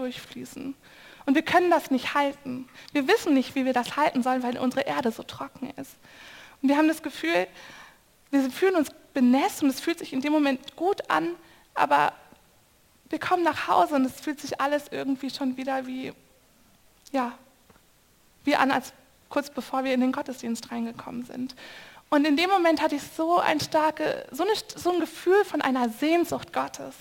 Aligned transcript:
durchfließen. 0.00 0.74
Und 1.26 1.34
wir 1.34 1.42
können 1.42 1.70
das 1.70 1.90
nicht 1.90 2.14
halten. 2.14 2.68
Wir 2.92 3.06
wissen 3.06 3.34
nicht, 3.34 3.54
wie 3.54 3.64
wir 3.64 3.72
das 3.72 3.96
halten 3.96 4.22
sollen, 4.22 4.42
weil 4.42 4.58
unsere 4.58 4.82
Erde 4.82 5.12
so 5.12 5.22
trocken 5.22 5.70
ist. 5.76 5.96
Und 6.62 6.68
wir 6.68 6.76
haben 6.76 6.88
das 6.88 7.02
Gefühl, 7.02 7.46
wir 8.30 8.50
fühlen 8.50 8.76
uns 8.76 8.90
benässt 9.12 9.62
und 9.62 9.68
es 9.68 9.80
fühlt 9.80 9.98
sich 9.98 10.12
in 10.12 10.20
dem 10.20 10.32
Moment 10.32 10.76
gut 10.76 11.10
an, 11.10 11.34
aber 11.74 12.12
wir 13.08 13.18
kommen 13.18 13.42
nach 13.42 13.68
Hause 13.68 13.96
und 13.96 14.04
es 14.04 14.20
fühlt 14.20 14.40
sich 14.40 14.60
alles 14.60 14.86
irgendwie 14.90 15.30
schon 15.30 15.56
wieder 15.56 15.86
wie, 15.86 16.12
ja, 17.12 17.32
wie 18.44 18.56
an, 18.56 18.70
als 18.70 18.92
kurz 19.28 19.50
bevor 19.50 19.84
wir 19.84 19.92
in 19.92 20.00
den 20.00 20.12
Gottesdienst 20.12 20.70
reingekommen 20.70 21.24
sind. 21.24 21.54
Und 22.08 22.26
in 22.26 22.36
dem 22.36 22.50
Moment 22.50 22.82
hatte 22.82 22.96
ich 22.96 23.02
so 23.02 23.38
ein 23.38 23.60
starke, 23.60 24.26
so, 24.32 24.42
eine, 24.42 24.52
so 24.74 24.92
ein 24.92 25.00
Gefühl 25.00 25.44
von 25.44 25.60
einer 25.60 25.88
Sehnsucht 25.88 26.52
Gottes. 26.52 26.94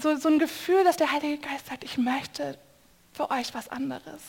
So, 0.00 0.16
so 0.16 0.28
ein 0.28 0.38
Gefühl, 0.38 0.84
dass 0.84 0.96
der 0.96 1.12
Heilige 1.12 1.38
Geist 1.38 1.66
sagt, 1.66 1.84
ich 1.84 1.98
möchte 1.98 2.58
für 3.12 3.30
euch 3.30 3.52
was 3.54 3.68
anderes. 3.68 4.22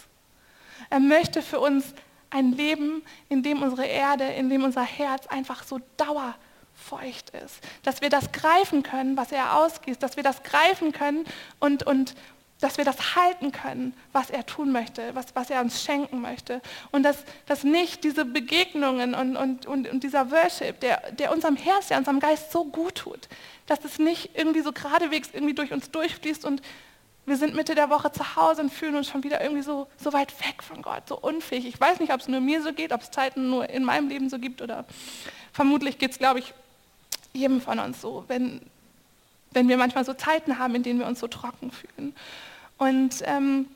Er 0.89 0.99
möchte 0.99 1.41
für 1.41 1.59
uns 1.59 1.93
ein 2.29 2.53
Leben, 2.53 3.03
in 3.29 3.43
dem 3.43 3.61
unsere 3.61 3.85
Erde, 3.85 4.25
in 4.25 4.49
dem 4.49 4.63
unser 4.63 4.83
Herz 4.83 5.27
einfach 5.27 5.63
so 5.63 5.79
dauerfeucht 5.97 7.29
ist. 7.43 7.59
Dass 7.83 8.01
wir 8.01 8.09
das 8.09 8.31
greifen 8.31 8.83
können, 8.83 9.17
was 9.17 9.31
er 9.31 9.57
ausgießt, 9.57 10.01
dass 10.01 10.15
wir 10.15 10.23
das 10.23 10.43
greifen 10.43 10.91
können 10.91 11.25
und, 11.59 11.83
und 11.83 12.15
dass 12.61 12.77
wir 12.77 12.85
das 12.85 13.15
halten 13.15 13.51
können, 13.51 13.93
was 14.13 14.29
er 14.29 14.45
tun 14.45 14.71
möchte, 14.71 15.13
was, 15.13 15.35
was 15.35 15.49
er 15.49 15.61
uns 15.61 15.83
schenken 15.83 16.21
möchte. 16.21 16.61
Und 16.91 17.03
dass, 17.03 17.23
dass 17.47 17.63
nicht 17.63 18.03
diese 18.03 18.23
Begegnungen 18.23 19.13
und, 19.15 19.35
und, 19.35 19.65
und, 19.65 19.89
und 19.89 20.03
dieser 20.03 20.31
Worship, 20.31 20.79
der, 20.79 21.11
der 21.11 21.31
unserem 21.31 21.55
Herz, 21.55 21.87
der 21.87 21.97
unserem 21.97 22.19
Geist 22.19 22.51
so 22.51 22.63
gut 22.65 22.95
tut, 22.95 23.27
dass 23.71 23.85
es 23.85 23.99
nicht 23.99 24.31
irgendwie 24.35 24.61
so 24.61 24.73
geradewegs 24.73 25.29
irgendwie 25.31 25.53
durch 25.53 25.71
uns 25.71 25.91
durchfließt 25.91 26.43
und 26.43 26.61
wir 27.25 27.37
sind 27.37 27.55
Mitte 27.55 27.73
der 27.73 27.89
Woche 27.89 28.11
zu 28.11 28.35
Hause 28.35 28.63
und 28.63 28.73
fühlen 28.73 28.95
uns 28.95 29.07
schon 29.07 29.23
wieder 29.23 29.41
irgendwie 29.41 29.61
so, 29.61 29.87
so 29.95 30.11
weit 30.11 30.37
weg 30.45 30.61
von 30.61 30.81
Gott, 30.81 31.07
so 31.07 31.17
unfähig. 31.17 31.65
Ich 31.65 31.79
weiß 31.79 32.01
nicht, 32.01 32.11
ob 32.11 32.19
es 32.19 32.27
nur 32.27 32.41
mir 32.41 32.61
so 32.61 32.73
geht, 32.73 32.91
ob 32.91 33.01
es 33.01 33.11
Zeiten 33.11 33.49
nur 33.49 33.69
in 33.69 33.85
meinem 33.85 34.09
Leben 34.09 34.29
so 34.29 34.39
gibt 34.39 34.61
oder 34.61 34.85
vermutlich 35.53 35.99
geht 35.99 36.11
es, 36.11 36.17
glaube 36.17 36.39
ich, 36.39 36.53
jedem 37.31 37.61
von 37.61 37.79
uns 37.79 38.01
so, 38.01 38.25
wenn, 38.27 38.59
wenn 39.51 39.69
wir 39.69 39.77
manchmal 39.77 40.03
so 40.03 40.13
Zeiten 40.13 40.59
haben, 40.59 40.75
in 40.75 40.83
denen 40.83 40.99
wir 40.99 41.07
uns 41.07 41.21
so 41.21 41.29
trocken 41.29 41.71
fühlen. 41.71 42.13
Und 42.77 43.21
ähm, 43.23 43.67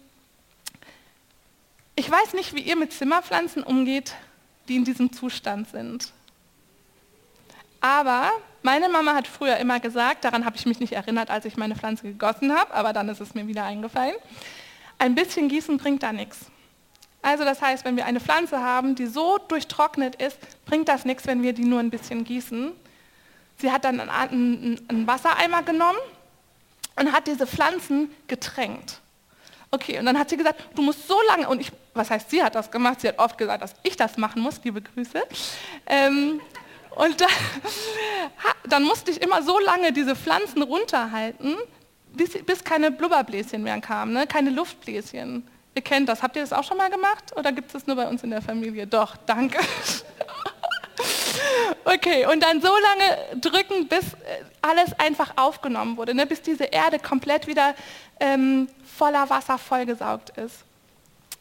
ich 1.95 2.11
weiß 2.11 2.33
nicht, 2.33 2.53
wie 2.53 2.61
ihr 2.61 2.75
mit 2.75 2.91
Zimmerpflanzen 2.91 3.63
umgeht, 3.63 4.13
die 4.67 4.75
in 4.75 4.83
diesem 4.83 5.13
Zustand 5.13 5.69
sind. 5.69 6.11
Aber 7.85 8.31
meine 8.63 8.89
Mama 8.89 9.13
hat 9.13 9.27
früher 9.27 9.57
immer 9.57 9.79
gesagt, 9.79 10.25
daran 10.25 10.43
habe 10.43 10.55
ich 10.55 10.65
mich 10.65 10.79
nicht 10.79 10.93
erinnert, 10.93 11.29
als 11.29 11.45
ich 11.45 11.55
meine 11.55 11.75
Pflanze 11.75 12.07
gegossen 12.07 12.51
habe, 12.51 12.73
aber 12.73 12.93
dann 12.93 13.07
ist 13.09 13.21
es 13.21 13.35
mir 13.35 13.45
wieder 13.45 13.63
eingefallen, 13.63 14.15
ein 14.97 15.13
bisschen 15.13 15.49
Gießen 15.49 15.77
bringt 15.77 16.01
da 16.01 16.11
nichts. 16.11 16.47
Also 17.21 17.43
das 17.43 17.61
heißt, 17.61 17.85
wenn 17.85 17.95
wir 17.95 18.07
eine 18.07 18.19
Pflanze 18.19 18.59
haben, 18.59 18.95
die 18.95 19.05
so 19.05 19.37
durchtrocknet 19.37 20.15
ist, 20.15 20.39
bringt 20.65 20.87
das 20.87 21.05
nichts, 21.05 21.27
wenn 21.27 21.43
wir 21.43 21.53
die 21.53 21.63
nur 21.63 21.79
ein 21.79 21.91
bisschen 21.91 22.23
gießen. 22.23 22.71
Sie 23.57 23.71
hat 23.71 23.85
dann 23.85 23.99
einen, 23.99 25.05
Wassereimer 25.05 25.61
genommen 25.61 25.99
und 26.95 27.11
hat 27.11 27.27
diese 27.27 27.45
Pflanzen 27.45 28.09
getränkt. 28.27 28.99
Okay, 29.69 29.99
und 29.99 30.07
dann 30.07 30.17
hat 30.17 30.31
sie 30.31 30.37
gesagt, 30.37 30.69
du 30.73 30.81
musst 30.81 31.07
so 31.07 31.19
lange, 31.27 31.47
und 31.47 31.61
ich, 31.61 31.71
was 31.93 32.09
heißt, 32.09 32.31
sie 32.31 32.41
hat 32.41 32.55
das 32.55 32.71
gemacht, 32.71 33.01
sie 33.01 33.09
hat 33.09 33.19
oft 33.19 33.37
gesagt, 33.37 33.61
dass 33.61 33.75
ich 33.83 33.95
das 33.95 34.17
machen 34.17 34.41
muss, 34.41 34.59
liebe 34.63 34.81
Grüße. 34.81 35.21
Ähm, 35.85 36.41
und 36.95 37.21
dann, 37.21 37.29
dann, 38.69 38.83
musste 38.83 39.11
ich 39.11 39.21
immer 39.21 39.43
so 39.43 39.59
lange 39.59 39.91
diese 39.91 40.15
Pflanzen 40.15 40.61
runterhalten, 40.61 41.55
bis, 42.13 42.31
bis 42.43 42.63
keine 42.63 42.91
Blubberbläschen 42.91 43.63
mehr 43.63 43.79
kamen, 43.81 44.13
ne? 44.13 44.27
keine 44.27 44.49
Luftbläschen. 44.49 45.47
Ihr 45.75 45.81
kennt 45.81 46.07
das. 46.07 46.23
Habt 46.23 46.37
ihr 46.37 46.41
das 46.41 46.53
auch 46.53 46.63
schon 46.63 46.77
mal 46.77 46.89
gemacht 46.89 47.35
oder 47.35 47.51
gibt 47.51 47.67
es 47.67 47.73
das 47.73 47.87
nur 47.87 47.97
bei 47.97 48.07
uns 48.07 48.23
in 48.23 48.29
der 48.29 48.41
Familie? 48.41 48.87
Doch, 48.87 49.17
danke. 49.25 49.59
Okay, 51.83 52.25
und 52.25 52.41
dann 52.41 52.61
so 52.61 52.69
lange 52.69 53.39
drücken, 53.39 53.87
bis 53.87 54.13
äh, 54.13 54.43
alles 54.61 54.97
einfach 54.97 55.33
aufgenommen 55.35 55.97
wurde, 55.97 56.15
ne? 56.15 56.25
bis 56.25 56.41
diese 56.41 56.65
Erde 56.65 56.99
komplett 56.99 57.47
wieder 57.47 57.75
ähm, 58.19 58.67
voller 58.97 59.29
Wasser 59.29 59.57
vollgesaugt 59.57 60.31
ist. 60.37 60.63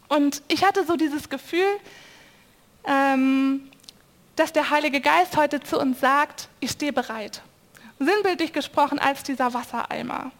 Und 0.09 0.43
ich 0.49 0.65
hatte 0.65 0.85
so 0.85 0.97
dieses 0.97 1.29
Gefühl, 1.29 1.67
ähm, 2.87 3.71
dass 4.37 4.53
der 4.53 4.71
Heilige 4.71 5.01
Geist 5.01 5.37
heute 5.37 5.61
zu 5.61 5.79
uns 5.79 6.01
sagt, 6.01 6.49
ich 6.61 6.73
stehe 6.73 6.93
bereit. 6.93 7.43
Sinnbildlich 7.99 8.53
gesprochen 8.53 8.99
als 8.99 9.23
dieser 9.23 9.55
Wassereimer. 9.55 10.33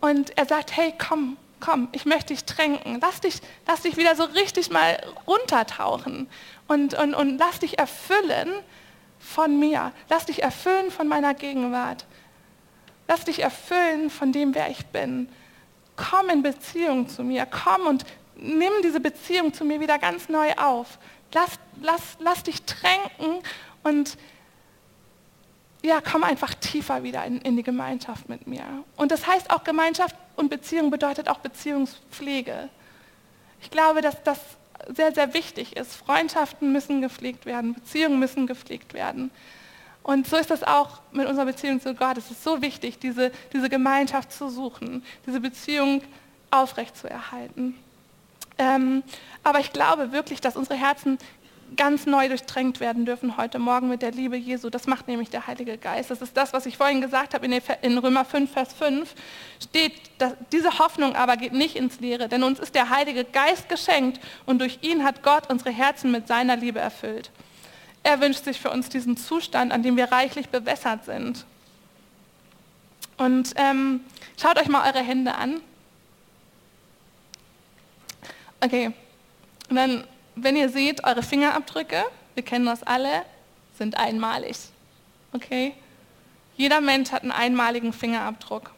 Und 0.00 0.36
er 0.36 0.46
sagt, 0.46 0.76
hey, 0.76 0.92
komm, 0.98 1.36
komm, 1.60 1.88
ich 1.92 2.06
möchte 2.06 2.34
dich 2.34 2.44
tränken. 2.44 2.98
Lass 3.00 3.20
dich, 3.20 3.40
lass 3.66 3.82
dich 3.82 3.96
wieder 3.96 4.16
so 4.16 4.24
richtig 4.24 4.70
mal 4.70 5.00
runtertauchen 5.26 6.28
und, 6.66 6.94
und, 6.94 7.14
und 7.14 7.38
lass 7.38 7.60
dich 7.60 7.78
erfüllen 7.78 8.50
von 9.18 9.58
mir. 9.60 9.92
Lass 10.08 10.26
dich 10.26 10.42
erfüllen 10.42 10.90
von 10.90 11.06
meiner 11.06 11.34
Gegenwart. 11.34 12.06
Lass 13.06 13.24
dich 13.24 13.40
erfüllen 13.40 14.10
von 14.10 14.32
dem, 14.32 14.54
wer 14.54 14.70
ich 14.70 14.86
bin. 14.86 15.28
Komm 15.96 16.30
in 16.30 16.42
Beziehung 16.42 17.08
zu 17.08 17.22
mir. 17.22 17.46
Komm 17.46 17.86
und 17.86 18.04
nimm 18.36 18.72
diese 18.82 19.00
Beziehung 19.00 19.52
zu 19.52 19.64
mir 19.64 19.80
wieder 19.80 19.98
ganz 19.98 20.28
neu 20.28 20.52
auf. 20.54 20.98
Lass, 21.32 21.58
lass, 21.80 22.02
lass 22.18 22.42
dich 22.42 22.62
tränken 22.62 23.42
und 23.82 24.16
ja, 25.82 26.00
komm 26.00 26.24
einfach 26.24 26.54
tiefer 26.54 27.02
wieder 27.02 27.24
in, 27.24 27.40
in 27.40 27.56
die 27.56 27.62
Gemeinschaft 27.62 28.28
mit 28.28 28.46
mir. 28.46 28.64
Und 28.96 29.10
das 29.10 29.26
heißt 29.26 29.50
auch 29.50 29.64
Gemeinschaft 29.64 30.14
und 30.36 30.50
Beziehung 30.50 30.90
bedeutet 30.90 31.28
auch 31.28 31.38
Beziehungspflege. 31.38 32.68
Ich 33.62 33.70
glaube, 33.70 34.02
dass 34.02 34.22
das 34.22 34.38
sehr, 34.94 35.12
sehr 35.12 35.34
wichtig 35.34 35.76
ist. 35.76 35.94
Freundschaften 35.94 36.72
müssen 36.72 37.00
gepflegt 37.00 37.46
werden, 37.46 37.74
Beziehungen 37.74 38.18
müssen 38.18 38.46
gepflegt 38.46 38.94
werden. 38.94 39.30
Und 40.02 40.26
so 40.26 40.36
ist 40.36 40.50
das 40.50 40.62
auch 40.64 41.00
mit 41.12 41.28
unserer 41.28 41.46
Beziehung 41.46 41.80
zu 41.80 41.94
Gott. 41.94 42.16
Es 42.16 42.30
ist 42.30 42.42
so 42.42 42.62
wichtig, 42.62 42.98
diese, 42.98 43.30
diese 43.52 43.68
Gemeinschaft 43.68 44.32
zu 44.32 44.48
suchen, 44.48 45.04
diese 45.26 45.40
Beziehung 45.40 46.02
aufrechtzuerhalten. 46.50 47.76
Ähm, 48.60 49.02
aber 49.42 49.60
ich 49.60 49.72
glaube 49.72 50.12
wirklich, 50.12 50.42
dass 50.42 50.54
unsere 50.54 50.78
Herzen 50.78 51.18
ganz 51.76 52.04
neu 52.04 52.28
durchtränkt 52.28 52.78
werden 52.78 53.06
dürfen 53.06 53.38
heute 53.38 53.58
Morgen 53.58 53.88
mit 53.88 54.02
der 54.02 54.10
Liebe 54.10 54.36
Jesu. 54.36 54.68
Das 54.68 54.86
macht 54.86 55.08
nämlich 55.08 55.30
der 55.30 55.46
Heilige 55.46 55.78
Geist. 55.78 56.10
Das 56.10 56.20
ist 56.20 56.36
das, 56.36 56.52
was 56.52 56.66
ich 56.66 56.76
vorhin 56.76 57.00
gesagt 57.00 57.32
habe 57.32 57.46
in 57.46 57.98
Römer 57.98 58.24
5, 58.24 58.52
Vers 58.52 58.74
5. 58.74 59.14
Steht, 59.62 59.94
dass 60.18 60.34
diese 60.52 60.78
Hoffnung 60.78 61.16
aber 61.16 61.38
geht 61.38 61.54
nicht 61.54 61.76
ins 61.76 62.00
Leere, 62.00 62.28
denn 62.28 62.42
uns 62.42 62.58
ist 62.58 62.74
der 62.74 62.90
Heilige 62.90 63.24
Geist 63.24 63.68
geschenkt 63.68 64.20
und 64.44 64.60
durch 64.60 64.80
ihn 64.82 65.04
hat 65.04 65.22
Gott 65.22 65.48
unsere 65.48 65.70
Herzen 65.70 66.10
mit 66.10 66.28
seiner 66.28 66.56
Liebe 66.56 66.80
erfüllt. 66.80 67.30
Er 68.02 68.20
wünscht 68.20 68.44
sich 68.44 68.60
für 68.60 68.70
uns 68.70 68.90
diesen 68.90 69.16
Zustand, 69.16 69.72
an 69.72 69.82
dem 69.82 69.96
wir 69.96 70.12
reichlich 70.12 70.48
bewässert 70.48 71.04
sind. 71.06 71.46
Und 73.16 73.52
ähm, 73.56 74.00
schaut 74.40 74.58
euch 74.58 74.68
mal 74.68 74.86
eure 74.86 75.04
Hände 75.04 75.34
an. 75.34 75.60
Okay, 78.60 78.92
und 79.68 79.76
dann 79.76 80.04
wenn 80.42 80.56
ihr 80.56 80.68
seht, 80.68 81.04
eure 81.04 81.22
Fingerabdrücke, 81.22 82.04
wir 82.34 82.42
kennen 82.42 82.66
das 82.66 82.82
alle, 82.82 83.24
sind 83.76 83.96
einmalig. 83.96 84.56
Okay? 85.32 85.74
Jeder 86.56 86.80
Mensch 86.80 87.12
hat 87.12 87.22
einen 87.22 87.32
einmaligen 87.32 87.92
Fingerabdruck. 87.92 88.70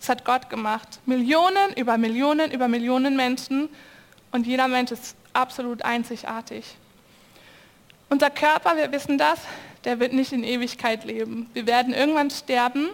Das 0.00 0.08
hat 0.08 0.24
Gott 0.24 0.50
gemacht. 0.50 1.00
Millionen 1.06 1.72
über 1.76 1.96
Millionen 1.98 2.50
über 2.50 2.68
Millionen 2.68 3.16
Menschen 3.16 3.68
und 4.32 4.46
jeder 4.46 4.68
Mensch 4.68 4.90
ist 4.90 5.16
absolut 5.32 5.82
einzigartig. 5.82 6.64
Unser 8.08 8.30
Körper, 8.30 8.76
wir 8.76 8.90
wissen 8.92 9.16
das, 9.16 9.40
der 9.84 10.00
wird 10.00 10.12
nicht 10.12 10.32
in 10.32 10.44
Ewigkeit 10.44 11.04
leben. 11.04 11.48
Wir 11.54 11.66
werden 11.66 11.94
irgendwann 11.94 12.30
sterben 12.30 12.88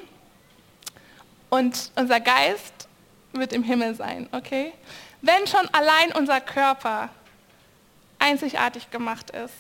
und 1.50 1.90
unser 1.96 2.20
Geist 2.20 2.88
wird 3.32 3.52
im 3.52 3.62
Himmel 3.62 3.94
sein, 3.94 4.28
okay? 4.32 4.72
Wenn 5.20 5.46
schon 5.46 5.68
allein 5.72 6.12
unser 6.12 6.40
Körper 6.40 7.10
einzigartig 8.18 8.90
gemacht 8.90 9.30
ist. 9.30 9.54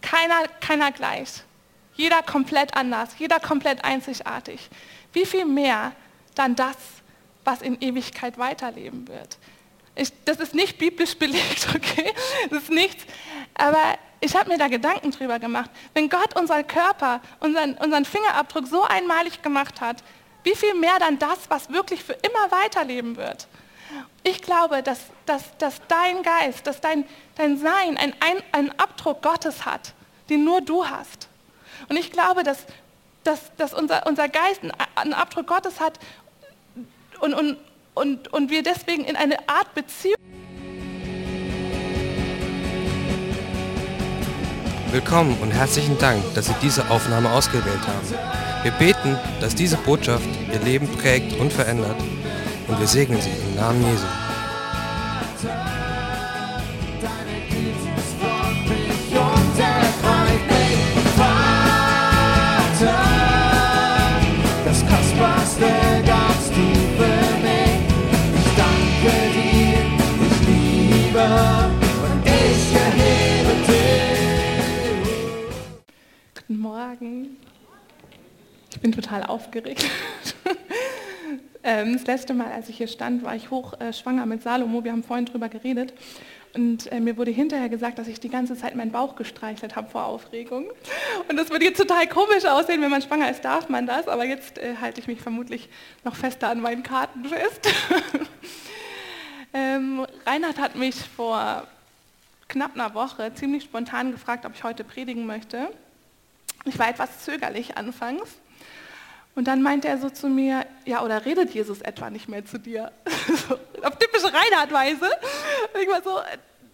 Keiner, 0.00 0.48
keiner 0.60 0.92
gleich. 0.92 1.42
Jeder 1.94 2.22
komplett 2.22 2.76
anders, 2.76 3.10
jeder 3.18 3.40
komplett 3.40 3.84
einzigartig. 3.84 4.68
Wie 5.12 5.26
viel 5.26 5.44
mehr 5.44 5.92
dann 6.34 6.54
das, 6.54 6.76
was 7.44 7.62
in 7.62 7.80
Ewigkeit 7.80 8.38
weiterleben 8.38 9.08
wird? 9.08 9.38
Ich, 9.96 10.12
das 10.24 10.38
ist 10.38 10.54
nicht 10.54 10.78
biblisch 10.78 11.16
belegt, 11.16 11.68
okay? 11.74 12.12
Das 12.50 12.64
ist 12.64 12.70
nichts. 12.70 13.04
Aber 13.54 13.98
ich 14.20 14.36
habe 14.36 14.48
mir 14.48 14.58
da 14.58 14.68
Gedanken 14.68 15.10
drüber 15.10 15.40
gemacht. 15.40 15.70
Wenn 15.94 16.08
Gott 16.08 16.38
unseren 16.38 16.66
Körper, 16.66 17.20
unseren, 17.40 17.74
unseren 17.74 18.04
Fingerabdruck 18.04 18.68
so 18.68 18.84
einmalig 18.84 19.42
gemacht 19.42 19.80
hat, 19.80 20.04
wie 20.44 20.54
viel 20.54 20.74
mehr 20.74 20.98
dann 21.00 21.18
das, 21.18 21.50
was 21.50 21.70
wirklich 21.70 22.04
für 22.04 22.12
immer 22.12 22.50
weiterleben 22.52 23.16
wird? 23.16 23.48
Ich 24.22 24.42
glaube, 24.42 24.82
dass, 24.82 25.00
dass, 25.26 25.56
dass 25.58 25.80
dein 25.88 26.22
Geist, 26.22 26.66
dass 26.66 26.80
dein, 26.80 27.04
dein 27.36 27.58
Sein 27.58 27.96
einen 27.96 28.42
ein 28.52 28.78
Abdruck 28.78 29.22
Gottes 29.22 29.64
hat, 29.64 29.94
den 30.28 30.44
nur 30.44 30.60
du 30.60 30.84
hast. 30.84 31.28
Und 31.88 31.96
ich 31.96 32.12
glaube, 32.12 32.42
dass, 32.42 32.58
dass, 33.24 33.54
dass 33.56 33.72
unser, 33.72 34.06
unser 34.06 34.28
Geist 34.28 34.60
einen 34.96 35.14
Abdruck 35.14 35.46
Gottes 35.46 35.80
hat 35.80 35.98
und, 37.20 37.32
und, 37.32 37.56
und, 37.94 38.32
und 38.32 38.50
wir 38.50 38.62
deswegen 38.62 39.04
in 39.04 39.16
eine 39.16 39.48
Art 39.48 39.74
Beziehung. 39.74 40.16
Willkommen 44.90 45.36
und 45.40 45.50
herzlichen 45.50 45.98
Dank, 45.98 46.22
dass 46.34 46.46
Sie 46.46 46.54
diese 46.62 46.90
Aufnahme 46.90 47.30
ausgewählt 47.30 47.86
haben. 47.86 48.62
Wir 48.62 48.72
beten, 48.72 49.18
dass 49.40 49.54
diese 49.54 49.76
Botschaft 49.76 50.28
Ihr 50.52 50.60
Leben 50.60 50.88
prägt 50.96 51.34
und 51.38 51.52
verändert 51.52 51.96
und 52.68 52.78
wir 52.78 52.86
segnen 52.86 53.20
Sie 53.20 53.30
im 53.30 53.54
Namen 53.56 53.82
Jesu. 53.82 54.06
Das 64.64 64.80
Kostbarste 64.86 65.66
gabst 66.06 66.50
du 66.50 66.66
für 66.98 67.20
mich. 67.42 67.80
Ich 68.36 68.50
danke 68.56 69.12
dir, 69.34 69.80
ich 70.26 70.38
liebe 70.46 71.26
und 72.04 72.20
ich 72.26 72.62
erhebe 72.74 73.52
dich. 73.66 74.64
Guten 76.34 76.58
Morgen. 76.58 77.36
Ich 78.70 78.80
bin 78.80 78.92
total 78.92 79.22
aufgeregt. 79.24 79.86
Ähm, 81.62 81.94
das 81.94 82.06
letzte 82.06 82.34
Mal, 82.34 82.52
als 82.52 82.68
ich 82.68 82.76
hier 82.76 82.88
stand, 82.88 83.22
war 83.24 83.34
ich 83.34 83.50
hochschwanger 83.50 84.26
mit 84.26 84.42
Salomo. 84.42 84.84
Wir 84.84 84.92
haben 84.92 85.02
vorhin 85.02 85.26
drüber 85.26 85.48
geredet. 85.48 85.92
Und 86.54 86.90
äh, 86.90 87.00
mir 87.00 87.16
wurde 87.16 87.30
hinterher 87.30 87.68
gesagt, 87.68 87.98
dass 87.98 88.08
ich 88.08 88.20
die 88.20 88.28
ganze 88.28 88.56
Zeit 88.56 88.74
meinen 88.74 88.90
Bauch 88.90 89.16
gestreichelt 89.16 89.76
habe 89.76 89.90
vor 89.90 90.04
Aufregung. 90.04 90.66
Und 91.28 91.36
das 91.36 91.50
würde 91.50 91.66
jetzt 91.66 91.78
total 91.78 92.06
komisch 92.08 92.44
aussehen, 92.44 92.80
wenn 92.80 92.90
man 92.90 93.02
schwanger 93.02 93.30
ist, 93.30 93.44
darf 93.44 93.68
man 93.68 93.86
das. 93.86 94.08
Aber 94.08 94.24
jetzt 94.24 94.58
äh, 94.58 94.76
halte 94.80 95.00
ich 95.00 95.06
mich 95.06 95.20
vermutlich 95.20 95.68
noch 96.04 96.16
fester 96.16 96.48
an 96.48 96.60
meinen 96.60 96.82
Karten 96.82 97.24
fest. 97.24 97.68
ähm, 99.52 100.06
Reinhard 100.26 100.58
hat 100.58 100.74
mich 100.74 100.96
vor 100.96 101.66
knapp 102.48 102.74
einer 102.74 102.94
Woche 102.94 103.32
ziemlich 103.34 103.64
spontan 103.64 104.12
gefragt, 104.12 104.46
ob 104.46 104.54
ich 104.54 104.64
heute 104.64 104.84
predigen 104.84 105.26
möchte. 105.26 105.68
Ich 106.64 106.78
war 106.78 106.88
etwas 106.88 107.24
zögerlich 107.24 107.76
anfangs. 107.76 108.38
Und 109.38 109.44
dann 109.44 109.62
meinte 109.62 109.86
er 109.86 109.98
so 109.98 110.10
zu 110.10 110.28
mir, 110.28 110.66
ja, 110.84 111.04
oder 111.04 111.24
redet 111.24 111.54
Jesus 111.54 111.80
etwa 111.80 112.10
nicht 112.10 112.28
mehr 112.28 112.44
zu 112.44 112.58
dir? 112.58 112.90
auf 113.84 113.96
typische 113.96 114.34
Reinhard-Weise. 114.34 115.08
Ich 115.80 115.88
war 115.88 116.02
so, 116.02 116.18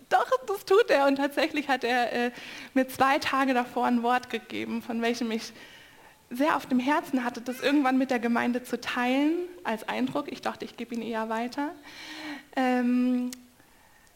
doch, 0.09 0.31
das 0.47 0.65
tut 0.65 0.89
er. 0.89 1.07
Und 1.07 1.17
tatsächlich 1.17 1.69
hat 1.69 1.85
er 1.85 2.11
äh, 2.11 2.31
mir 2.73 2.89
zwei 2.89 3.19
Tage 3.19 3.53
davor 3.53 3.85
ein 3.85 4.03
Wort 4.03 4.31
gegeben, 4.31 4.81
von 4.81 5.03
welchem 5.03 5.31
ich 5.31 5.53
sehr 6.31 6.57
auf 6.57 6.65
dem 6.65 6.79
Herzen 6.79 7.23
hatte, 7.23 7.43
das 7.43 7.61
irgendwann 7.61 7.99
mit 7.99 8.11
der 8.11 8.19
Gemeinde 8.19 8.63
zu 8.63 8.81
teilen, 8.81 9.35
als 9.63 9.87
Eindruck. 9.87 10.33
Ich 10.33 10.41
dachte, 10.41 10.65
ich 10.65 10.79
gebe 10.79 10.95
ihn 10.95 11.03
eher 11.03 11.29
weiter. 11.29 11.69
Ähm, 12.57 13.31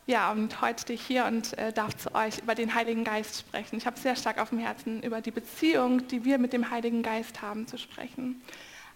ja, 0.09 0.33
und 0.33 0.63
heute 0.63 0.81
stehe 0.81 0.99
ich 0.99 1.07
hier 1.07 1.27
und 1.27 1.57
äh, 1.59 1.71
darf 1.71 1.95
zu 1.95 2.15
euch 2.15 2.39
über 2.39 2.55
den 2.55 2.75
Heiligen 2.75 3.05
Geist 3.05 3.41
sprechen. 3.41 3.77
Ich 3.77 3.85
habe 3.87 3.99
sehr 3.99 4.17
stark 4.17 4.39
auf 4.39 4.49
dem 4.49 4.59
Herzen, 4.59 5.03
über 5.03 5.21
die 5.21 5.31
Beziehung, 5.31 6.09
die 6.09 6.25
wir 6.25 6.39
mit 6.39 6.55
dem 6.55 6.71
Heiligen 6.71 7.03
Geist 7.03 7.43
haben, 7.43 7.67
zu 7.67 7.77
sprechen. 7.77 8.41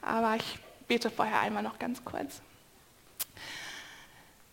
Aber 0.00 0.36
ich 0.36 0.58
bete 0.88 1.10
vorher 1.10 1.40
einmal 1.40 1.62
noch 1.62 1.78
ganz 1.78 2.02
kurz. 2.02 2.40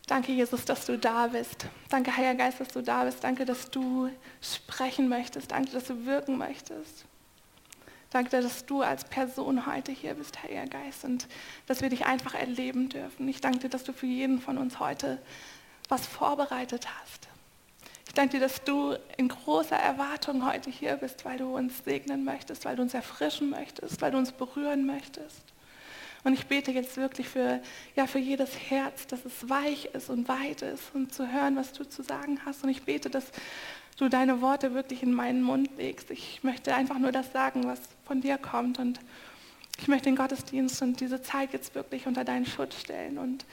Danke, 0.06 0.33
Jesus, 0.33 0.65
dass 0.65 0.85
du 0.85 0.97
da 0.97 1.27
bist. 1.27 1.65
Danke, 1.88 2.15
Heiliger 2.17 2.35
Geist, 2.35 2.59
dass 2.59 2.67
du 2.67 2.81
da 2.81 3.06
bist. 3.06 3.23
Danke, 3.23 3.45
dass 3.45 3.71
du 3.71 4.09
sprechen 4.41 5.07
möchtest. 5.07 5.51
Danke, 5.51 5.71
dass 5.71 5.85
du 5.85 6.06
wirken 6.06 6.38
möchtest. 6.38 7.06
Danke, 8.09 8.41
dass 8.41 8.65
du 8.65 8.81
als 8.81 9.06
Person 9.06 9.65
heute 9.65 9.94
hier 9.94 10.15
bist, 10.15 10.44
Heiliger 10.44 10.65
Geist, 10.65 11.06
und 11.06 11.29
dass 11.67 11.81
wir 11.81 11.89
dich 11.89 12.06
einfach 12.06 12.33
erleben 12.33 12.89
dürfen. 12.89 13.29
Ich 13.29 13.39
danke 13.39 13.59
dir, 13.59 13.69
dass 13.69 13.85
du 13.85 13.94
für 13.94 14.07
jeden 14.07 14.41
von 14.41 14.57
uns 14.57 14.79
heute 14.79 15.21
was 15.89 16.06
vorbereitet 16.06 16.88
hast. 17.01 17.27
Ich 18.07 18.13
danke 18.13 18.38
dir, 18.38 18.39
dass 18.39 18.63
du 18.63 18.95
in 19.18 19.27
großer 19.27 19.75
Erwartung 19.75 20.47
heute 20.47 20.69
hier 20.69 20.95
bist, 20.95 21.25
weil 21.25 21.38
du 21.38 21.56
uns 21.56 21.83
segnen 21.83 22.24
möchtest, 22.24 22.65
weil 22.65 22.75
du 22.75 22.81
uns 22.81 22.94
erfrischen 22.94 23.50
möchtest, 23.50 24.01
weil 24.01 24.12
du 24.12 24.18
uns 24.18 24.31
berühren 24.31 24.86
möchtest. 24.86 25.44
Und 26.24 26.33
ich 26.33 26.47
bete 26.47 26.71
jetzt 26.71 26.97
wirklich 26.97 27.30
für, 27.30 27.62
ja, 27.95 28.07
für 28.07 28.19
jedes 28.19 28.57
Herz, 28.69 29.07
dass 29.07 29.24
es 29.25 29.47
weich 29.50 29.89
ist 29.94 30.09
und 30.09 30.27
weit 30.27 30.62
ist 30.63 30.83
und 30.94 31.13
zu 31.13 31.31
hören, 31.31 31.56
was 31.56 31.71
du 31.71 31.88
zu 31.88 32.03
sagen 32.03 32.39
hast. 32.45 32.63
Und 32.63 32.69
ich 32.69 32.83
bete, 32.83 33.09
dass 33.09 33.25
du 33.97 34.09
deine 34.09 34.42
Worte 34.42 34.74
wirklich 34.74 35.03
in 35.03 35.13
meinen 35.13 35.42
Mund 35.42 35.69
legst. 35.77 36.12
Ich 36.12 36.44
möchte 36.44 36.75
einfach 36.75 36.97
nur 36.97 37.12
das 37.12 37.31
sagen, 37.31 37.68
was 37.68 37.80
von 38.06 38.21
dir 38.21 38.38
kommt. 38.38 38.80
Und 38.80 39.00
ich 39.77 39.88
möchte 39.88 40.06
den 40.06 40.15
Gottesdienst 40.15 40.81
und 40.81 41.00
diese 41.00 41.21
Zeit 41.21 41.53
jetzt 41.53 41.74
wirklich 41.75 42.06
unter 42.06 42.24
deinen 42.24 42.45
Schutz 42.45 42.80
stellen 42.80 43.18
und 43.18 43.45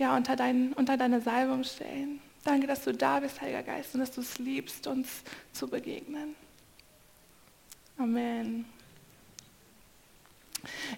ja, 0.00 0.16
unter, 0.16 0.34
dein, 0.34 0.72
unter 0.72 0.96
deine 0.96 1.20
Salbung 1.20 1.62
stellen. 1.62 2.20
Danke, 2.42 2.66
dass 2.66 2.84
du 2.84 2.92
da 2.94 3.20
bist, 3.20 3.38
Heiliger 3.42 3.62
Geist, 3.62 3.92
und 3.92 4.00
dass 4.00 4.10
du 4.10 4.22
es 4.22 4.38
liebst, 4.38 4.86
uns 4.86 5.08
zu 5.52 5.68
begegnen. 5.68 6.34
Amen. 7.98 8.64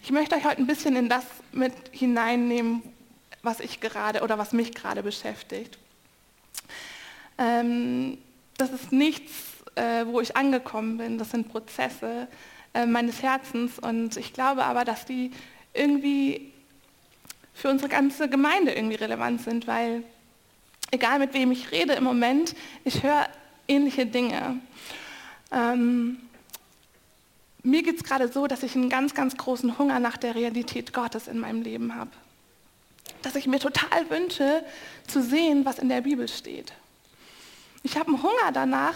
Ich 0.05 0.13
möchte 0.13 0.37
euch 0.37 0.45
heute 0.45 0.59
ein 0.59 0.69
bisschen 0.69 0.95
in 0.95 1.09
das 1.09 1.25
mit 1.51 1.73
hineinnehmen, 1.91 2.83
was 3.43 3.59
ich 3.59 3.81
gerade 3.81 4.23
oder 4.23 4.39
was 4.39 4.53
mich 4.53 4.73
gerade 4.73 5.03
beschäftigt. 5.03 5.79
Ähm, 7.39 8.19
das 8.57 8.71
ist 8.71 8.93
nichts, 8.93 9.33
äh, 9.75 10.07
wo 10.07 10.21
ich 10.21 10.37
angekommen 10.37 10.99
bin. 10.99 11.19
Das 11.19 11.33
sind 11.33 11.49
Prozesse 11.49 12.29
äh, 12.73 12.87
meines 12.87 13.21
Herzens 13.21 13.81
und 13.81 14.17
ich 14.17 14.33
glaube 14.33 14.65
aber, 14.65 14.85
dass 14.85 15.07
die 15.07 15.33
irgendwie 15.75 16.52
für 17.55 17.69
unsere 17.69 17.89
ganze 17.89 18.29
Gemeinde 18.29 18.73
irgendwie 18.73 18.97
relevant 18.97 19.43
sind, 19.43 19.67
weil 19.67 20.05
egal 20.91 21.19
mit 21.19 21.35
wem 21.35 21.53
ich 21.53 21.71
rede 21.71 21.95
im 21.95 22.05
Moment, 22.05 22.55
ich 22.85 23.03
höre 23.03 23.29
ähnliche 23.69 24.07
Dinge. 24.07 24.59
Ähm, 25.51 26.19
mir 27.63 27.83
geht 27.83 27.97
es 27.97 28.05
gerade 28.05 28.29
so, 28.29 28.47
dass 28.47 28.63
ich 28.63 28.75
einen 28.75 28.89
ganz, 28.89 29.15
ganz 29.15 29.37
großen 29.37 29.79
Hunger 29.79 30.01
nach 30.01 30.17
der 30.17 30.35
Realität 30.35 30.93
Gottes 30.93 31.29
in 31.29 31.39
meinem 31.39 31.63
Leben 31.63 31.95
habe. 31.95 32.11
Dass 33.23 33.37
ich 33.37 33.47
mir 33.47 33.61
total 33.61 34.11
wünsche 34.11 34.65
zu 35.07 35.23
sehen, 35.23 35.65
was 35.65 35.79
in 35.79 35.89
der 35.89 36.01
Bibel 36.01 36.27
steht. 36.29 36.73
Ich 37.85 37.97
habe 37.97 38.09
einen 38.09 38.23
Hunger 38.23 38.53
danach, 38.53 38.95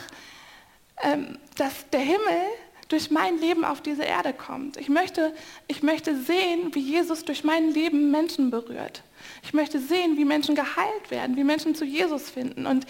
ähm, 1.02 1.38
dass 1.56 1.88
der 1.90 2.00
Himmel 2.00 2.42
durch 2.88 3.10
mein 3.10 3.38
Leben 3.38 3.64
auf 3.64 3.80
diese 3.80 4.04
Erde 4.04 4.32
kommt. 4.32 4.76
Ich 4.76 4.88
möchte, 4.88 5.34
ich 5.66 5.82
möchte 5.82 6.16
sehen, 6.22 6.74
wie 6.74 6.80
Jesus 6.80 7.24
durch 7.24 7.42
mein 7.42 7.72
Leben 7.72 8.10
Menschen 8.10 8.50
berührt. 8.50 9.02
Ich 9.42 9.52
möchte 9.52 9.80
sehen, 9.80 10.16
wie 10.16 10.24
Menschen 10.24 10.54
geheilt 10.54 11.10
werden, 11.10 11.36
wie 11.36 11.44
Menschen 11.44 11.74
zu 11.74 11.84
Jesus 11.84 12.30
finden. 12.30 12.66
Und 12.66 12.86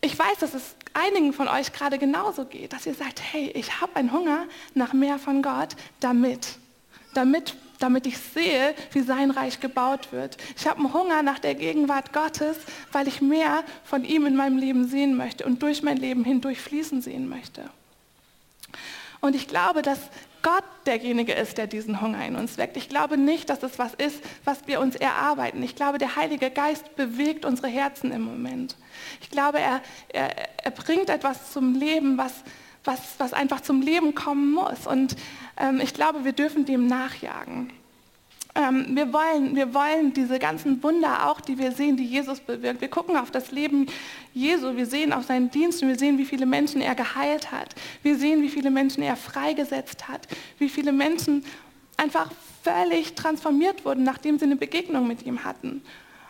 ich 0.00 0.18
weiß, 0.18 0.38
dass 0.40 0.54
es 0.54 0.74
einigen 0.94 1.32
von 1.32 1.48
euch 1.48 1.72
gerade 1.72 1.98
genauso 1.98 2.44
geht, 2.44 2.72
dass 2.72 2.86
ihr 2.86 2.94
sagt, 2.94 3.20
hey, 3.20 3.50
ich 3.54 3.80
habe 3.80 3.96
einen 3.96 4.12
Hunger 4.12 4.46
nach 4.74 4.92
mehr 4.92 5.18
von 5.18 5.42
Gott, 5.42 5.76
damit, 6.00 6.56
damit, 7.14 7.54
damit 7.78 8.06
ich 8.06 8.18
sehe, 8.18 8.74
wie 8.92 9.00
sein 9.00 9.30
Reich 9.30 9.60
gebaut 9.60 10.12
wird. 10.12 10.38
Ich 10.56 10.66
habe 10.66 10.80
einen 10.80 10.92
Hunger 10.92 11.22
nach 11.22 11.38
der 11.38 11.54
Gegenwart 11.54 12.12
Gottes, 12.12 12.56
weil 12.92 13.08
ich 13.08 13.20
mehr 13.20 13.62
von 13.84 14.04
ihm 14.04 14.26
in 14.26 14.36
meinem 14.36 14.56
Leben 14.56 14.86
sehen 14.86 15.16
möchte 15.16 15.44
und 15.44 15.62
durch 15.62 15.82
mein 15.82 15.98
Leben 15.98 16.24
hindurch 16.24 16.60
fließen 16.60 17.02
sehen 17.02 17.28
möchte. 17.28 17.70
Und 19.20 19.36
ich 19.36 19.46
glaube, 19.48 19.82
dass 19.82 19.98
Gott 20.42 20.64
derjenige 20.86 21.32
ist, 21.32 21.56
der 21.56 21.68
diesen 21.68 22.00
Hunger 22.00 22.26
in 22.26 22.34
uns 22.34 22.58
weckt. 22.58 22.76
Ich 22.76 22.88
glaube 22.88 23.16
nicht, 23.16 23.48
dass 23.48 23.62
es 23.62 23.78
was 23.78 23.94
ist, 23.94 24.20
was 24.44 24.66
wir 24.66 24.80
uns 24.80 24.96
erarbeiten. 24.96 25.62
Ich 25.62 25.76
glaube, 25.76 25.98
der 25.98 26.16
Heilige 26.16 26.50
Geist 26.50 26.96
bewegt 26.96 27.44
unsere 27.44 27.68
Herzen 27.68 28.10
im 28.10 28.22
Moment. 28.22 28.76
Ich 29.20 29.30
glaube, 29.30 29.60
er, 29.60 29.80
er, 30.08 30.34
er 30.64 30.70
bringt 30.72 31.08
etwas 31.08 31.52
zum 31.52 31.74
Leben, 31.74 32.18
was, 32.18 32.32
was, 32.82 32.98
was 33.18 33.32
einfach 33.32 33.60
zum 33.60 33.80
Leben 33.80 34.16
kommen 34.16 34.52
muss. 34.52 34.86
Und 34.88 35.14
ähm, 35.56 35.80
ich 35.80 35.94
glaube, 35.94 36.24
wir 36.24 36.32
dürfen 36.32 36.66
dem 36.66 36.88
nachjagen. 36.88 37.72
Ähm, 38.54 38.94
wir, 38.94 39.12
wollen, 39.12 39.56
wir 39.56 39.72
wollen 39.72 40.12
diese 40.12 40.38
ganzen 40.38 40.82
Wunder 40.82 41.26
auch, 41.28 41.40
die 41.40 41.56
wir 41.56 41.72
sehen, 41.72 41.96
die 41.96 42.04
Jesus 42.04 42.40
bewirkt. 42.40 42.82
Wir 42.82 42.88
gucken 42.88 43.16
auf 43.16 43.30
das 43.30 43.50
Leben 43.50 43.86
Jesu, 44.34 44.76
wir 44.76 44.84
sehen 44.84 45.12
auf 45.12 45.24
seinen 45.24 45.50
Dienst 45.50 45.82
und 45.82 45.88
wir 45.88 45.98
sehen, 45.98 46.18
wie 46.18 46.26
viele 46.26 46.44
Menschen 46.44 46.82
er 46.82 46.94
geheilt 46.94 47.50
hat. 47.50 47.74
Wir 48.02 48.18
sehen, 48.18 48.42
wie 48.42 48.50
viele 48.50 48.70
Menschen 48.70 49.02
er 49.02 49.16
freigesetzt 49.16 50.08
hat, 50.08 50.28
wie 50.58 50.68
viele 50.68 50.92
Menschen 50.92 51.44
einfach 51.96 52.30
völlig 52.62 53.14
transformiert 53.14 53.86
wurden, 53.86 54.04
nachdem 54.04 54.38
sie 54.38 54.44
eine 54.44 54.56
Begegnung 54.56 55.06
mit 55.06 55.24
ihm 55.24 55.44
hatten. 55.44 55.82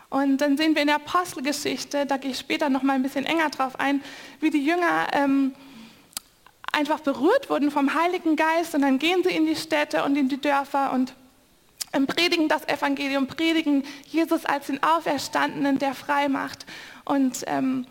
Und 0.09 0.37
dann 0.37 0.57
sehen 0.57 0.75
wir 0.75 0.81
in 0.81 0.87
der 0.87 0.97
Apostelgeschichte, 0.97 2.05
da 2.05 2.17
gehe 2.17 2.31
ich 2.31 2.39
später 2.39 2.69
noch 2.69 2.83
mal 2.83 2.93
ein 2.93 3.03
bisschen 3.03 3.25
enger 3.25 3.49
drauf 3.49 3.79
ein, 3.79 4.01
wie 4.39 4.49
die 4.49 4.63
Jünger 4.63 5.07
ähm, 5.11 5.53
einfach 6.71 6.99
berührt 6.99 7.49
wurden 7.49 7.69
vom 7.69 7.93
Heiligen 7.93 8.35
Geist 8.35 8.75
und 8.75 8.81
dann 8.81 8.99
gehen 8.99 9.23
sie 9.23 9.35
in 9.35 9.45
die 9.45 9.55
Städte 9.55 10.03
und 10.03 10.15
in 10.15 10.29
die 10.29 10.39
Dörfer 10.39 10.93
und 10.93 11.15
predigen 12.07 12.49
das 12.49 12.67
Evangelium, 12.67 13.27
predigen 13.27 13.83
Jesus 14.05 14.45
als 14.45 14.67
den 14.67 14.81
Auferstandenen, 14.83 15.79
der 15.79 15.93
frei 15.93 16.27
macht. 16.27 16.65
Und, 17.05 17.43
ähm, 17.47 17.85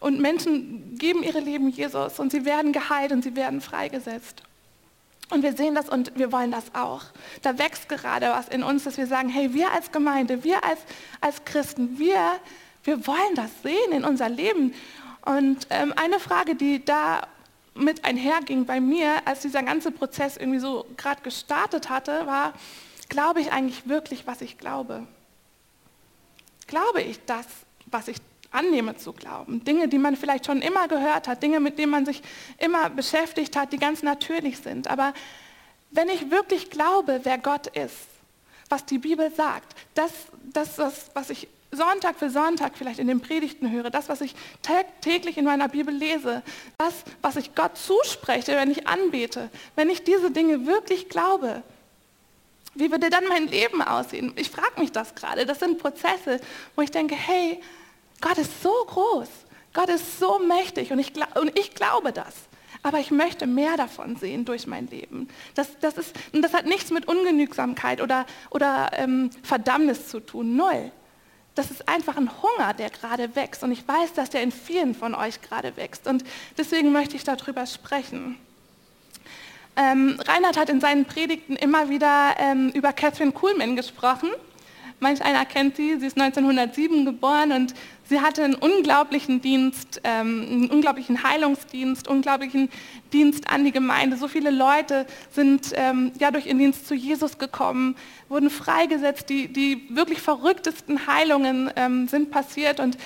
und 0.00 0.20
Menschen 0.20 0.98
geben 0.98 1.22
ihre 1.22 1.40
Leben 1.40 1.68
Jesus 1.68 2.18
und 2.18 2.32
sie 2.32 2.44
werden 2.44 2.72
geheilt 2.72 3.12
und 3.12 3.22
sie 3.22 3.36
werden 3.36 3.60
freigesetzt. 3.60 4.42
Und 5.30 5.42
wir 5.42 5.54
sehen 5.54 5.74
das 5.74 5.88
und 5.88 6.12
wir 6.16 6.30
wollen 6.30 6.50
das 6.50 6.74
auch. 6.74 7.04
Da 7.40 7.58
wächst 7.58 7.88
gerade 7.88 8.28
was 8.28 8.48
in 8.48 8.62
uns, 8.62 8.84
dass 8.84 8.98
wir 8.98 9.06
sagen, 9.06 9.28
hey, 9.28 9.54
wir 9.54 9.72
als 9.72 9.90
Gemeinde, 9.90 10.44
wir 10.44 10.62
als, 10.62 10.80
als 11.20 11.44
Christen, 11.44 11.98
wir, 11.98 12.18
wir 12.84 13.06
wollen 13.06 13.34
das 13.34 13.50
sehen 13.62 13.92
in 13.92 14.04
unser 14.04 14.28
Leben. 14.28 14.74
Und 15.24 15.66
ähm, 15.70 15.94
eine 15.96 16.18
Frage, 16.20 16.54
die 16.54 16.84
da 16.84 17.26
mit 17.74 18.04
einherging 18.04 18.66
bei 18.66 18.80
mir, 18.80 19.22
als 19.24 19.40
dieser 19.40 19.62
ganze 19.62 19.90
Prozess 19.90 20.36
irgendwie 20.36 20.58
so 20.58 20.84
gerade 20.96 21.22
gestartet 21.22 21.88
hatte, 21.88 22.26
war, 22.26 22.52
glaube 23.12 23.40
ich 23.40 23.52
eigentlich 23.52 23.86
wirklich, 23.88 24.26
was 24.26 24.40
ich 24.40 24.58
glaube? 24.58 25.06
Glaube 26.66 27.02
ich 27.02 27.20
das, 27.26 27.46
was 27.86 28.08
ich 28.08 28.16
annehme 28.50 28.96
zu 28.96 29.12
glauben. 29.12 29.64
Dinge, 29.64 29.88
die 29.88 29.98
man 29.98 30.16
vielleicht 30.16 30.46
schon 30.46 30.62
immer 30.62 30.88
gehört 30.88 31.28
hat, 31.28 31.42
Dinge, 31.42 31.60
mit 31.60 31.78
denen 31.78 31.92
man 31.92 32.06
sich 32.06 32.22
immer 32.58 32.88
beschäftigt 32.90 33.54
hat, 33.54 33.72
die 33.72 33.78
ganz 33.78 34.02
natürlich 34.02 34.58
sind. 34.58 34.88
Aber 34.88 35.12
wenn 35.90 36.08
ich 36.08 36.30
wirklich 36.30 36.70
glaube, 36.70 37.20
wer 37.24 37.38
Gott 37.38 37.66
ist, 37.68 38.08
was 38.70 38.86
die 38.86 38.98
Bibel 38.98 39.30
sagt, 39.30 39.74
das, 39.94 40.10
das, 40.52 40.76
das 40.76 41.10
was 41.12 41.28
ich 41.28 41.48
Sonntag 41.70 42.18
für 42.18 42.30
Sonntag 42.30 42.76
vielleicht 42.76 42.98
in 42.98 43.08
den 43.08 43.20
Predigten 43.20 43.70
höre, 43.70 43.90
das, 43.90 44.08
was 44.08 44.22
ich 44.22 44.34
täglich 45.00 45.36
in 45.36 45.44
meiner 45.44 45.68
Bibel 45.68 45.94
lese, 45.94 46.42
das, 46.78 46.94
was 47.20 47.36
ich 47.36 47.54
Gott 47.54 47.76
zuspreche, 47.76 48.52
wenn 48.52 48.70
ich 48.70 48.86
anbete, 48.88 49.50
wenn 49.76 49.90
ich 49.90 50.02
diese 50.04 50.30
Dinge 50.30 50.66
wirklich 50.66 51.08
glaube, 51.08 51.62
wie 52.74 52.90
würde 52.90 53.10
dann 53.10 53.26
mein 53.28 53.48
Leben 53.48 53.82
aussehen? 53.82 54.32
Ich 54.36 54.50
frage 54.50 54.80
mich 54.80 54.92
das 54.92 55.14
gerade. 55.14 55.44
Das 55.46 55.60
sind 55.60 55.78
Prozesse, 55.78 56.40
wo 56.74 56.82
ich 56.82 56.90
denke, 56.90 57.14
hey, 57.14 57.60
Gott 58.20 58.38
ist 58.38 58.62
so 58.62 58.72
groß, 58.86 59.28
Gott 59.74 59.88
ist 59.88 60.18
so 60.18 60.38
mächtig 60.38 60.92
und 60.92 60.98
ich, 60.98 61.12
und 61.34 61.58
ich 61.58 61.74
glaube 61.74 62.12
das. 62.12 62.34
Aber 62.84 62.98
ich 62.98 63.10
möchte 63.10 63.46
mehr 63.46 63.76
davon 63.76 64.16
sehen 64.16 64.44
durch 64.44 64.66
mein 64.66 64.88
Leben. 64.88 65.28
Das, 65.54 65.78
das, 65.80 65.98
ist, 65.98 66.16
und 66.32 66.42
das 66.42 66.52
hat 66.52 66.66
nichts 66.66 66.90
mit 66.90 67.06
Ungenügsamkeit 67.06 68.00
oder, 68.00 68.26
oder 68.50 68.90
ähm, 68.94 69.30
Verdammnis 69.42 70.08
zu 70.08 70.20
tun. 70.20 70.56
Null. 70.56 70.90
Das 71.54 71.70
ist 71.70 71.88
einfach 71.88 72.16
ein 72.16 72.30
Hunger, 72.42 72.74
der 72.74 72.90
gerade 72.90 73.36
wächst. 73.36 73.62
Und 73.62 73.72
ich 73.72 73.86
weiß, 73.86 74.14
dass 74.14 74.30
der 74.30 74.42
in 74.42 74.50
vielen 74.50 74.94
von 74.94 75.14
euch 75.14 75.40
gerade 75.42 75.76
wächst. 75.76 76.08
Und 76.08 76.24
deswegen 76.56 76.90
möchte 76.90 77.14
ich 77.14 77.24
darüber 77.24 77.66
sprechen. 77.66 78.38
Ähm, 79.76 80.18
Reinhard 80.26 80.56
hat 80.58 80.68
in 80.68 80.80
seinen 80.80 81.04
Predigten 81.06 81.56
immer 81.56 81.88
wieder 81.88 82.34
ähm, 82.38 82.70
über 82.70 82.92
Catherine 82.92 83.32
Kuhlmann 83.32 83.76
gesprochen. 83.76 84.28
Manch 85.00 85.22
einer 85.22 85.44
kennt 85.44 85.76
sie, 85.76 85.98
sie 85.98 86.06
ist 86.06 86.20
1907 86.20 87.04
geboren 87.04 87.52
und 87.52 87.74
sie 88.08 88.20
hatte 88.20 88.44
einen 88.44 88.54
unglaublichen 88.54 89.40
Dienst, 89.40 90.00
ähm, 90.04 90.46
einen 90.50 90.70
unglaublichen 90.70 91.22
Heilungsdienst, 91.22 92.08
unglaublichen 92.08 92.68
Dienst 93.12 93.48
an 93.48 93.64
die 93.64 93.72
Gemeinde. 93.72 94.16
So 94.16 94.28
viele 94.28 94.50
Leute 94.50 95.06
sind 95.30 95.72
ähm, 95.74 96.12
ja 96.18 96.30
durch 96.30 96.46
ihren 96.46 96.58
Dienst 96.58 96.86
zu 96.86 96.94
Jesus 96.94 97.38
gekommen, 97.38 97.96
wurden 98.28 98.50
freigesetzt, 98.50 99.28
die, 99.28 99.48
die 99.48 99.88
wirklich 99.90 100.20
verrücktesten 100.20 101.06
Heilungen 101.06 101.70
ähm, 101.76 102.08
sind 102.08 102.30
passiert 102.30 102.80
und 102.80 102.96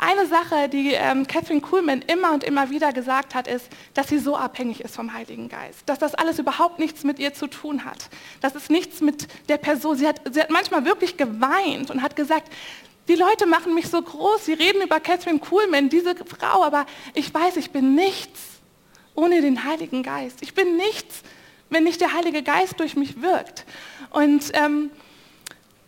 eine 0.00 0.26
Sache, 0.28 0.68
die 0.68 0.92
Catherine 1.26 1.60
Kuhlman 1.60 2.02
immer 2.02 2.32
und 2.32 2.44
immer 2.44 2.70
wieder 2.70 2.92
gesagt 2.92 3.34
hat, 3.34 3.48
ist, 3.48 3.68
dass 3.94 4.06
sie 4.06 4.20
so 4.20 4.36
abhängig 4.36 4.80
ist 4.80 4.94
vom 4.94 5.12
Heiligen 5.12 5.48
Geist. 5.48 5.82
Dass 5.86 5.98
das 5.98 6.14
alles 6.14 6.38
überhaupt 6.38 6.78
nichts 6.78 7.02
mit 7.02 7.18
ihr 7.18 7.34
zu 7.34 7.48
tun 7.48 7.84
hat. 7.84 8.08
Dass 8.40 8.54
es 8.54 8.70
nichts 8.70 9.00
mit 9.00 9.26
der 9.48 9.56
Person, 9.56 9.96
sie 9.96 10.06
hat, 10.06 10.20
sie 10.32 10.40
hat 10.40 10.50
manchmal 10.50 10.84
wirklich 10.84 11.16
geweint 11.16 11.90
und 11.90 12.00
hat 12.00 12.14
gesagt, 12.14 12.48
die 13.08 13.14
Leute 13.14 13.46
machen 13.46 13.74
mich 13.74 13.88
so 13.88 14.00
groß, 14.00 14.44
sie 14.44 14.52
reden 14.52 14.82
über 14.82 15.00
Catherine 15.00 15.38
Kuhlman, 15.38 15.88
diese 15.88 16.14
Frau, 16.14 16.62
aber 16.62 16.86
ich 17.14 17.32
weiß, 17.32 17.56
ich 17.56 17.70
bin 17.70 17.94
nichts 17.94 18.40
ohne 19.14 19.40
den 19.40 19.64
Heiligen 19.64 20.02
Geist. 20.02 20.42
Ich 20.42 20.54
bin 20.54 20.76
nichts, 20.76 21.22
wenn 21.70 21.84
nicht 21.84 22.00
der 22.00 22.12
Heilige 22.12 22.42
Geist 22.42 22.78
durch 22.78 22.94
mich 22.94 23.20
wirkt. 23.20 23.64
Und 24.10 24.50
ähm, 24.54 24.90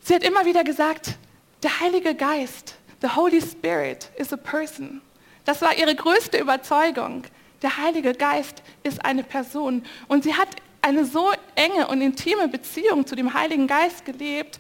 sie 0.03 0.15
hat 0.15 0.25
immer 0.25 0.45
wieder 0.47 0.65
gesagt, 0.65 1.17
der 1.63 1.81
Heilige 1.81 2.15
Geist 2.15 2.77
The 3.03 3.09
Holy 3.17 3.41
Spirit 3.41 4.11
is 4.17 4.33
a 4.33 4.37
person. 4.37 5.01
Das 5.45 5.63
war 5.63 5.77
ihre 5.77 5.95
größte 5.95 6.39
Überzeugung. 6.39 7.25
Der 7.63 7.79
Heilige 7.79 8.15
Geist 8.15 8.63
ist 8.83 9.05
eine 9.05 9.23
Person. 9.23 9.85
Und 10.09 10.25
sie 10.25 10.35
hat 10.35 10.49
eine 10.83 11.05
so 11.05 11.31
enge 11.55 11.87
und 11.89 12.01
intime 12.01 12.49
Beziehung 12.49 13.07
zu 13.07 13.15
dem 13.15 13.33
Heiligen 13.33 13.67
Geist 13.67 14.05
gelebt, 14.05 14.59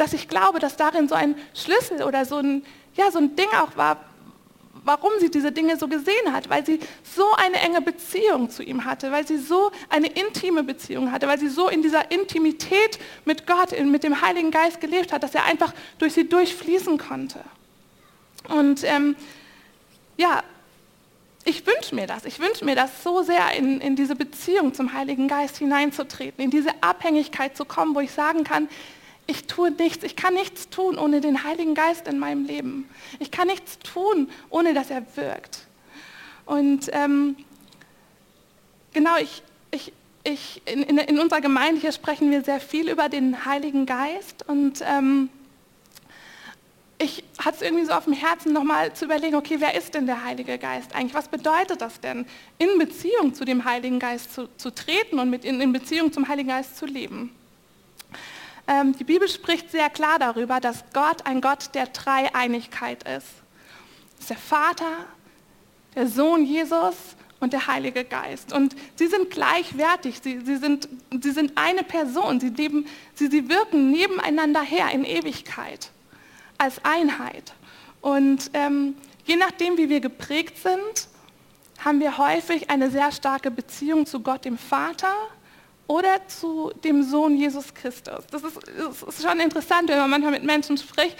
dass 0.00 0.12
ich 0.12 0.28
glaube, 0.28 0.58
dass 0.58 0.76
darin 0.76 1.08
so 1.08 1.14
ein 1.14 1.34
Schlüssel 1.54 2.02
oder 2.02 2.24
so 2.24 2.38
ein, 2.38 2.64
ja, 2.94 3.10
so 3.10 3.18
ein 3.18 3.36
Ding 3.36 3.48
auch 3.60 3.76
war, 3.76 3.98
warum 4.84 5.12
sie 5.20 5.30
diese 5.30 5.52
Dinge 5.52 5.76
so 5.76 5.88
gesehen 5.88 6.32
hat, 6.32 6.48
weil 6.48 6.64
sie 6.64 6.80
so 7.02 7.24
eine 7.34 7.60
enge 7.60 7.82
Beziehung 7.82 8.50
zu 8.50 8.62
ihm 8.62 8.84
hatte, 8.84 9.12
weil 9.12 9.26
sie 9.26 9.36
so 9.36 9.70
eine 9.90 10.06
intime 10.06 10.62
Beziehung 10.62 11.12
hatte, 11.12 11.28
weil 11.28 11.38
sie 11.38 11.48
so 11.48 11.68
in 11.68 11.82
dieser 11.82 12.10
Intimität 12.10 12.98
mit 13.24 13.46
Gott, 13.46 13.78
mit 13.84 14.04
dem 14.04 14.22
Heiligen 14.22 14.50
Geist 14.50 14.80
gelebt 14.80 15.12
hat, 15.12 15.22
dass 15.22 15.34
er 15.34 15.44
einfach 15.44 15.74
durch 15.98 16.14
sie 16.14 16.28
durchfließen 16.28 16.96
konnte. 16.96 17.40
Und 18.48 18.82
ähm, 18.84 19.16
ja, 20.16 20.42
ich 21.44 21.66
wünsche 21.66 21.94
mir 21.94 22.06
das. 22.06 22.24
Ich 22.24 22.38
wünsche 22.38 22.64
mir 22.64 22.74
das 22.74 23.02
so 23.02 23.22
sehr, 23.22 23.52
in, 23.56 23.80
in 23.80 23.96
diese 23.96 24.14
Beziehung 24.14 24.72
zum 24.72 24.92
Heiligen 24.92 25.28
Geist 25.28 25.58
hineinzutreten, 25.58 26.42
in 26.42 26.50
diese 26.50 26.70
Abhängigkeit 26.82 27.56
zu 27.56 27.64
kommen, 27.64 27.94
wo 27.94 28.00
ich 28.00 28.12
sagen 28.12 28.44
kann, 28.44 28.68
ich 29.30 29.46
tue 29.46 29.70
nichts, 29.70 30.04
ich 30.04 30.16
kann 30.16 30.34
nichts 30.34 30.68
tun 30.68 30.98
ohne 30.98 31.20
den 31.20 31.44
Heiligen 31.44 31.74
Geist 31.74 32.08
in 32.08 32.18
meinem 32.18 32.44
Leben. 32.44 32.90
Ich 33.20 33.30
kann 33.30 33.46
nichts 33.46 33.78
tun, 33.78 34.28
ohne 34.50 34.74
dass 34.74 34.90
er 34.90 35.04
wirkt. 35.16 35.66
Und 36.46 36.90
ähm, 36.92 37.36
genau, 38.92 39.16
ich, 39.20 39.42
ich, 39.70 39.92
ich, 40.24 40.62
in, 40.66 40.82
in, 40.82 41.18
unserer 41.20 41.40
Gemeinde 41.40 41.80
hier 41.80 41.92
sprechen 41.92 42.30
wir 42.32 42.42
sehr 42.42 42.58
viel 42.58 42.90
über 42.90 43.08
den 43.08 43.44
Heiligen 43.44 43.86
Geist 43.86 44.48
und 44.48 44.82
ähm, 44.84 45.28
ich 46.98 47.24
hatte 47.38 47.56
es 47.56 47.62
irgendwie 47.62 47.86
so 47.86 47.92
auf 47.92 48.04
dem 48.04 48.12
Herzen, 48.12 48.52
nochmal 48.52 48.92
zu 48.92 49.04
überlegen, 49.06 49.36
okay, 49.36 49.56
wer 49.58 49.74
ist 49.74 49.94
denn 49.94 50.06
der 50.06 50.24
Heilige 50.24 50.58
Geist 50.58 50.94
eigentlich? 50.94 51.14
Was 51.14 51.28
bedeutet 51.28 51.80
das 51.80 52.00
denn, 52.00 52.26
in 52.58 52.78
Beziehung 52.78 53.32
zu 53.32 53.44
dem 53.44 53.64
Heiligen 53.64 54.00
Geist 54.00 54.34
zu, 54.34 54.48
zu 54.56 54.74
treten 54.74 55.18
und 55.18 55.30
mit 55.30 55.44
in, 55.44 55.60
in, 55.60 55.72
Beziehung 55.72 56.12
zum 56.12 56.28
Heiligen 56.28 56.48
Geist 56.48 56.76
zu 56.76 56.84
leben? 56.84 57.30
Ähm, 58.70 58.96
die 58.96 59.02
Bibel 59.02 59.28
spricht 59.28 59.72
sehr 59.72 59.90
klar 59.90 60.20
darüber, 60.20 60.60
dass 60.60 60.84
Gott 60.92 61.26
ein 61.26 61.40
Gott 61.40 61.74
der 61.74 61.86
Dreieinigkeit 61.86 63.02
ist. 63.02 63.26
Das 64.12 64.20
ist 64.20 64.30
der 64.30 64.36
Vater, 64.36 65.06
der 65.96 66.06
Sohn 66.06 66.44
Jesus 66.44 66.94
und 67.40 67.52
der 67.52 67.66
Heilige 67.66 68.04
Geist. 68.04 68.52
Und 68.52 68.76
sie 68.94 69.08
sind 69.08 69.30
gleichwertig, 69.30 70.20
sie, 70.22 70.38
sie, 70.44 70.56
sind, 70.58 70.88
sie 71.20 71.32
sind 71.32 71.58
eine 71.58 71.82
Person, 71.82 72.38
sie, 72.38 72.50
leben, 72.50 72.86
sie, 73.14 73.26
sie 73.26 73.48
wirken 73.48 73.90
nebeneinander 73.90 74.62
her 74.62 74.88
in 74.92 75.04
Ewigkeit 75.04 75.90
als 76.56 76.84
Einheit. 76.84 77.54
Und 78.00 78.52
ähm, 78.54 78.94
je 79.24 79.34
nachdem, 79.34 79.78
wie 79.78 79.88
wir 79.88 80.00
geprägt 80.00 80.58
sind, 80.58 81.08
haben 81.84 81.98
wir 81.98 82.18
häufig 82.18 82.70
eine 82.70 82.88
sehr 82.88 83.10
starke 83.10 83.50
Beziehung 83.50 84.06
zu 84.06 84.20
Gott, 84.20 84.44
dem 84.44 84.58
Vater, 84.58 85.12
oder 85.90 86.24
zu 86.28 86.70
dem 86.84 87.02
Sohn 87.02 87.36
Jesus 87.36 87.74
Christus. 87.74 88.24
Das 88.30 88.44
ist, 88.44 88.56
das 88.78 89.02
ist 89.02 89.22
schon 89.26 89.40
interessant, 89.40 89.88
wenn 89.88 89.98
man 89.98 90.08
manchmal 90.08 90.30
mit 90.30 90.44
Menschen 90.44 90.78
spricht, 90.78 91.16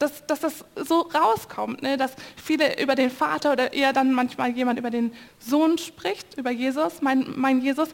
dass, 0.00 0.26
dass 0.26 0.40
das 0.40 0.64
so 0.74 1.02
rauskommt, 1.02 1.82
ne? 1.82 1.96
dass 1.96 2.16
viele 2.34 2.82
über 2.82 2.96
den 2.96 3.12
Vater 3.12 3.52
oder 3.52 3.72
eher 3.72 3.92
dann 3.92 4.12
manchmal 4.12 4.50
jemand 4.50 4.80
über 4.80 4.90
den 4.90 5.12
Sohn 5.38 5.78
spricht, 5.78 6.36
über 6.36 6.50
Jesus, 6.50 7.00
mein, 7.00 7.32
mein 7.36 7.60
Jesus. 7.60 7.90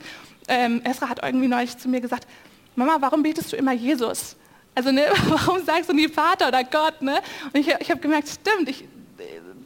Ähm, 0.49 0.81
Esra 0.83 1.11
hat 1.11 1.23
irgendwie 1.23 1.47
neulich 1.47 1.77
zu 1.77 1.91
mir 1.91 2.00
gesagt, 2.00 2.27
Mama, 2.75 2.97
warum 3.00 3.23
betest 3.23 3.53
du 3.53 3.57
immer 3.57 3.73
Jesus? 3.73 4.35
Also 4.75 4.91
ne, 4.91 5.09
warum 5.29 5.62
sagst 5.62 5.91
du 5.91 5.93
nie 5.95 6.09
Vater 6.09 6.49
oder 6.49 6.65
Gott? 6.65 7.03
Ne? 7.03 7.21
Und 7.53 7.61
ich, 7.61 7.69
ich 7.69 7.91
habe 7.91 8.00
gemerkt, 8.00 8.31
stimmt, 8.31 8.71
ich, 8.71 8.85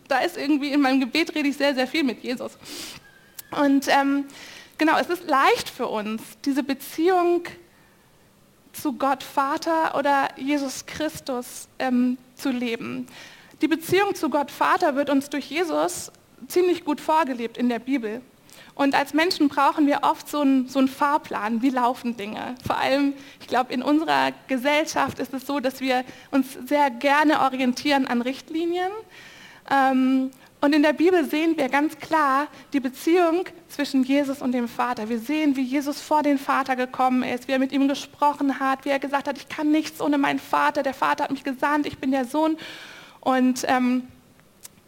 da 0.08 0.18
ist 0.18 0.36
irgendwie 0.36 0.72
in 0.72 0.80
meinem 0.80 0.98
Gebet 0.98 1.36
rede 1.36 1.48
ich 1.48 1.56
sehr, 1.56 1.72
sehr 1.72 1.86
viel 1.86 2.02
mit 2.02 2.24
Jesus. 2.24 2.58
Und 3.52 3.86
ähm, 3.88 4.24
genau, 4.84 4.98
es 4.98 5.08
ist 5.08 5.28
leicht 5.28 5.70
für 5.70 5.86
uns, 5.86 6.20
diese 6.44 6.64
Beziehung 6.64 7.44
zu 8.72 8.94
Gott 8.94 9.22
Vater 9.22 9.96
oder 9.96 10.28
Jesus 10.36 10.86
Christus 10.86 11.68
ähm, 11.78 12.18
zu 12.34 12.50
leben. 12.50 13.06
Die 13.60 13.68
Beziehung 13.68 14.16
zu 14.16 14.28
Gott 14.28 14.50
Vater 14.50 14.96
wird 14.96 15.08
uns 15.08 15.30
durch 15.30 15.44
Jesus 15.44 16.10
ziemlich 16.48 16.84
gut 16.84 17.00
vorgelebt 17.00 17.58
in 17.58 17.68
der 17.68 17.78
Bibel. 17.78 18.22
Und 18.74 18.96
als 18.96 19.14
Menschen 19.14 19.48
brauchen 19.48 19.86
wir 19.86 20.00
oft 20.02 20.28
so 20.28 20.40
einen, 20.40 20.66
so 20.66 20.80
einen 20.80 20.88
Fahrplan, 20.88 21.62
wie 21.62 21.70
laufen 21.70 22.16
Dinge. 22.16 22.56
Vor 22.66 22.76
allem, 22.76 23.14
ich 23.40 23.46
glaube, 23.46 23.72
in 23.72 23.84
unserer 23.84 24.32
Gesellschaft 24.48 25.20
ist 25.20 25.32
es 25.32 25.46
so, 25.46 25.60
dass 25.60 25.80
wir 25.80 26.04
uns 26.32 26.58
sehr 26.66 26.90
gerne 26.90 27.38
orientieren 27.42 28.08
an 28.08 28.20
Richtlinien. 28.20 28.90
Ähm, 29.70 30.32
und 30.60 30.74
in 30.74 30.82
der 30.82 30.92
Bibel 30.92 31.24
sehen 31.24 31.56
wir 31.56 31.68
ganz 31.68 31.98
klar 31.98 32.48
die 32.72 32.80
Beziehung 32.80 33.44
zwischen 33.72 34.04
Jesus 34.04 34.42
und 34.42 34.52
dem 34.52 34.68
Vater. 34.68 35.08
Wir 35.08 35.18
sehen, 35.18 35.56
wie 35.56 35.62
Jesus 35.62 36.00
vor 36.00 36.22
den 36.22 36.38
Vater 36.38 36.76
gekommen 36.76 37.22
ist, 37.22 37.48
wie 37.48 37.52
er 37.52 37.58
mit 37.58 37.72
ihm 37.72 37.88
gesprochen 37.88 38.60
hat, 38.60 38.84
wie 38.84 38.90
er 38.90 38.98
gesagt 38.98 39.28
hat, 39.28 39.38
ich 39.38 39.48
kann 39.48 39.70
nichts 39.70 40.00
ohne 40.00 40.18
meinen 40.18 40.38
Vater, 40.38 40.82
der 40.82 40.94
Vater 40.94 41.24
hat 41.24 41.30
mich 41.30 41.44
gesandt, 41.44 41.86
ich 41.86 41.98
bin 41.98 42.10
der 42.10 42.24
Sohn. 42.24 42.56
Und 43.20 43.64
ähm, 43.68 44.08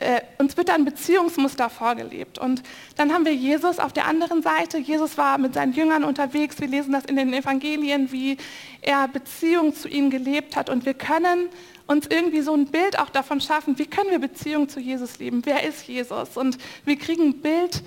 äh, 0.01 0.21
uns 0.39 0.57
wird 0.57 0.71
ein 0.71 0.85
Beziehungsmuster 0.85 1.71
vorgelebt. 1.71 2.39
Und 2.39 2.63
dann 2.97 3.13
haben 3.13 3.25
wir 3.25 3.35
Jesus 3.35 3.79
auf 3.79 3.93
der 3.93 4.07
anderen 4.07 4.43
Seite. 4.43 4.79
Jesus 4.79 5.17
war 5.17 5.39
mit 5.39 5.55
seinen 5.55 5.73
Jüngern 5.73 6.05
unterwegs. 6.05 6.61
Wir 6.61 6.69
lesen 6.69 6.93
das 6.93 7.05
in 7.05 7.17
den 7.17 7.33
Evangelien, 7.33 8.11
wie 8.11 8.37
er 8.83 9.09
Beziehung 9.09 9.75
zu 9.75 9.89
ihnen 9.89 10.11
gelebt 10.11 10.57
hat. 10.57 10.69
Und 10.69 10.85
wir 10.85 10.95
können 10.95 11.49
uns 11.87 12.07
irgendwie 12.07 12.41
so 12.41 12.55
ein 12.55 12.67
Bild 12.67 12.99
auch 12.99 13.11
davon 13.11 13.41
schaffen, 13.41 13.79
wie 13.79 13.87
können 13.87 14.11
wir 14.11 14.19
Beziehung 14.19 14.69
zu 14.69 14.81
Jesus 14.81 15.19
leben? 15.19 15.43
Wer 15.45 15.63
ist 15.63 15.87
Jesus? 15.87 16.37
Und 16.37 16.59
wir 16.85 16.99
kriegen 16.99 17.29
ein 17.29 17.41
Bild 17.41 17.83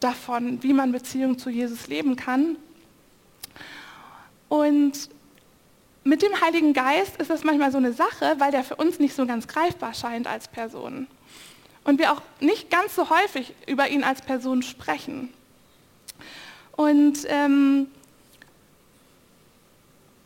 davon, 0.00 0.62
wie 0.62 0.72
man 0.72 0.92
Beziehung 0.92 1.38
zu 1.38 1.50
Jesus 1.50 1.86
leben 1.88 2.16
kann. 2.16 2.56
Und 4.48 5.10
mit 6.04 6.22
dem 6.22 6.40
Heiligen 6.40 6.72
Geist 6.72 7.16
ist 7.18 7.30
das 7.30 7.44
manchmal 7.44 7.70
so 7.70 7.78
eine 7.78 7.92
Sache, 7.92 8.36
weil 8.38 8.50
der 8.50 8.64
für 8.64 8.76
uns 8.76 8.98
nicht 8.98 9.14
so 9.14 9.26
ganz 9.26 9.46
greifbar 9.46 9.94
scheint 9.94 10.26
als 10.26 10.48
Person. 10.48 11.06
Und 11.84 11.98
wir 11.98 12.12
auch 12.12 12.22
nicht 12.40 12.70
ganz 12.70 12.94
so 12.94 13.10
häufig 13.10 13.54
über 13.66 13.88
ihn 13.88 14.04
als 14.04 14.22
Person 14.22 14.62
sprechen. 14.62 15.32
Und 16.72 17.18
ähm, 17.26 17.88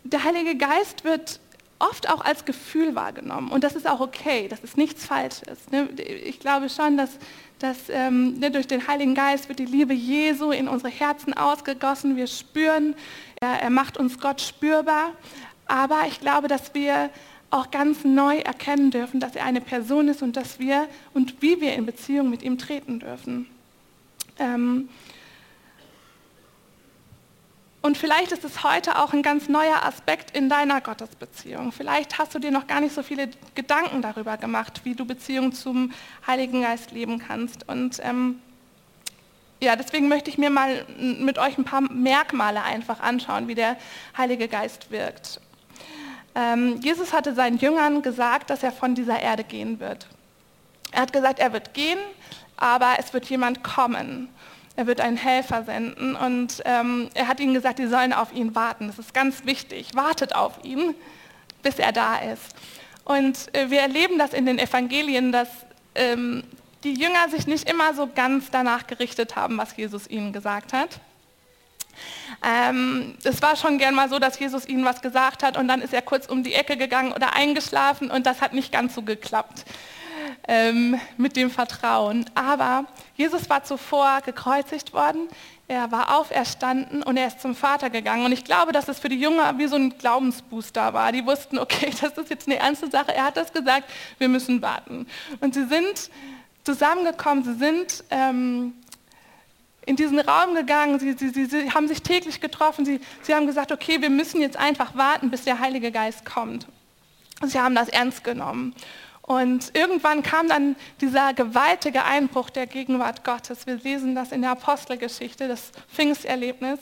der 0.04 0.24
Heilige 0.24 0.56
Geist 0.56 1.04
wird 1.04 1.40
oft 1.82 2.08
auch 2.08 2.24
als 2.24 2.44
Gefühl 2.44 2.94
wahrgenommen. 2.94 3.50
Und 3.50 3.64
das 3.64 3.74
ist 3.74 3.88
auch 3.88 4.00
okay, 4.00 4.46
das 4.48 4.60
ist 4.60 4.76
nichts 4.76 5.04
Falsches. 5.04 5.70
Ne? 5.70 5.88
Ich 5.96 6.38
glaube 6.38 6.68
schon, 6.68 6.96
dass, 6.96 7.10
dass 7.58 7.88
ähm, 7.88 8.38
ne, 8.38 8.50
durch 8.50 8.68
den 8.68 8.86
Heiligen 8.86 9.14
Geist 9.14 9.48
wird 9.48 9.58
die 9.58 9.64
Liebe 9.64 9.92
Jesu 9.92 10.52
in 10.52 10.68
unsere 10.68 10.90
Herzen 10.90 11.34
ausgegossen. 11.34 12.16
Wir 12.16 12.28
spüren, 12.28 12.94
er, 13.40 13.70
macht 13.70 13.96
uns 13.96 14.18
Gott 14.20 14.40
spürbar. 14.40 15.10
Aber 15.66 16.02
ich 16.06 16.20
glaube, 16.20 16.46
dass 16.46 16.72
wir 16.74 17.10
auch 17.50 17.70
ganz 17.70 18.04
neu 18.04 18.38
erkennen 18.38 18.90
dürfen, 18.90 19.18
dass 19.18 19.34
er 19.34 19.44
eine 19.44 19.60
Person 19.60 20.08
ist 20.08 20.22
und 20.22 20.36
dass 20.36 20.58
wir 20.58 20.88
und 21.12 21.42
wie 21.42 21.60
wir 21.60 21.74
in 21.74 21.84
Beziehung 21.84 22.30
mit 22.30 22.42
ihm 22.42 22.58
treten 22.58 23.00
dürfen. 23.00 23.48
Ähm, 24.38 24.88
und 27.82 27.98
vielleicht 27.98 28.30
ist 28.30 28.44
es 28.44 28.62
heute 28.62 28.96
auch 29.00 29.12
ein 29.12 29.24
ganz 29.24 29.48
neuer 29.48 29.84
Aspekt 29.84 30.36
in 30.36 30.48
deiner 30.48 30.80
Gottesbeziehung. 30.80 31.72
Vielleicht 31.72 32.16
hast 32.18 32.32
du 32.32 32.38
dir 32.38 32.52
noch 32.52 32.68
gar 32.68 32.80
nicht 32.80 32.94
so 32.94 33.02
viele 33.02 33.28
Gedanken 33.56 34.02
darüber 34.02 34.36
gemacht, 34.36 34.82
wie 34.84 34.94
du 34.94 35.04
Beziehung 35.04 35.52
zum 35.52 35.92
Heiligen 36.24 36.62
Geist 36.62 36.92
leben 36.92 37.18
kannst. 37.18 37.68
Und 37.68 37.98
ähm, 38.04 38.40
ja, 39.60 39.74
deswegen 39.74 40.08
möchte 40.08 40.30
ich 40.30 40.38
mir 40.38 40.50
mal 40.50 40.86
mit 40.96 41.38
euch 41.38 41.58
ein 41.58 41.64
paar 41.64 41.80
Merkmale 41.80 42.62
einfach 42.62 43.00
anschauen, 43.00 43.48
wie 43.48 43.56
der 43.56 43.76
Heilige 44.16 44.46
Geist 44.46 44.92
wirkt. 44.92 45.40
Ähm, 46.36 46.80
Jesus 46.82 47.12
hatte 47.12 47.34
seinen 47.34 47.58
Jüngern 47.58 48.02
gesagt, 48.02 48.50
dass 48.50 48.62
er 48.62 48.70
von 48.70 48.94
dieser 48.94 49.20
Erde 49.20 49.42
gehen 49.42 49.80
wird. 49.80 50.06
Er 50.92 51.02
hat 51.02 51.12
gesagt, 51.12 51.40
er 51.40 51.52
wird 51.52 51.74
gehen, 51.74 51.98
aber 52.56 52.94
es 52.98 53.12
wird 53.12 53.26
jemand 53.26 53.64
kommen. 53.64 54.28
Er 54.74 54.86
wird 54.86 55.00
einen 55.00 55.18
Helfer 55.18 55.64
senden 55.64 56.16
und 56.16 56.62
ähm, 56.64 57.10
er 57.14 57.28
hat 57.28 57.40
ihnen 57.40 57.52
gesagt, 57.52 57.78
die 57.78 57.86
sollen 57.86 58.12
auf 58.12 58.32
ihn 58.32 58.54
warten. 58.54 58.86
Das 58.86 58.98
ist 58.98 59.12
ganz 59.12 59.44
wichtig. 59.44 59.94
Wartet 59.94 60.34
auf 60.34 60.64
ihn, 60.64 60.94
bis 61.62 61.78
er 61.78 61.92
da 61.92 62.16
ist. 62.16 62.54
Und 63.04 63.54
äh, 63.54 63.70
wir 63.70 63.80
erleben 63.80 64.18
das 64.18 64.32
in 64.32 64.46
den 64.46 64.58
Evangelien, 64.58 65.30
dass 65.30 65.48
ähm, 65.94 66.44
die 66.84 66.94
Jünger 66.94 67.28
sich 67.28 67.46
nicht 67.46 67.68
immer 67.68 67.92
so 67.94 68.08
ganz 68.12 68.50
danach 68.50 68.86
gerichtet 68.86 69.36
haben, 69.36 69.58
was 69.58 69.76
Jesus 69.76 70.08
ihnen 70.08 70.32
gesagt 70.32 70.72
hat. 70.72 71.00
Ähm, 72.42 73.16
es 73.22 73.42
war 73.42 73.56
schon 73.56 73.76
gern 73.76 73.94
mal 73.94 74.08
so, 74.08 74.18
dass 74.18 74.38
Jesus 74.38 74.66
ihnen 74.66 74.84
was 74.86 75.02
gesagt 75.02 75.42
hat 75.42 75.58
und 75.58 75.68
dann 75.68 75.82
ist 75.82 75.92
er 75.92 76.00
kurz 76.00 76.26
um 76.26 76.42
die 76.42 76.54
Ecke 76.54 76.78
gegangen 76.78 77.12
oder 77.12 77.34
eingeschlafen 77.36 78.10
und 78.10 78.24
das 78.24 78.40
hat 78.40 78.54
nicht 78.54 78.72
ganz 78.72 78.94
so 78.94 79.02
geklappt 79.02 79.64
ähm, 80.48 80.98
mit 81.16 81.36
dem 81.36 81.50
Vertrauen. 81.50 82.24
Aber 82.34 82.86
Jesus 83.16 83.48
war 83.48 83.64
zuvor 83.64 84.20
gekreuzigt 84.24 84.92
worden, 84.92 85.28
er 85.68 85.90
war 85.90 86.18
auferstanden 86.18 87.02
und 87.02 87.16
er 87.16 87.28
ist 87.28 87.40
zum 87.40 87.54
Vater 87.54 87.88
gegangen. 87.88 88.26
Und 88.26 88.32
ich 88.32 88.44
glaube, 88.44 88.72
dass 88.72 88.88
es 88.88 88.98
für 88.98 89.08
die 89.08 89.18
Jünger 89.18 89.56
wie 89.58 89.66
so 89.66 89.76
ein 89.76 89.96
Glaubensbooster 89.96 90.92
war. 90.92 91.12
Die 91.12 91.24
wussten, 91.24 91.58
okay, 91.58 91.90
das 92.00 92.18
ist 92.18 92.30
jetzt 92.30 92.46
eine 92.46 92.58
ernste 92.58 92.90
Sache. 92.90 93.14
Er 93.14 93.24
hat 93.24 93.36
das 93.36 93.52
gesagt, 93.52 93.88
wir 94.18 94.28
müssen 94.28 94.60
warten. 94.60 95.06
Und 95.40 95.54
sie 95.54 95.64
sind 95.64 96.10
zusammengekommen, 96.64 97.44
sie 97.44 97.54
sind 97.54 98.04
ähm, 98.10 98.74
in 99.86 99.96
diesen 99.96 100.20
Raum 100.20 100.54
gegangen, 100.54 100.98
sie, 100.98 101.12
sie, 101.14 101.30
sie, 101.30 101.46
sie 101.46 101.70
haben 101.70 101.88
sich 101.88 102.02
täglich 102.02 102.40
getroffen, 102.40 102.84
sie, 102.84 103.00
sie 103.22 103.34
haben 103.34 103.46
gesagt, 103.46 103.72
okay, 103.72 104.00
wir 104.00 104.10
müssen 104.10 104.40
jetzt 104.40 104.56
einfach 104.56 104.94
warten, 104.94 105.30
bis 105.30 105.44
der 105.44 105.58
Heilige 105.58 105.90
Geist 105.90 106.24
kommt. 106.24 106.66
Sie 107.44 107.58
haben 107.58 107.74
das 107.74 107.88
ernst 107.88 108.22
genommen. 108.22 108.74
Und 109.32 109.70
irgendwann 109.74 110.22
kam 110.22 110.48
dann 110.48 110.76
dieser 111.00 111.32
gewaltige 111.32 112.04
Einbruch 112.04 112.50
der 112.50 112.66
Gegenwart 112.66 113.24
Gottes. 113.24 113.66
Wir 113.66 113.76
lesen 113.76 114.14
das 114.14 114.30
in 114.30 114.42
der 114.42 114.50
Apostelgeschichte, 114.50 115.48
das 115.48 115.72
Pfingsterlebnis. 115.90 116.78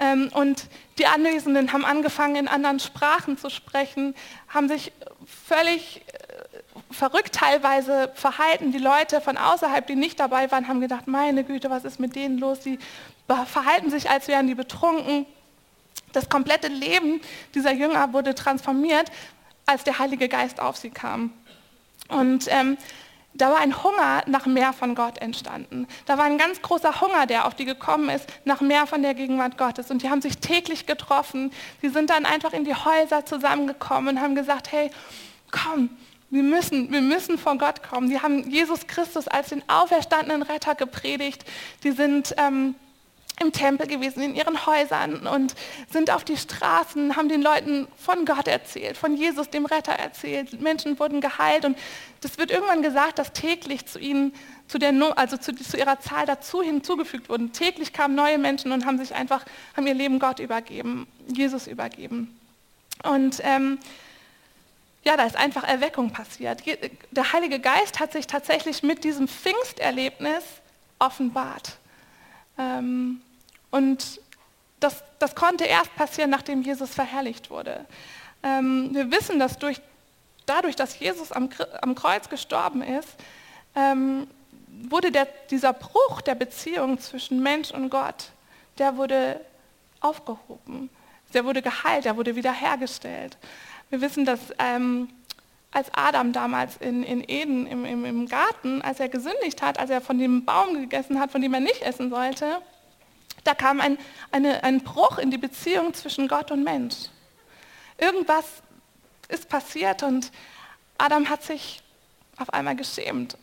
Ähm, 0.00 0.28
und 0.34 0.66
die 0.98 1.06
Anwesenden 1.06 1.72
haben 1.72 1.84
angefangen, 1.84 2.34
in 2.34 2.48
anderen 2.48 2.80
Sprachen 2.80 3.38
zu 3.38 3.50
sprechen, 3.50 4.16
haben 4.48 4.68
sich 4.68 4.90
völlig 5.46 6.02
äh, 6.08 6.92
verrückt 6.92 7.36
teilweise 7.36 8.10
verhalten. 8.14 8.72
Die 8.72 8.78
Leute 8.78 9.20
von 9.20 9.36
außerhalb, 9.36 9.86
die 9.86 9.94
nicht 9.94 10.18
dabei 10.18 10.50
waren, 10.50 10.66
haben 10.66 10.80
gedacht, 10.80 11.06
meine 11.06 11.44
Güte, 11.44 11.70
was 11.70 11.84
ist 11.84 12.00
mit 12.00 12.16
denen 12.16 12.38
los? 12.38 12.58
Die 12.60 12.80
verhalten 13.46 13.90
sich, 13.90 14.10
als 14.10 14.26
wären 14.26 14.48
die 14.48 14.56
betrunken. 14.56 15.24
Das 16.12 16.28
komplette 16.28 16.66
Leben 16.66 17.20
dieser 17.54 17.72
Jünger 17.72 18.12
wurde 18.12 18.34
transformiert, 18.34 19.12
als 19.66 19.84
der 19.84 20.00
Heilige 20.00 20.28
Geist 20.28 20.58
auf 20.58 20.76
sie 20.76 20.90
kam. 20.90 21.32
Und 22.08 22.46
ähm, 22.48 22.76
da 23.34 23.50
war 23.50 23.58
ein 23.58 23.82
Hunger 23.82 24.22
nach 24.26 24.46
mehr 24.46 24.72
von 24.72 24.94
Gott 24.94 25.18
entstanden. 25.18 25.86
Da 26.06 26.16
war 26.18 26.24
ein 26.24 26.38
ganz 26.38 26.62
großer 26.62 27.00
Hunger, 27.00 27.26
der 27.26 27.46
auf 27.46 27.54
die 27.54 27.64
gekommen 27.64 28.08
ist, 28.08 28.26
nach 28.44 28.60
mehr 28.60 28.86
von 28.86 29.02
der 29.02 29.14
Gegenwart 29.14 29.58
Gottes. 29.58 29.90
Und 29.90 30.02
die 30.02 30.10
haben 30.10 30.22
sich 30.22 30.38
täglich 30.38 30.86
getroffen. 30.86 31.52
Die 31.82 31.88
sind 31.88 32.10
dann 32.10 32.24
einfach 32.24 32.52
in 32.52 32.64
die 32.64 32.74
Häuser 32.74 33.26
zusammengekommen 33.26 34.16
und 34.16 34.22
haben 34.22 34.34
gesagt, 34.34 34.72
hey, 34.72 34.90
komm, 35.50 35.90
wir 36.30 36.42
müssen, 36.42 36.90
wir 36.90 37.02
müssen 37.02 37.38
vor 37.38 37.56
Gott 37.58 37.82
kommen. 37.82 38.08
Die 38.08 38.20
haben 38.20 38.48
Jesus 38.50 38.86
Christus 38.86 39.28
als 39.28 39.50
den 39.50 39.62
auferstandenen 39.68 40.42
Retter 40.42 40.74
gepredigt. 40.74 41.44
Die 41.82 41.92
sind... 41.92 42.34
Ähm, 42.38 42.74
im 43.40 43.52
Tempel 43.52 43.86
gewesen, 43.86 44.22
in 44.22 44.34
ihren 44.34 44.64
Häusern 44.66 45.26
und 45.26 45.54
sind 45.90 46.10
auf 46.10 46.24
die 46.24 46.38
Straßen, 46.38 47.16
haben 47.16 47.28
den 47.28 47.42
Leuten 47.42 47.86
von 47.96 48.24
Gott 48.24 48.48
erzählt, 48.48 48.96
von 48.96 49.14
Jesus, 49.14 49.50
dem 49.50 49.66
Retter 49.66 49.92
erzählt. 49.92 50.60
Menschen 50.60 50.98
wurden 50.98 51.20
geheilt 51.20 51.66
und 51.66 51.76
das 52.22 52.38
wird 52.38 52.50
irgendwann 52.50 52.82
gesagt, 52.82 53.18
dass 53.18 53.32
täglich 53.32 53.84
zu 53.86 53.98
ihnen, 53.98 54.32
zu, 54.68 54.78
der, 54.78 54.94
also 55.16 55.36
zu, 55.36 55.54
zu 55.54 55.76
ihrer 55.76 56.00
Zahl 56.00 56.24
dazu 56.24 56.62
hinzugefügt 56.62 57.28
wurden. 57.28 57.52
Täglich 57.52 57.92
kamen 57.92 58.14
neue 58.14 58.38
Menschen 58.38 58.72
und 58.72 58.86
haben 58.86 58.98
sich 58.98 59.14
einfach, 59.14 59.44
haben 59.76 59.86
ihr 59.86 59.94
Leben 59.94 60.18
Gott 60.18 60.38
übergeben, 60.38 61.06
Jesus 61.26 61.66
übergeben. 61.66 62.38
Und 63.02 63.40
ähm, 63.44 63.78
ja, 65.04 65.16
da 65.16 65.24
ist 65.24 65.36
einfach 65.36 65.62
Erweckung 65.62 66.10
passiert. 66.10 66.62
Der 67.10 67.32
Heilige 67.32 67.60
Geist 67.60 68.00
hat 68.00 68.12
sich 68.12 68.26
tatsächlich 68.26 68.82
mit 68.82 69.04
diesem 69.04 69.28
Pfingsterlebnis 69.28 70.42
offenbart. 70.98 71.76
Ähm, 72.58 73.20
und 73.70 74.20
das, 74.80 75.02
das 75.18 75.34
konnte 75.34 75.64
erst 75.64 75.94
passieren, 75.96 76.30
nachdem 76.30 76.62
Jesus 76.62 76.94
verherrlicht 76.94 77.50
wurde. 77.50 77.86
Ähm, 78.42 78.90
wir 78.92 79.10
wissen, 79.10 79.38
dass 79.38 79.58
durch, 79.58 79.80
dadurch, 80.44 80.76
dass 80.76 80.98
Jesus 80.98 81.32
am, 81.32 81.48
am 81.80 81.94
Kreuz 81.94 82.28
gestorben 82.28 82.82
ist, 82.82 83.08
ähm, 83.74 84.26
wurde 84.68 85.10
der, 85.10 85.26
dieser 85.50 85.72
Bruch 85.72 86.20
der 86.20 86.34
Beziehung 86.34 86.98
zwischen 87.00 87.42
Mensch 87.42 87.70
und 87.70 87.90
Gott, 87.90 88.30
der 88.78 88.96
wurde 88.96 89.40
aufgehoben. 90.00 90.90
Der 91.34 91.44
wurde 91.44 91.62
geheilt, 91.62 92.04
der 92.04 92.16
wurde 92.16 92.36
wiederhergestellt. 92.36 93.36
Wir 93.90 94.00
wissen, 94.00 94.24
dass 94.24 94.40
ähm, 94.58 95.08
als 95.72 95.92
Adam 95.92 96.32
damals 96.32 96.76
in, 96.78 97.02
in 97.02 97.22
Eden 97.26 97.66
im, 97.66 97.84
im, 97.84 98.04
im 98.04 98.28
Garten, 98.28 98.82
als 98.82 99.00
er 99.00 99.08
gesündigt 99.08 99.62
hat, 99.62 99.78
als 99.78 99.90
er 99.90 100.00
von 100.00 100.18
dem 100.18 100.44
Baum 100.44 100.74
gegessen 100.74 101.20
hat, 101.20 101.30
von 101.30 101.42
dem 101.42 101.52
er 101.54 101.60
nicht 101.60 101.82
essen 101.82 102.10
sollte, 102.10 102.62
da 103.46 103.54
kam 103.54 103.80
ein, 103.80 103.98
eine, 104.30 104.64
ein 104.64 104.80
Bruch 104.80 105.18
in 105.18 105.30
die 105.30 105.38
Beziehung 105.38 105.94
zwischen 105.94 106.28
Gott 106.28 106.50
und 106.50 106.64
Mensch. 106.64 106.94
Irgendwas 107.98 108.44
ist 109.28 109.48
passiert 109.48 110.02
und 110.02 110.30
Adam 110.98 111.28
hat 111.28 111.42
sich 111.42 111.82
auf 112.36 112.52
einmal 112.52 112.76
geschämt. 112.76 113.36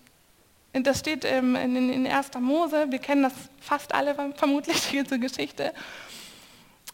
Das 0.73 0.99
steht 0.99 1.23
in, 1.23 1.55
in, 1.55 1.89
in 1.89 2.07
1. 2.07 2.31
Mose, 2.39 2.87
wir 2.89 2.99
kennen 2.99 3.23
das 3.23 3.33
fast 3.59 3.93
alle 3.93 4.15
vermutlich, 4.35 4.87
diese 4.91 5.19
Geschichte, 5.19 5.73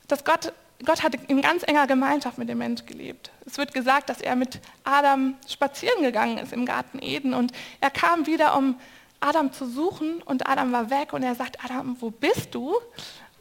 dass 0.08 0.26
Gott, 0.26 0.52
Gott 0.86 1.02
hatte 1.02 1.18
in 1.28 1.42
ganz 1.42 1.64
enger 1.64 1.88
Gemeinschaft 1.88 2.38
mit 2.38 2.50
dem 2.50 2.58
Mensch 2.58 2.86
gelebt. 2.86 3.32
Es 3.46 3.58
wird 3.58 3.74
gesagt, 3.74 4.10
dass 4.10 4.20
er 4.20 4.36
mit 4.36 4.60
Adam 4.84 5.38
spazieren 5.48 6.04
gegangen 6.04 6.38
ist 6.38 6.52
im 6.52 6.66
Garten 6.66 7.00
Eden 7.02 7.34
und 7.34 7.54
er 7.80 7.90
kam 7.90 8.26
wieder, 8.26 8.58
um 8.58 8.76
Adam 9.20 9.52
zu 9.52 9.68
suchen 9.68 10.22
und 10.24 10.48
Adam 10.48 10.72
war 10.72 10.90
weg 10.90 11.14
und 11.14 11.24
er 11.24 11.36
sagt, 11.36 11.64
Adam, 11.64 11.98
wo 12.00 12.10
bist 12.10 12.56
du? 12.56 12.76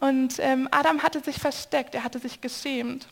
Und 0.00 0.38
ähm, 0.38 0.68
Adam 0.70 1.02
hatte 1.02 1.20
sich 1.20 1.38
versteckt, 1.38 1.94
er 1.94 2.04
hatte 2.04 2.18
sich 2.18 2.40
geschämt. 2.40 3.08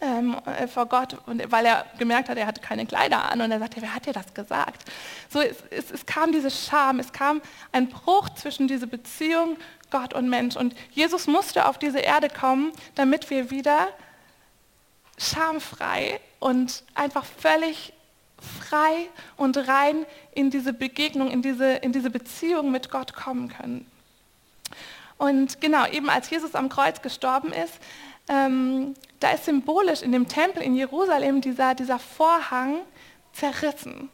ähm, 0.00 0.36
äh, 0.46 0.66
vor 0.66 0.86
Gott, 0.86 1.16
und, 1.26 1.50
weil 1.52 1.66
er 1.66 1.84
gemerkt 1.98 2.28
hat, 2.28 2.38
er 2.38 2.46
hatte 2.46 2.60
keine 2.60 2.86
Kleider 2.86 3.30
an 3.30 3.40
und 3.40 3.50
er 3.50 3.58
sagte, 3.58 3.82
wer 3.82 3.94
hat 3.94 4.06
dir 4.06 4.12
das 4.12 4.32
gesagt? 4.32 4.90
So, 5.28 5.40
es, 5.40 5.56
es, 5.70 5.90
es 5.90 6.06
kam 6.06 6.32
diese 6.32 6.50
Scham, 6.50 6.98
es 7.00 7.12
kam 7.12 7.42
ein 7.72 7.88
Bruch 7.88 8.30
zwischen 8.30 8.66
dieser 8.66 8.86
Beziehung 8.86 9.56
Gott 9.90 10.14
und 10.14 10.28
Mensch. 10.30 10.56
Und 10.56 10.74
Jesus 10.92 11.26
musste 11.26 11.66
auf 11.66 11.78
diese 11.78 11.98
Erde 11.98 12.28
kommen, 12.30 12.72
damit 12.94 13.28
wir 13.28 13.50
wieder 13.50 13.88
schamfrei 15.18 16.20
und 16.38 16.82
einfach 16.94 17.24
völlig 17.24 17.92
frei 18.40 19.08
und 19.36 19.56
rein 19.68 20.06
in 20.32 20.50
diese 20.50 20.72
Begegnung, 20.72 21.30
in 21.30 21.42
diese, 21.42 21.74
in 21.74 21.92
diese 21.92 22.10
Beziehung 22.10 22.70
mit 22.70 22.90
Gott 22.90 23.14
kommen 23.14 23.48
können. 23.48 23.86
Und 25.18 25.60
genau, 25.60 25.86
eben 25.86 26.08
als 26.08 26.30
Jesus 26.30 26.54
am 26.54 26.68
Kreuz 26.68 27.02
gestorben 27.02 27.52
ist, 27.52 27.74
ähm, 28.28 28.94
da 29.18 29.32
ist 29.32 29.44
symbolisch 29.44 30.02
in 30.02 30.12
dem 30.12 30.28
Tempel 30.28 30.62
in 30.62 30.74
Jerusalem 30.74 31.40
dieser, 31.40 31.74
dieser 31.74 31.98
Vorhang 31.98 32.76
zerrissen. 33.32 34.08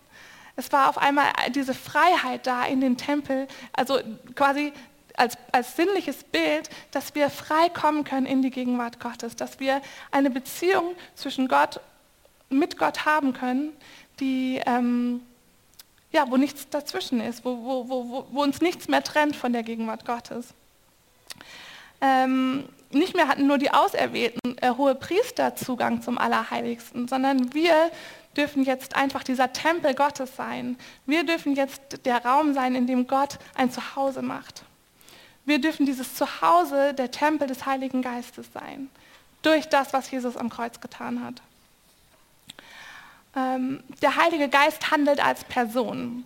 Es 0.56 0.72
war 0.72 0.88
auf 0.88 0.98
einmal 0.98 1.26
diese 1.54 1.74
Freiheit 1.74 2.46
da 2.46 2.64
in 2.64 2.80
den 2.80 2.96
Tempel, 2.96 3.46
also 3.72 4.00
quasi 4.34 4.72
als, 5.16 5.36
als 5.52 5.76
sinnliches 5.76 6.24
Bild, 6.24 6.70
dass 6.90 7.14
wir 7.14 7.30
frei 7.30 7.68
kommen 7.68 8.04
können 8.04 8.26
in 8.26 8.42
die 8.42 8.50
Gegenwart 8.50 9.00
Gottes, 9.00 9.36
dass 9.36 9.60
wir 9.60 9.82
eine 10.10 10.30
Beziehung 10.30 10.94
zwischen 11.14 11.48
Gott, 11.48 11.80
mit 12.48 12.78
Gott 12.78 13.04
haben 13.06 13.32
können, 13.32 13.72
die, 14.20 14.60
ähm, 14.66 15.20
ja, 16.12 16.30
wo 16.30 16.36
nichts 16.36 16.68
dazwischen 16.68 17.20
ist, 17.20 17.44
wo, 17.44 17.56
wo, 17.62 17.88
wo, 17.88 18.26
wo 18.30 18.42
uns 18.42 18.60
nichts 18.60 18.88
mehr 18.88 19.02
trennt 19.02 19.36
von 19.36 19.52
der 19.52 19.62
Gegenwart 19.62 20.04
Gottes. 20.04 20.54
Ähm, 22.00 22.64
nicht 22.90 23.14
mehr 23.14 23.28
hatten 23.28 23.46
nur 23.46 23.58
die 23.58 23.70
Auserwählten 23.70 24.58
äh, 24.58 24.70
hohe 24.70 24.94
Priester 24.94 25.56
Zugang 25.56 26.02
zum 26.02 26.18
Allerheiligsten, 26.18 27.08
sondern 27.08 27.52
wir 27.52 27.90
dürfen 28.36 28.64
jetzt 28.64 28.94
einfach 28.94 29.22
dieser 29.22 29.52
Tempel 29.52 29.94
Gottes 29.94 30.36
sein. 30.36 30.76
Wir 31.06 31.24
dürfen 31.24 31.56
jetzt 31.56 32.04
der 32.04 32.24
Raum 32.24 32.54
sein, 32.54 32.74
in 32.74 32.86
dem 32.86 33.06
Gott 33.06 33.38
ein 33.54 33.70
Zuhause 33.70 34.22
macht. 34.22 34.64
Wir 35.44 35.60
dürfen 35.60 35.86
dieses 35.86 36.14
Zuhause, 36.14 36.92
der 36.92 37.10
Tempel 37.10 37.48
des 37.48 37.66
Heiligen 37.66 38.02
Geistes 38.02 38.46
sein, 38.52 38.90
durch 39.42 39.68
das, 39.68 39.92
was 39.92 40.10
Jesus 40.10 40.36
am 40.36 40.50
Kreuz 40.50 40.80
getan 40.80 41.24
hat. 41.24 41.40
Ähm, 43.36 43.82
der 44.00 44.16
Heilige 44.16 44.48
Geist 44.48 44.90
handelt 44.90 45.22
als 45.22 45.44
Person. 45.44 46.24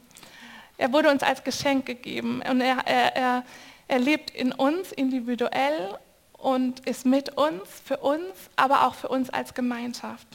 Er 0.78 0.92
wurde 0.92 1.10
uns 1.10 1.22
als 1.22 1.42
Geschenk 1.42 1.84
gegeben 1.84 2.40
und 2.48 2.60
er, 2.60 2.78
er, 2.86 3.16
er, 3.16 3.44
er 3.88 3.98
lebt 3.98 4.30
in 4.30 4.52
uns 4.52 4.92
individuell 4.92 5.98
und 6.34 6.80
ist 6.86 7.04
mit 7.04 7.36
uns, 7.36 7.68
für 7.84 7.98
uns, 7.98 8.32
aber 8.56 8.86
auch 8.86 8.94
für 8.94 9.08
uns 9.08 9.28
als 9.28 9.52
Gemeinschaft. 9.52 10.26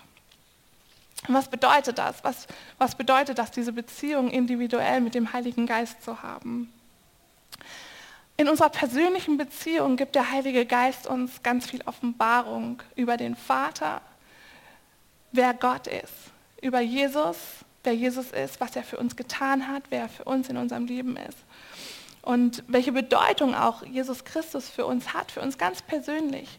was 1.27 1.47
bedeutet 1.47 1.97
das? 1.97 2.23
Was, 2.23 2.45
was 2.77 2.95
bedeutet 2.95 3.39
das, 3.39 3.49
diese 3.49 3.71
Beziehung 3.71 4.29
individuell 4.29 5.01
mit 5.01 5.15
dem 5.15 5.33
Heiligen 5.33 5.65
Geist 5.65 6.03
zu 6.03 6.21
haben? 6.21 6.71
In 8.38 8.49
unserer 8.49 8.69
persönlichen 8.69 9.38
Beziehung 9.38 9.95
gibt 9.95 10.13
der 10.13 10.29
Heilige 10.29 10.65
Geist 10.65 11.07
uns 11.07 11.41
ganz 11.41 11.67
viel 11.67 11.81
Offenbarung 11.85 12.81
über 12.95 13.15
den 13.15 13.35
Vater, 13.35 14.01
wer 15.31 15.53
Gott 15.53 15.88
ist, 15.88 16.35
über 16.65 16.80
Jesus, 16.80 17.38
wer 17.84 17.93
Jesus 17.93 18.32
ist, 18.32 18.60
was 18.60 18.75
er 18.75 18.84
für 18.84 18.97
uns 18.97 19.15
getan 19.15 19.67
hat, 19.67 19.84
wer 19.89 20.01
er 20.01 20.10
für 20.10 20.23
uns 20.23 20.49
in 20.49 20.58
unserem 20.58 20.88
Leben 20.88 21.15
ist 21.15 21.38
und 22.23 22.63
welche 22.67 22.91
Bedeutung 22.91 23.54
auch 23.54 23.84
Jesus 23.84 24.25
Christus 24.25 24.67
für 24.67 24.88
uns 24.88 25.13
hat, 25.13 25.32
für 25.32 25.41
uns 25.41 25.60
ganz 25.60 25.84
persönlich. 25.84 26.49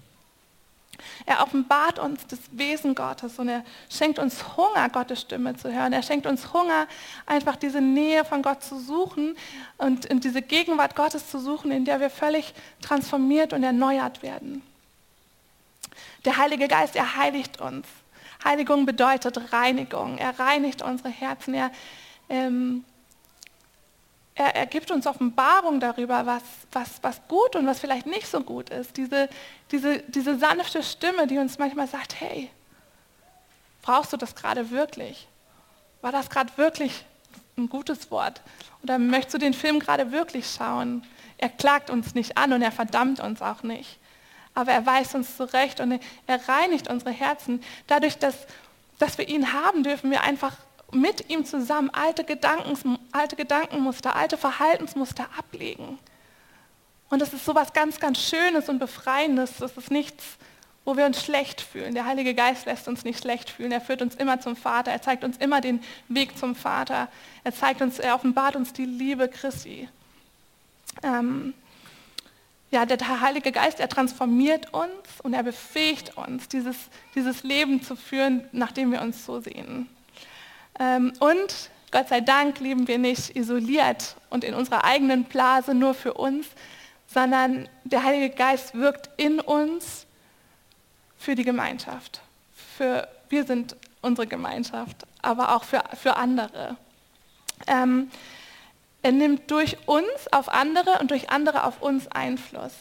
Er 1.26 1.42
offenbart 1.42 1.98
uns 1.98 2.26
das 2.28 2.38
Wesen 2.52 2.94
Gottes 2.94 3.38
und 3.38 3.48
er 3.48 3.64
schenkt 3.90 4.18
uns 4.18 4.56
Hunger, 4.56 4.88
Gottes 4.88 5.20
Stimme 5.20 5.56
zu 5.56 5.70
hören. 5.70 5.92
Er 5.92 6.02
schenkt 6.02 6.24
uns 6.24 6.54
Hunger, 6.54 6.86
einfach 7.26 7.56
diese 7.56 7.80
Nähe 7.80 8.24
von 8.24 8.42
Gott 8.42 8.62
zu 8.62 8.78
suchen 8.78 9.36
und 9.76 10.06
in 10.06 10.20
diese 10.20 10.40
Gegenwart 10.40 10.94
Gottes 10.94 11.28
zu 11.28 11.38
suchen, 11.40 11.72
in 11.72 11.84
der 11.84 12.00
wir 12.00 12.10
völlig 12.10 12.54
transformiert 12.80 13.52
und 13.52 13.62
erneuert 13.64 14.22
werden. 14.22 14.62
Der 16.24 16.38
Heilige 16.38 16.68
Geist, 16.68 16.96
er 16.96 17.16
heiligt 17.16 17.60
uns. 17.60 17.86
Heiligung 18.46 18.86
bedeutet 18.86 19.52
Reinigung. 19.52 20.18
Er 20.18 20.38
reinigt 20.38 20.80
unsere 20.80 21.10
Herzen. 21.10 21.52
Er 21.54 21.70
ähm, 22.28 22.84
er, 24.36 24.54
er 24.54 24.66
gibt 24.66 24.90
uns 24.90 25.06
Offenbarung 25.06 25.80
darüber, 25.80 26.26
was, 26.26 26.42
was, 26.70 27.02
was 27.02 27.26
gut 27.26 27.56
und 27.56 27.66
was 27.66 27.80
vielleicht 27.80 28.06
nicht 28.06 28.26
so 28.26 28.42
gut 28.42 28.68
ist. 28.70 28.96
Diese, 28.96 29.28
diese, 29.72 30.00
diese 30.02 30.38
sanfte 30.38 30.82
Stimme, 30.82 31.26
die 31.26 31.38
uns 31.38 31.58
manchmal 31.58 31.88
sagt, 31.88 32.20
hey, 32.20 32.50
brauchst 33.82 34.12
du 34.12 34.18
das 34.18 34.34
gerade 34.34 34.70
wirklich? 34.70 35.26
War 36.02 36.12
das 36.12 36.28
gerade 36.28 36.52
wirklich 36.56 37.04
ein 37.56 37.70
gutes 37.70 38.10
Wort? 38.10 38.42
Oder 38.82 38.98
möchtest 38.98 39.34
du 39.34 39.38
den 39.38 39.54
Film 39.54 39.80
gerade 39.80 40.12
wirklich 40.12 40.46
schauen? 40.50 41.02
Er 41.38 41.48
klagt 41.48 41.88
uns 41.88 42.14
nicht 42.14 42.36
an 42.36 42.52
und 42.52 42.60
er 42.60 42.72
verdammt 42.72 43.20
uns 43.20 43.40
auch 43.40 43.62
nicht. 43.62 43.98
Aber 44.56 44.72
er 44.72 44.84
weist 44.86 45.14
uns 45.14 45.36
zurecht 45.36 45.80
und 45.80 46.00
er 46.26 46.48
reinigt 46.48 46.88
unsere 46.88 47.12
Herzen. 47.12 47.62
Dadurch, 47.86 48.18
dass, 48.18 48.34
dass 48.98 49.18
wir 49.18 49.28
ihn 49.28 49.52
haben, 49.52 49.84
dürfen 49.84 50.10
wir 50.10 50.22
einfach 50.22 50.56
mit 50.92 51.30
ihm 51.30 51.44
zusammen 51.44 51.90
alte, 51.90 52.24
Gedanken, 52.24 52.98
alte 53.12 53.36
Gedankenmuster, 53.36 54.16
alte 54.16 54.38
Verhaltensmuster 54.38 55.26
ablegen. 55.38 55.98
Und 57.10 57.20
das 57.20 57.32
ist 57.34 57.44
so 57.44 57.54
was 57.54 57.74
ganz, 57.74 58.00
ganz 58.00 58.18
Schönes 58.18 58.68
und 58.70 58.78
Befreiendes. 58.78 59.58
Das 59.58 59.76
ist 59.76 59.90
nichts, 59.90 60.24
wo 60.86 60.96
wir 60.96 61.04
uns 61.04 61.22
schlecht 61.22 61.60
fühlen. 61.60 61.94
Der 61.94 62.06
Heilige 62.06 62.34
Geist 62.34 62.64
lässt 62.64 62.88
uns 62.88 63.04
nicht 63.04 63.20
schlecht 63.20 63.50
fühlen. 63.50 63.72
Er 63.72 63.82
führt 63.82 64.00
uns 64.00 64.14
immer 64.14 64.40
zum 64.40 64.56
Vater. 64.56 64.90
Er 64.90 65.02
zeigt 65.02 65.22
uns 65.22 65.36
immer 65.36 65.60
den 65.60 65.82
Weg 66.08 66.38
zum 66.38 66.56
Vater. 66.56 67.08
Er 67.44 67.54
zeigt 67.54 67.82
uns, 67.82 67.98
er 67.98 68.14
offenbart 68.14 68.56
uns 68.56 68.72
die 68.72 68.86
Liebe 68.86 69.28
Christi. 69.28 69.88
Ähm, 71.02 71.52
ja, 72.70 72.84
der 72.84 73.20
Heilige 73.20 73.52
Geist, 73.52 73.80
er 73.80 73.88
transformiert 73.88 74.72
uns 74.72 75.20
und 75.22 75.34
er 75.34 75.42
befähigt 75.42 76.16
uns, 76.16 76.48
dieses, 76.48 76.76
dieses 77.14 77.42
Leben 77.42 77.82
zu 77.82 77.96
führen, 77.96 78.48
nachdem 78.52 78.92
wir 78.92 79.00
uns 79.00 79.24
so 79.24 79.40
sehen. 79.40 79.88
Ähm, 80.78 81.12
und 81.20 81.70
Gott 81.92 82.08
sei 82.08 82.20
Dank 82.20 82.58
leben 82.60 82.88
wir 82.88 82.98
nicht 82.98 83.36
isoliert 83.36 84.16
und 84.30 84.44
in 84.44 84.54
unserer 84.54 84.84
eigenen 84.84 85.24
Blase 85.24 85.74
nur 85.74 85.94
für 85.94 86.14
uns, 86.14 86.46
sondern 87.06 87.68
der 87.84 88.02
Heilige 88.02 88.34
Geist 88.34 88.74
wirkt 88.74 89.10
in 89.16 89.40
uns 89.40 90.06
für 91.16 91.34
die 91.34 91.44
Gemeinschaft. 91.44 92.20
Für, 92.76 93.08
wir 93.28 93.44
sind 93.44 93.76
unsere 94.02 94.26
Gemeinschaft, 94.26 95.06
aber 95.22 95.54
auch 95.54 95.64
für, 95.64 95.82
für 95.94 96.16
andere. 96.16 96.76
Ähm, 97.66 98.10
er 99.06 99.12
nimmt 99.12 99.52
durch 99.52 99.76
uns 99.86 100.32
auf 100.32 100.48
andere 100.48 100.98
und 100.98 101.12
durch 101.12 101.30
andere 101.30 101.62
auf 101.62 101.80
uns 101.80 102.08
Einfluss. 102.08 102.72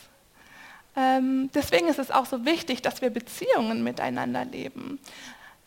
Ähm, 0.96 1.52
deswegen 1.54 1.88
ist 1.88 2.00
es 2.00 2.10
auch 2.10 2.26
so 2.26 2.46
wichtig, 2.46 2.82
dass 2.82 3.04
wir 3.04 3.12
Beziehungen 3.12 3.84
miteinander 3.84 4.44
leben. 4.44 5.00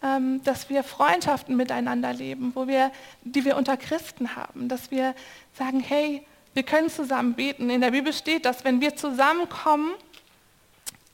Ähm, 0.02 0.42
dass 0.42 0.68
wir 0.68 0.82
Freundschaften 0.82 1.56
miteinander 1.56 2.12
leben, 2.12 2.50
wo 2.56 2.66
wir, 2.66 2.90
die 3.22 3.44
wir 3.44 3.56
unter 3.56 3.76
Christen 3.76 4.34
haben, 4.34 4.68
dass 4.68 4.90
wir 4.90 5.14
sagen, 5.56 5.78
hey, 5.78 6.26
wir 6.54 6.64
können 6.64 6.90
zusammen 6.90 7.34
beten. 7.34 7.70
In 7.70 7.80
der 7.80 7.92
Bibel 7.92 8.12
steht, 8.12 8.44
dass 8.44 8.64
wenn 8.64 8.80
wir 8.80 8.96
zusammenkommen, 8.96 9.92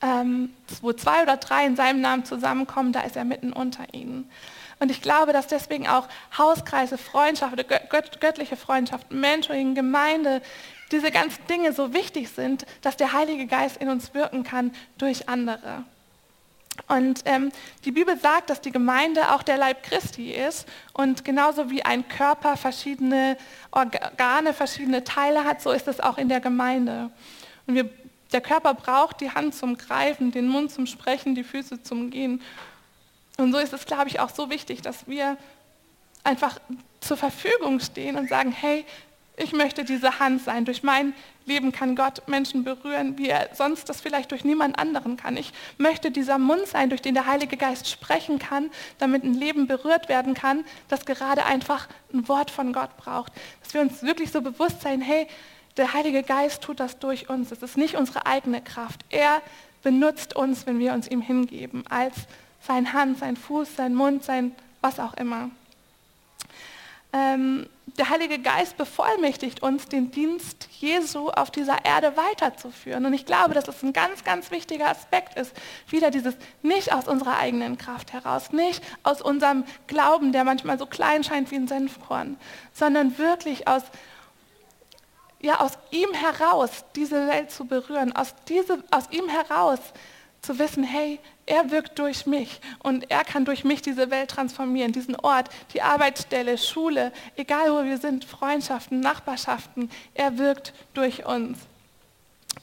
ähm, 0.00 0.54
wo 0.80 0.94
zwei 0.94 1.22
oder 1.22 1.36
drei 1.36 1.66
in 1.66 1.76
seinem 1.76 2.00
Namen 2.00 2.24
zusammenkommen, 2.24 2.92
da 2.92 3.00
ist 3.00 3.16
er 3.16 3.26
mitten 3.26 3.52
unter 3.52 3.92
ihnen. 3.92 4.30
Und 4.78 4.90
ich 4.90 5.02
glaube, 5.02 5.32
dass 5.32 5.46
deswegen 5.46 5.86
auch 5.86 6.08
Hauskreise, 6.36 6.98
Freundschaft, 6.98 7.56
gött 7.68 8.20
göttliche 8.20 8.56
Freundschaft, 8.56 9.10
Mentoring, 9.12 9.74
Gemeinde, 9.74 10.42
diese 10.90 11.10
ganzen 11.10 11.46
Dinge 11.46 11.72
so 11.72 11.94
wichtig 11.94 12.28
sind, 12.28 12.66
dass 12.82 12.96
der 12.96 13.12
Heilige 13.12 13.46
Geist 13.46 13.78
in 13.78 13.88
uns 13.88 14.14
wirken 14.14 14.44
kann 14.44 14.74
durch 14.98 15.28
andere. 15.28 15.84
Und 16.88 17.22
ähm, 17.24 17.52
die 17.84 17.92
Bibel 17.92 18.18
sagt, 18.18 18.50
dass 18.50 18.60
die 18.60 18.72
Gemeinde 18.72 19.32
auch 19.32 19.42
der 19.42 19.56
Leib 19.56 19.84
Christi 19.84 20.32
ist 20.32 20.68
und 20.92 21.24
genauso 21.24 21.70
wie 21.70 21.84
ein 21.84 22.08
Körper 22.08 22.56
verschiedene 22.56 23.36
Organe, 23.70 24.52
verschiedene 24.52 25.04
Teile 25.04 25.44
hat, 25.44 25.62
so 25.62 25.70
ist 25.70 25.86
es 25.86 26.00
auch 26.00 26.18
in 26.18 26.28
der 26.28 26.40
Gemeinde. 26.40 27.10
Und 27.66 27.76
wir, 27.76 27.88
der 28.32 28.40
Körper 28.40 28.74
braucht 28.74 29.20
die 29.20 29.30
Hand 29.30 29.54
zum 29.54 29.78
Greifen, 29.78 30.32
den 30.32 30.48
Mund 30.48 30.72
zum 30.72 30.86
Sprechen, 30.86 31.36
die 31.36 31.44
Füße 31.44 31.82
zum 31.82 32.10
Gehen. 32.10 32.42
Und 33.36 33.52
so 33.52 33.58
ist 33.58 33.72
es, 33.72 33.86
glaube 33.86 34.08
ich, 34.08 34.20
auch 34.20 34.30
so 34.30 34.50
wichtig, 34.50 34.82
dass 34.82 35.08
wir 35.08 35.36
einfach 36.22 36.58
zur 37.00 37.16
Verfügung 37.16 37.80
stehen 37.80 38.16
und 38.16 38.28
sagen, 38.28 38.52
hey, 38.52 38.84
ich 39.36 39.52
möchte 39.52 39.84
diese 39.84 40.20
Hand 40.20 40.42
sein. 40.42 40.64
Durch 40.64 40.82
mein 40.84 41.12
Leben 41.44 41.72
kann 41.72 41.96
Gott 41.96 42.26
Menschen 42.28 42.62
berühren, 42.62 43.18
wie 43.18 43.28
er 43.28 43.50
sonst 43.52 43.88
das 43.88 44.00
vielleicht 44.00 44.30
durch 44.30 44.44
niemand 44.44 44.78
anderen 44.78 45.16
kann. 45.16 45.36
Ich 45.36 45.52
möchte 45.76 46.10
dieser 46.12 46.38
Mund 46.38 46.66
sein, 46.68 46.88
durch 46.88 47.02
den 47.02 47.14
der 47.14 47.26
Heilige 47.26 47.56
Geist 47.56 47.88
sprechen 47.88 48.38
kann, 48.38 48.70
damit 48.98 49.24
ein 49.24 49.34
Leben 49.34 49.66
berührt 49.66 50.08
werden 50.08 50.34
kann, 50.34 50.64
das 50.88 51.04
gerade 51.04 51.44
einfach 51.44 51.88
ein 52.12 52.28
Wort 52.28 52.50
von 52.50 52.72
Gott 52.72 52.96
braucht. 52.96 53.32
Dass 53.62 53.74
wir 53.74 53.80
uns 53.80 54.02
wirklich 54.02 54.30
so 54.30 54.40
bewusst 54.40 54.82
sein, 54.82 55.00
hey, 55.00 55.26
der 55.76 55.92
Heilige 55.92 56.22
Geist 56.22 56.62
tut 56.62 56.78
das 56.78 57.00
durch 57.00 57.28
uns. 57.28 57.50
Es 57.50 57.62
ist 57.62 57.76
nicht 57.76 57.96
unsere 57.96 58.26
eigene 58.26 58.62
Kraft. 58.62 59.00
Er 59.10 59.42
benutzt 59.82 60.36
uns, 60.36 60.64
wenn 60.66 60.78
wir 60.78 60.92
uns 60.92 61.08
ihm 61.08 61.20
hingeben, 61.20 61.84
als 61.88 62.14
Sein 62.66 62.92
Hand, 62.92 63.18
sein 63.18 63.36
Fuß, 63.36 63.76
sein 63.76 63.94
Mund, 63.94 64.24
sein 64.24 64.54
was 64.80 65.00
auch 65.00 65.14
immer. 65.14 65.50
Ähm, 67.12 67.66
der 67.96 68.10
Heilige 68.10 68.40
Geist 68.40 68.76
bevollmächtigt 68.76 69.62
uns, 69.62 69.86
den 69.86 70.10
Dienst 70.10 70.68
Jesu 70.80 71.28
auf 71.30 71.50
dieser 71.50 71.84
Erde 71.84 72.16
weiterzuführen. 72.16 73.06
Und 73.06 73.12
ich 73.12 73.24
glaube, 73.24 73.54
dass 73.54 73.68
es 73.68 73.82
ein 73.84 73.92
ganz, 73.92 74.24
ganz 74.24 74.50
wichtiger 74.50 74.88
Aspekt 74.88 75.38
ist. 75.38 75.52
Wieder 75.88 76.10
dieses 76.10 76.34
nicht 76.62 76.92
aus 76.92 77.06
unserer 77.06 77.38
eigenen 77.38 77.78
Kraft 77.78 78.12
heraus, 78.12 78.50
nicht 78.52 78.82
aus 79.04 79.22
unserem 79.22 79.64
Glauben, 79.86 80.32
der 80.32 80.44
manchmal 80.44 80.78
so 80.78 80.86
klein 80.86 81.22
scheint 81.22 81.50
wie 81.52 81.56
ein 81.56 81.68
Senfkorn, 81.68 82.36
sondern 82.72 83.16
wirklich 83.16 83.68
aus, 83.68 83.82
ja, 85.40 85.60
aus 85.60 85.78
ihm 85.92 86.12
heraus 86.14 86.84
diese 86.96 87.28
Welt 87.28 87.52
zu 87.52 87.64
berühren, 87.64 88.14
aus, 88.14 88.34
diese, 88.48 88.82
aus 88.90 89.04
ihm 89.10 89.28
heraus 89.28 89.78
zu 90.44 90.58
wissen, 90.58 90.84
hey, 90.84 91.18
er 91.46 91.70
wirkt 91.70 91.98
durch 91.98 92.26
mich 92.26 92.60
und 92.82 93.10
er 93.10 93.24
kann 93.24 93.44
durch 93.44 93.64
mich 93.64 93.82
diese 93.82 94.10
Welt 94.10 94.30
transformieren, 94.30 94.92
diesen 94.92 95.16
Ort, 95.16 95.48
die 95.72 95.82
Arbeitsstelle, 95.82 96.58
Schule, 96.58 97.12
egal 97.36 97.70
wo 97.72 97.84
wir 97.84 97.98
sind, 97.98 98.24
Freundschaften, 98.24 99.00
Nachbarschaften, 99.00 99.90
er 100.14 100.38
wirkt 100.38 100.72
durch 100.94 101.26
uns. 101.26 101.58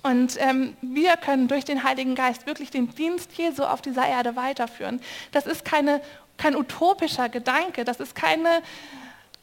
Und 0.03 0.35
ähm, 0.39 0.75
wir 0.81 1.15
können 1.17 1.47
durch 1.47 1.65
den 1.65 1.83
Heiligen 1.83 2.15
Geist 2.15 2.47
wirklich 2.47 2.71
den 2.71 2.89
Dienst 2.95 3.33
Jesu 3.33 3.63
auf 3.63 3.81
dieser 3.81 4.07
Erde 4.07 4.35
weiterführen. 4.35 4.99
Das 5.31 5.45
ist 5.45 5.63
keine, 5.63 6.01
kein 6.37 6.55
utopischer 6.55 7.29
Gedanke, 7.29 7.85
das 7.85 7.99
ist 7.99 8.15
keine, 8.15 8.63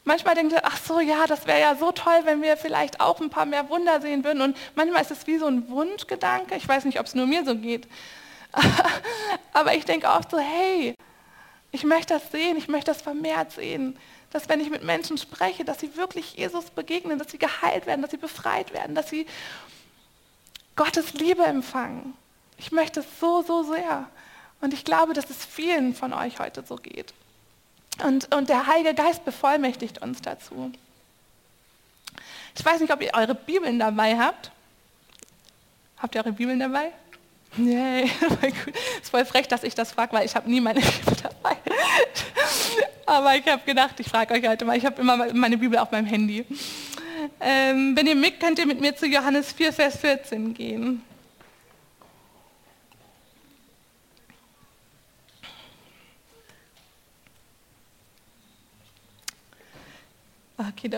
manchmal 0.03 0.35
denkt 0.35 0.51
ihr, 0.51 0.61
ach 0.63 0.77
so, 0.77 0.99
ja, 0.99 1.27
das 1.27 1.47
wäre 1.47 1.61
ja 1.61 1.75
so 1.75 1.91
toll, 1.91 2.19
wenn 2.25 2.41
wir 2.41 2.57
vielleicht 2.57 2.99
auch 2.99 3.21
ein 3.21 3.29
paar 3.29 3.45
mehr 3.45 3.69
Wunder 3.69 4.01
sehen 4.01 4.25
würden. 4.25 4.41
Und 4.41 4.57
manchmal 4.75 5.01
ist 5.01 5.11
es 5.11 5.27
wie 5.27 5.37
so 5.37 5.45
ein 5.45 5.69
Wunschgedanke, 5.69 6.55
ich 6.55 6.67
weiß 6.67 6.83
nicht, 6.85 6.99
ob 6.99 7.05
es 7.05 7.15
nur 7.15 7.27
mir 7.27 7.45
so 7.45 7.55
geht. 7.55 7.87
Aber 9.53 9.75
ich 9.75 9.85
denke 9.85 10.09
auch 10.09 10.21
so, 10.29 10.37
hey, 10.37 10.95
ich 11.71 11.83
möchte 11.83 12.15
das 12.15 12.31
sehen, 12.31 12.57
ich 12.57 12.67
möchte 12.67 12.91
das 12.91 13.01
vermehrt 13.01 13.51
sehen, 13.51 13.97
dass 14.31 14.49
wenn 14.49 14.59
ich 14.59 14.69
mit 14.69 14.83
Menschen 14.83 15.17
spreche, 15.17 15.65
dass 15.65 15.79
sie 15.79 15.95
wirklich 15.95 16.35
Jesus 16.35 16.69
begegnen, 16.69 17.19
dass 17.19 17.31
sie 17.31 17.37
geheilt 17.37 17.85
werden, 17.85 18.01
dass 18.01 18.11
sie 18.11 18.17
befreit 18.17 18.73
werden, 18.73 18.95
dass 18.95 19.09
sie 19.09 19.25
Gottes 20.75 21.13
Liebe 21.13 21.43
empfangen. 21.43 22.13
Ich 22.57 22.71
möchte 22.71 23.01
es 23.01 23.05
so, 23.19 23.41
so 23.41 23.63
sehr. 23.63 24.09
Und 24.61 24.73
ich 24.73 24.85
glaube, 24.85 25.13
dass 25.13 25.29
es 25.29 25.45
vielen 25.45 25.95
von 25.95 26.13
euch 26.13 26.39
heute 26.39 26.63
so 26.65 26.75
geht. 26.75 27.13
Und, 28.03 28.33
und 28.33 28.49
der 28.49 28.67
Heilige 28.67 28.93
Geist 28.93 29.25
bevollmächtigt 29.25 30.01
uns 30.01 30.21
dazu. 30.21 30.71
Ich 32.57 32.63
weiß 32.63 32.81
nicht, 32.81 32.93
ob 32.93 33.01
ihr 33.01 33.13
eure 33.13 33.35
Bibeln 33.35 33.79
dabei 33.79 34.17
habt. 34.17 34.51
Habt 35.97 36.15
ihr 36.15 36.21
eure 36.21 36.33
Bibeln 36.33 36.59
dabei? 36.59 36.91
Nee, 37.57 38.03
ist 39.01 39.09
voll 39.09 39.25
frech, 39.25 39.47
dass 39.47 39.63
ich 39.63 39.75
das 39.75 39.91
frage, 39.91 40.13
weil 40.13 40.25
ich 40.25 40.35
habe 40.35 40.49
nie 40.49 40.61
meine 40.61 40.79
Bibel 40.81 41.15
dabei. 41.21 41.57
Aber 43.05 43.35
ich 43.35 43.45
habe 43.47 43.63
gedacht, 43.65 43.99
ich 43.99 44.07
frage 44.07 44.33
euch 44.33 44.47
heute 44.47 44.65
mal, 44.65 44.77
ich 44.77 44.85
habe 44.85 45.01
immer 45.01 45.33
meine 45.33 45.57
Bibel 45.57 45.77
auf 45.77 45.91
meinem 45.91 46.05
Handy. 46.05 46.45
Ähm, 47.39 47.95
wenn 47.97 48.07
ihr 48.07 48.15
mit, 48.15 48.39
könnt 48.39 48.59
ihr 48.59 48.65
mit 48.65 48.79
mir 48.79 48.95
zu 48.95 49.07
Johannes 49.07 49.51
4, 49.51 49.73
Vers 49.73 49.97
14 49.97 50.53
gehen. 50.53 51.01
Okay, 60.57 60.89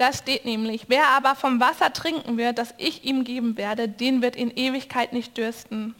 Da 0.00 0.14
steht 0.14 0.46
nämlich, 0.46 0.86
wer 0.88 1.08
aber 1.08 1.34
vom 1.34 1.60
Wasser 1.60 1.92
trinken 1.92 2.38
wird, 2.38 2.56
das 2.56 2.72
ich 2.78 3.04
ihm 3.04 3.22
geben 3.22 3.58
werde, 3.58 3.86
den 3.86 4.22
wird 4.22 4.34
in 4.34 4.50
Ewigkeit 4.50 5.12
nicht 5.12 5.36
dürsten, 5.36 5.94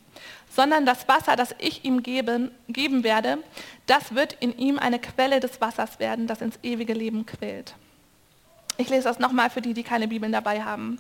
sondern 0.49 0.87
das 0.87 1.07
Wasser, 1.07 1.37
das 1.37 1.55
ich 1.59 1.85
ihm 1.85 2.03
geben, 2.03 2.51
geben 2.67 3.05
werde, 3.05 3.37
das 3.85 4.15
wird 4.15 4.33
in 4.41 4.57
ihm 4.57 4.79
eine 4.79 5.01
Quelle 5.01 5.39
des 5.39 5.61
Wassers 5.61 5.99
werden, 5.99 6.27
das 6.27 6.41
ins 6.41 6.59
ewige 6.63 6.95
Leben 6.95 7.27
quillt. 7.27 7.75
Ich 8.79 8.89
lese 8.89 9.05
das 9.05 9.19
nochmal 9.19 9.51
für 9.51 9.61
die, 9.61 9.75
die 9.75 9.83
keine 9.83 10.09
Bibeln 10.09 10.33
dabei 10.33 10.63
haben. 10.63 10.99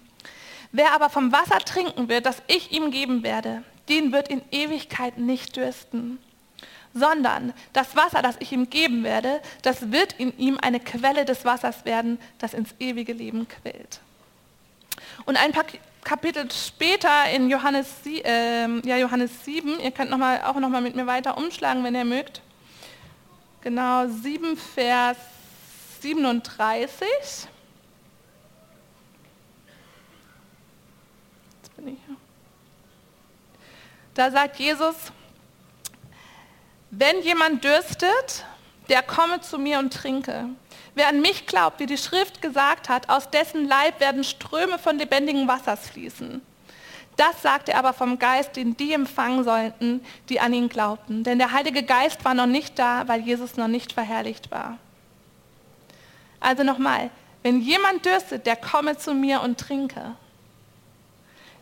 Wer 0.70 0.92
aber 0.92 1.08
vom 1.08 1.32
Wasser 1.32 1.60
trinken 1.60 2.10
wird, 2.10 2.26
das 2.26 2.42
ich 2.48 2.70
ihm 2.70 2.90
geben 2.90 3.22
werde, 3.22 3.62
den 3.88 4.12
wird 4.12 4.28
in 4.28 4.42
Ewigkeit 4.50 5.16
nicht 5.16 5.56
dürsten 5.56 6.18
sondern 6.94 7.52
das 7.72 7.94
Wasser, 7.96 8.22
das 8.22 8.36
ich 8.40 8.52
ihm 8.52 8.68
geben 8.68 9.04
werde, 9.04 9.40
das 9.62 9.92
wird 9.92 10.14
in 10.14 10.36
ihm 10.38 10.58
eine 10.60 10.80
Quelle 10.80 11.24
des 11.24 11.44
Wassers 11.44 11.84
werden, 11.84 12.18
das 12.38 12.54
ins 12.54 12.74
ewige 12.78 13.12
Leben 13.12 13.46
quillt. 13.48 14.00
Und 15.24 15.36
ein 15.36 15.52
paar 15.52 15.64
Kapitel 16.02 16.50
später 16.50 17.30
in 17.30 17.50
Johannes, 17.50 17.88
äh, 18.06 18.66
ja, 18.86 18.96
Johannes 18.96 19.44
7, 19.44 19.80
ihr 19.80 19.90
könnt 19.90 20.10
noch 20.10 20.18
mal, 20.18 20.42
auch 20.42 20.56
nochmal 20.56 20.80
mit 20.80 20.96
mir 20.96 21.06
weiter 21.06 21.36
umschlagen, 21.36 21.84
wenn 21.84 21.94
ihr 21.94 22.04
mögt. 22.04 22.40
Genau, 23.62 24.06
7 24.08 24.56
Vers 24.56 25.18
37. 26.00 27.06
Jetzt 31.62 31.76
bin 31.76 31.88
ich 31.88 31.98
hier. 32.06 32.16
Da 34.14 34.30
sagt 34.30 34.56
Jesus, 34.56 34.94
wenn 36.90 37.22
jemand 37.22 37.64
dürstet, 37.64 38.44
der 38.88 39.02
komme 39.02 39.40
zu 39.40 39.58
mir 39.58 39.78
und 39.78 39.92
trinke. 39.92 40.46
Wer 40.94 41.08
an 41.08 41.20
mich 41.20 41.46
glaubt, 41.46 41.78
wie 41.78 41.86
die 41.86 41.96
Schrift 41.96 42.42
gesagt 42.42 42.88
hat, 42.88 43.08
aus 43.08 43.30
dessen 43.30 43.66
Leib 43.68 44.00
werden 44.00 44.24
Ströme 44.24 44.78
von 44.78 44.98
lebendigem 44.98 45.46
Wassers 45.46 45.88
fließen. 45.88 46.42
Das 47.16 47.42
sagte 47.42 47.72
er 47.72 47.78
aber 47.78 47.92
vom 47.92 48.18
Geist, 48.18 48.56
den 48.56 48.76
die 48.76 48.92
empfangen 48.92 49.44
sollten, 49.44 50.04
die 50.28 50.40
an 50.40 50.52
ihn 50.52 50.68
glaubten. 50.68 51.22
Denn 51.22 51.38
der 51.38 51.52
Heilige 51.52 51.82
Geist 51.82 52.24
war 52.24 52.34
noch 52.34 52.46
nicht 52.46 52.78
da, 52.78 53.06
weil 53.08 53.20
Jesus 53.20 53.56
noch 53.56 53.68
nicht 53.68 53.92
verherrlicht 53.92 54.50
war. 54.50 54.78
Also 56.40 56.62
nochmal, 56.62 57.10
wenn 57.42 57.60
jemand 57.60 58.04
dürstet, 58.04 58.46
der 58.46 58.56
komme 58.56 58.96
zu 58.96 59.14
mir 59.14 59.42
und 59.42 59.60
trinke. 59.60 60.16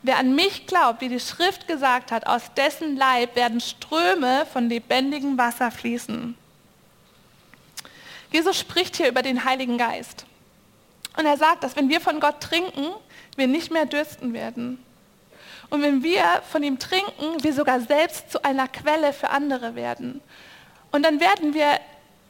Wer 0.03 0.19
an 0.19 0.35
mich 0.35 0.67
glaubt, 0.67 1.01
wie 1.01 1.09
die 1.09 1.21
Schrift 1.21 1.67
gesagt 1.67 2.13
hat, 2.13 2.27
aus 2.27 2.43
dessen 2.57 2.97
Leib 2.97 3.35
werden 3.35 3.61
Ströme 3.61 4.47
von 4.47 4.69
lebendigem 4.69 5.37
Wasser 5.37 5.71
fließen. 5.71 6.37
Jesus 8.31 8.59
spricht 8.59 8.97
hier 8.97 9.09
über 9.09 9.23
den 9.23 9.45
Heiligen 9.45 9.79
Geist. 9.79 10.25
Und 11.17 11.27
er 11.27 11.37
sagt, 11.37 11.65
dass 11.65 11.75
wenn 11.75 11.89
wir 11.89 12.01
von 12.01 12.21
Gott 12.21 12.41
trinken, 12.41 12.87
wir 13.37 13.49
nicht 13.49 13.73
mehr 13.73 13.87
dürsten 13.87 14.35
werden. 14.35 14.83
Und 15.71 15.83
wenn 15.83 16.03
wir 16.03 16.25
von 16.51 16.63
ihm 16.63 16.79
trinken, 16.79 17.43
wir 17.43 17.53
sogar 17.53 17.81
selbst 17.81 18.31
zu 18.31 18.45
einer 18.45 18.69
Quelle 18.69 19.13
für 19.13 19.31
andere 19.31 19.75
werden. 19.75 20.21
Und 20.93 21.03
dann 21.05 21.21
werden 21.21 21.55
wir 21.55 21.81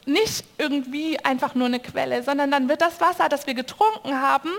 nicht 0.07 0.45
irgendwie 0.57 1.23
einfach 1.23 1.55
nur 1.55 1.67
eine 1.67 1.81
Quelle, 1.81 2.23
sondern 2.23 2.51
dann 2.51 2.69
wird 2.69 2.81
das 2.81 3.01
Wasser, 3.01 3.29
das 3.29 3.47
wir 3.47 3.55
getrunken 3.55 4.21
haben, 4.21 4.51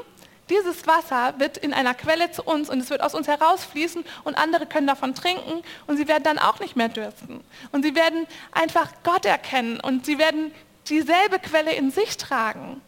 dieses 0.50 0.88
Wasser 0.88 1.36
wird 1.38 1.58
in 1.58 1.74
einer 1.74 1.94
Quelle 1.94 2.32
zu 2.32 2.44
uns 2.44 2.70
und 2.70 2.80
es 2.80 2.90
wird 2.90 3.02
aus 3.02 3.14
uns 3.14 3.28
herausfließen 3.28 4.04
und 4.24 4.36
andere 4.36 4.66
können 4.66 4.88
davon 4.88 5.16
trinken 5.16 5.64
und 5.88 5.98
sie 5.98 6.08
werden 6.08 6.24
dann 6.24 6.40
auch 6.40 6.60
nicht 6.60 6.76
mehr 6.76 6.90
dürsten. 6.90 7.44
Und 7.72 7.84
sie 7.84 7.96
werden 7.96 8.28
einfach 8.52 8.92
Gott 9.04 9.26
erkennen 9.26 9.80
und 9.80 10.06
sie 10.06 10.18
werden 10.18 10.52
dieselbe 10.88 11.40
Quelle 11.40 11.74
in 11.74 11.92
sich 11.92 12.18
tragen. 12.18 12.82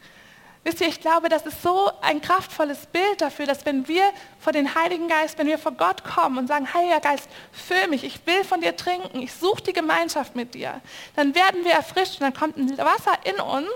Wisst 0.64 0.80
ihr, 0.80 0.88
ich 0.88 1.02
glaube, 1.02 1.28
das 1.28 1.46
ist 1.48 1.64
so 1.64 1.92
ein 2.02 2.22
kraftvolles 2.22 2.86
Bild 2.86 3.20
dafür, 3.20 3.48
dass 3.48 3.66
wenn 3.66 3.88
wir 3.88 4.04
vor 4.40 4.54
den 4.54 4.76
Heiligen 4.76 5.08
Geist, 5.08 5.40
wenn 5.40 5.48
wir 5.48 5.58
vor 5.58 5.72
Gott 5.72 6.04
kommen 6.04 6.38
und 6.38 6.48
sagen, 6.48 6.72
Heiliger 6.72 7.00
Geist, 7.00 7.28
füll 7.52 7.88
mich, 7.88 8.04
ich 8.04 8.26
will 8.28 8.44
von 8.44 8.62
dir 8.62 8.76
trinken, 8.76 9.22
ich 9.22 9.34
suche 9.34 9.64
die 9.64 9.74
Gemeinschaft 9.74 10.36
mit 10.36 10.54
dir, 10.54 10.80
dann 11.16 11.34
werden 11.34 11.66
wir 11.66 11.72
erfrischt 11.72 12.16
und 12.16 12.22
dann 12.22 12.34
kommt 12.34 12.58
ein 12.58 12.78
Wasser 12.78 13.18
in 13.24 13.40
uns, 13.40 13.72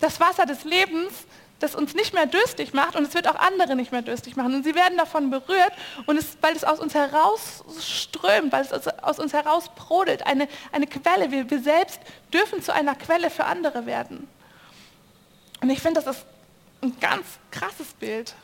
das 0.00 0.20
Wasser 0.20 0.44
des 0.44 0.64
Lebens, 0.64 1.26
das 1.58 1.74
uns 1.74 1.94
nicht 1.94 2.14
mehr 2.14 2.26
dürstig 2.26 2.72
macht 2.72 2.94
und 2.94 3.06
es 3.06 3.14
wird 3.14 3.26
auch 3.28 3.34
andere 3.34 3.74
nicht 3.74 3.90
mehr 3.90 4.02
dürstig 4.02 4.36
machen. 4.36 4.54
Und 4.54 4.64
sie 4.64 4.74
werden 4.74 4.96
davon 4.96 5.30
berührt 5.30 5.72
und 6.06 6.16
es, 6.16 6.38
weil 6.40 6.54
es 6.54 6.64
aus 6.64 6.78
uns 6.78 6.94
herausströmt, 6.94 8.52
weil 8.52 8.62
es 8.62 8.88
aus 9.02 9.18
uns 9.18 9.32
heraus 9.32 9.70
brodelt, 9.74 10.26
eine, 10.26 10.48
eine 10.72 10.86
Quelle. 10.86 11.30
Wir, 11.30 11.50
wir 11.50 11.60
selbst 11.60 12.00
dürfen 12.32 12.62
zu 12.62 12.72
einer 12.72 12.94
Quelle 12.94 13.30
für 13.30 13.44
andere 13.44 13.86
werden. 13.86 14.28
Und 15.60 15.70
ich 15.70 15.80
finde, 15.80 16.00
das 16.00 16.16
ist 16.16 16.26
ein 16.80 16.98
ganz 17.00 17.26
krasses 17.50 17.92
Bild. 17.94 18.34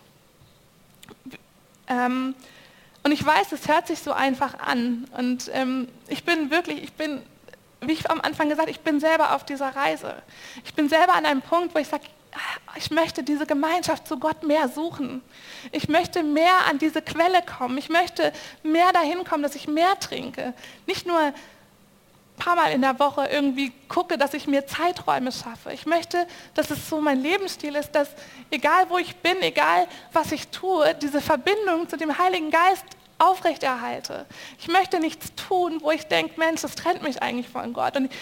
Ähm, 1.86 2.34
und 3.04 3.12
ich 3.12 3.24
weiß, 3.24 3.52
es 3.52 3.68
hört 3.68 3.86
sich 3.86 4.00
so 4.00 4.12
einfach 4.12 4.58
an. 4.58 5.06
Und 5.16 5.50
ähm, 5.52 5.88
ich 6.08 6.24
bin 6.24 6.50
wirklich, 6.50 6.82
ich 6.82 6.92
bin, 6.94 7.22
wie 7.80 7.92
ich 7.92 8.10
am 8.10 8.20
Anfang 8.20 8.48
gesagt, 8.48 8.70
ich 8.70 8.80
bin 8.80 8.98
selber 8.98 9.34
auf 9.34 9.44
dieser 9.44 9.76
Reise. 9.76 10.14
Ich 10.64 10.74
bin 10.74 10.88
selber 10.88 11.14
an 11.14 11.26
einem 11.26 11.42
Punkt, 11.42 11.74
wo 11.74 11.78
ich 11.78 11.86
sage, 11.86 12.04
ich 12.76 12.90
möchte 12.90 13.22
diese 13.22 13.46
Gemeinschaft 13.46 14.08
zu 14.08 14.18
Gott 14.18 14.42
mehr 14.42 14.68
suchen. 14.68 15.22
Ich 15.72 15.88
möchte 15.88 16.22
mehr 16.22 16.66
an 16.68 16.78
diese 16.78 17.02
Quelle 17.02 17.42
kommen. 17.42 17.78
Ich 17.78 17.88
möchte 17.88 18.32
mehr 18.62 18.92
dahin 18.92 19.24
kommen, 19.24 19.42
dass 19.42 19.54
ich 19.54 19.68
mehr 19.68 19.98
trinke. 20.00 20.54
Nicht 20.86 21.06
nur 21.06 21.18
ein 21.18 21.34
paar 22.36 22.56
Mal 22.56 22.72
in 22.72 22.82
der 22.82 22.98
Woche 22.98 23.26
irgendwie 23.26 23.72
gucke, 23.88 24.18
dass 24.18 24.34
ich 24.34 24.46
mir 24.46 24.66
Zeiträume 24.66 25.30
schaffe. 25.30 25.72
Ich 25.72 25.86
möchte, 25.86 26.26
dass 26.54 26.70
es 26.70 26.88
so 26.88 27.00
mein 27.00 27.20
Lebensstil 27.22 27.76
ist, 27.76 27.92
dass 27.92 28.08
egal 28.50 28.90
wo 28.90 28.98
ich 28.98 29.16
bin, 29.16 29.40
egal 29.40 29.86
was 30.12 30.32
ich 30.32 30.48
tue, 30.48 30.94
diese 30.94 31.20
Verbindung 31.20 31.88
zu 31.88 31.96
dem 31.96 32.18
Heiligen 32.18 32.50
Geist 32.50 32.84
aufrechterhalte. 33.18 34.26
Ich 34.58 34.68
möchte 34.68 34.98
nichts 34.98 35.32
tun, 35.36 35.78
wo 35.80 35.92
ich 35.92 36.06
denke, 36.08 36.38
Mensch, 36.38 36.62
das 36.62 36.74
trennt 36.74 37.02
mich 37.02 37.22
eigentlich 37.22 37.48
von 37.48 37.72
Gott. 37.72 37.96
Und 37.96 38.12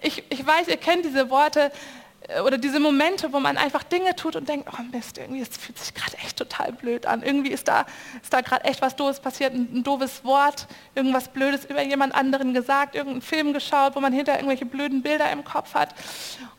ich, 0.00 0.24
ich 0.30 0.44
weiß, 0.44 0.68
ihr 0.68 0.78
kennt 0.78 1.04
diese 1.04 1.28
Worte 1.28 1.70
oder 2.44 2.58
diese 2.58 2.78
Momente, 2.78 3.32
wo 3.32 3.40
man 3.40 3.56
einfach 3.56 3.82
Dinge 3.82 4.14
tut 4.14 4.36
und 4.36 4.48
denkt, 4.48 4.68
oh 4.70 4.82
Mist, 4.92 5.16
irgendwie 5.16 5.42
das 5.42 5.56
fühlt 5.56 5.78
sich 5.78 5.94
gerade 5.94 6.16
echt 6.18 6.36
total 6.36 6.72
blöd 6.72 7.06
an. 7.06 7.22
Irgendwie 7.22 7.50
ist 7.50 7.68
da, 7.68 7.86
ist 8.22 8.32
da 8.32 8.42
gerade 8.42 8.64
echt 8.64 8.82
was 8.82 8.96
Doofes 8.96 9.20
passiert, 9.20 9.54
ein, 9.54 9.68
ein 9.72 9.82
doofes 9.82 10.24
Wort, 10.24 10.66
irgendwas 10.94 11.28
Blödes 11.28 11.64
über 11.64 11.82
jemand 11.82 12.14
anderen 12.14 12.52
gesagt, 12.52 12.94
irgendeinen 12.94 13.22
Film 13.22 13.54
geschaut, 13.54 13.96
wo 13.96 14.00
man 14.00 14.12
hinter 14.12 14.34
irgendwelche 14.34 14.66
blöden 14.66 15.02
Bilder 15.02 15.30
im 15.32 15.42
Kopf 15.42 15.72
hat. 15.72 15.94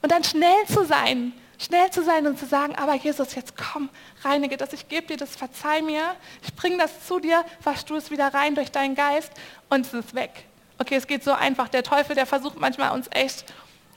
Und 0.01 0.12
dann 0.12 0.23
schnell 0.23 0.65
zu 0.67 0.84
sein, 0.86 1.34
schnell 1.60 1.91
zu 1.91 2.03
sein 2.03 2.25
und 2.25 2.39
zu 2.39 2.47
sagen, 2.47 2.75
aber 2.75 2.95
Jesus, 2.95 3.36
jetzt 3.36 3.53
komm, 3.55 3.89
reinige 4.23 4.58
das, 4.58 4.73
ich 4.73 4.88
gebe 4.89 5.05
dir 5.05 5.17
das, 5.17 5.36
verzeih 5.36 5.84
mir, 5.84 6.01
ich 6.41 6.55
bringe 6.55 6.77
das 6.77 7.05
zu 7.05 7.19
dir, 7.19 7.45
wasch 7.63 7.86
du 7.86 7.95
es 7.95 8.10
wieder 8.10 8.34
rein 8.34 8.55
durch 8.55 8.71
deinen 8.71 8.95
Geist 8.95 9.32
und 9.69 9.86
es 9.86 9.93
ist 9.93 10.15
weg. 10.15 10.45
Okay, 10.79 10.95
es 10.95 11.05
geht 11.05 11.23
so 11.23 11.34
einfach. 11.34 11.67
Der 11.67 11.84
Teufel, 11.84 12.15
der 12.15 12.25
versucht 12.25 12.58
manchmal 12.58 12.91
uns 12.91 13.08
echt 13.12 13.45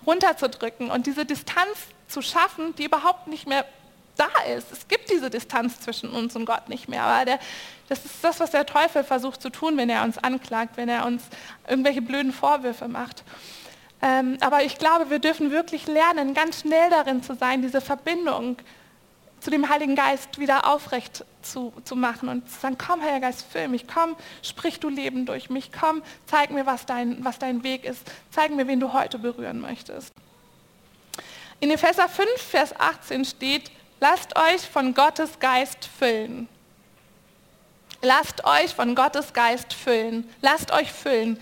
runterzudrücken 0.06 0.90
und 0.90 1.06
diese 1.06 1.24
Distanz 1.24 1.78
zu 2.08 2.22
schaffen, 2.22 2.74
die 2.76 2.84
überhaupt 2.84 3.28
nicht 3.28 3.46
mehr 3.46 3.64
da 4.16 4.28
ist. 4.56 4.70
Es 4.72 4.88
gibt 4.88 5.10
diese 5.10 5.30
Distanz 5.30 5.80
zwischen 5.80 6.10
uns 6.10 6.36
und 6.36 6.44
Gott 6.44 6.68
nicht 6.68 6.88
mehr. 6.88 7.02
Aber 7.02 7.24
der, 7.24 7.38
das 7.88 8.04
ist 8.04 8.22
das, 8.22 8.40
was 8.40 8.50
der 8.50 8.66
Teufel 8.66 9.04
versucht 9.04 9.40
zu 9.40 9.50
tun, 9.50 9.76
wenn 9.76 9.88
er 9.88 10.04
uns 10.04 10.18
anklagt, 10.18 10.76
wenn 10.76 10.88
er 10.88 11.06
uns 11.06 11.22
irgendwelche 11.68 12.02
blöden 12.02 12.32
Vorwürfe 12.32 12.88
macht. 12.88 13.24
Ähm, 14.02 14.36
aber 14.40 14.64
ich 14.64 14.78
glaube, 14.78 15.10
wir 15.10 15.18
dürfen 15.18 15.50
wirklich 15.50 15.86
lernen, 15.86 16.34
ganz 16.34 16.60
schnell 16.60 16.90
darin 16.90 17.22
zu 17.22 17.34
sein, 17.34 17.62
diese 17.62 17.80
Verbindung 17.80 18.58
zu 18.58 18.64
dem 19.50 19.68
Heiligen 19.68 19.96
Geist 19.96 20.38
wieder 20.38 20.68
aufrecht 20.68 21.24
zu, 21.42 21.72
zu 21.84 21.96
machen 21.96 22.28
und 22.28 22.48
zu 22.48 22.60
sagen, 22.60 22.78
komm 22.78 23.02
Heiliger 23.02 23.20
Geist, 23.20 23.44
füll 23.50 23.68
mich, 23.68 23.86
komm, 23.88 24.16
sprich 24.42 24.78
du 24.80 24.88
Leben 24.88 25.26
durch 25.26 25.50
mich, 25.50 25.72
komm, 25.72 26.02
zeig 26.26 26.50
mir, 26.50 26.66
was 26.66 26.86
dein, 26.86 27.24
was 27.24 27.38
dein 27.38 27.64
Weg 27.64 27.84
ist, 27.84 28.02
zeig 28.30 28.54
mir, 28.54 28.66
wen 28.68 28.80
du 28.80 28.92
heute 28.92 29.18
berühren 29.18 29.60
möchtest. 29.60 30.12
In 31.60 31.70
Epheser 31.70 32.08
5, 32.08 32.28
Vers 32.36 32.74
18 32.78 33.24
steht, 33.24 33.70
lasst 34.00 34.36
euch 34.36 34.62
von 34.62 34.94
Gottes 34.94 35.38
Geist 35.38 35.88
füllen. 35.98 36.48
Lasst 38.04 38.44
euch 38.44 38.74
von 38.74 38.96
Gottes 38.96 39.32
Geist 39.32 39.72
füllen. 39.72 40.28
Lasst 40.40 40.72
euch 40.72 40.90
füllen. 40.90 41.38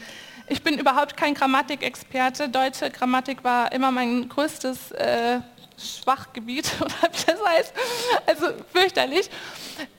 Ich 0.47 0.63
bin 0.63 0.79
überhaupt 0.79 1.17
kein 1.17 1.33
Grammatikexperte. 1.33 2.51
Deutsche 2.51 2.91
Grammatik 2.91 3.43
war 3.45 3.73
immer 3.73 3.91
mein 3.91 4.29
größtes 4.29 4.91
äh, 4.93 5.41
Schwachgebiet, 5.81 6.71
oder 6.81 6.95
wie 7.11 7.25
das 7.27 7.45
heißt. 7.45 7.73
Also 8.27 8.47
fürchterlich. 8.73 9.31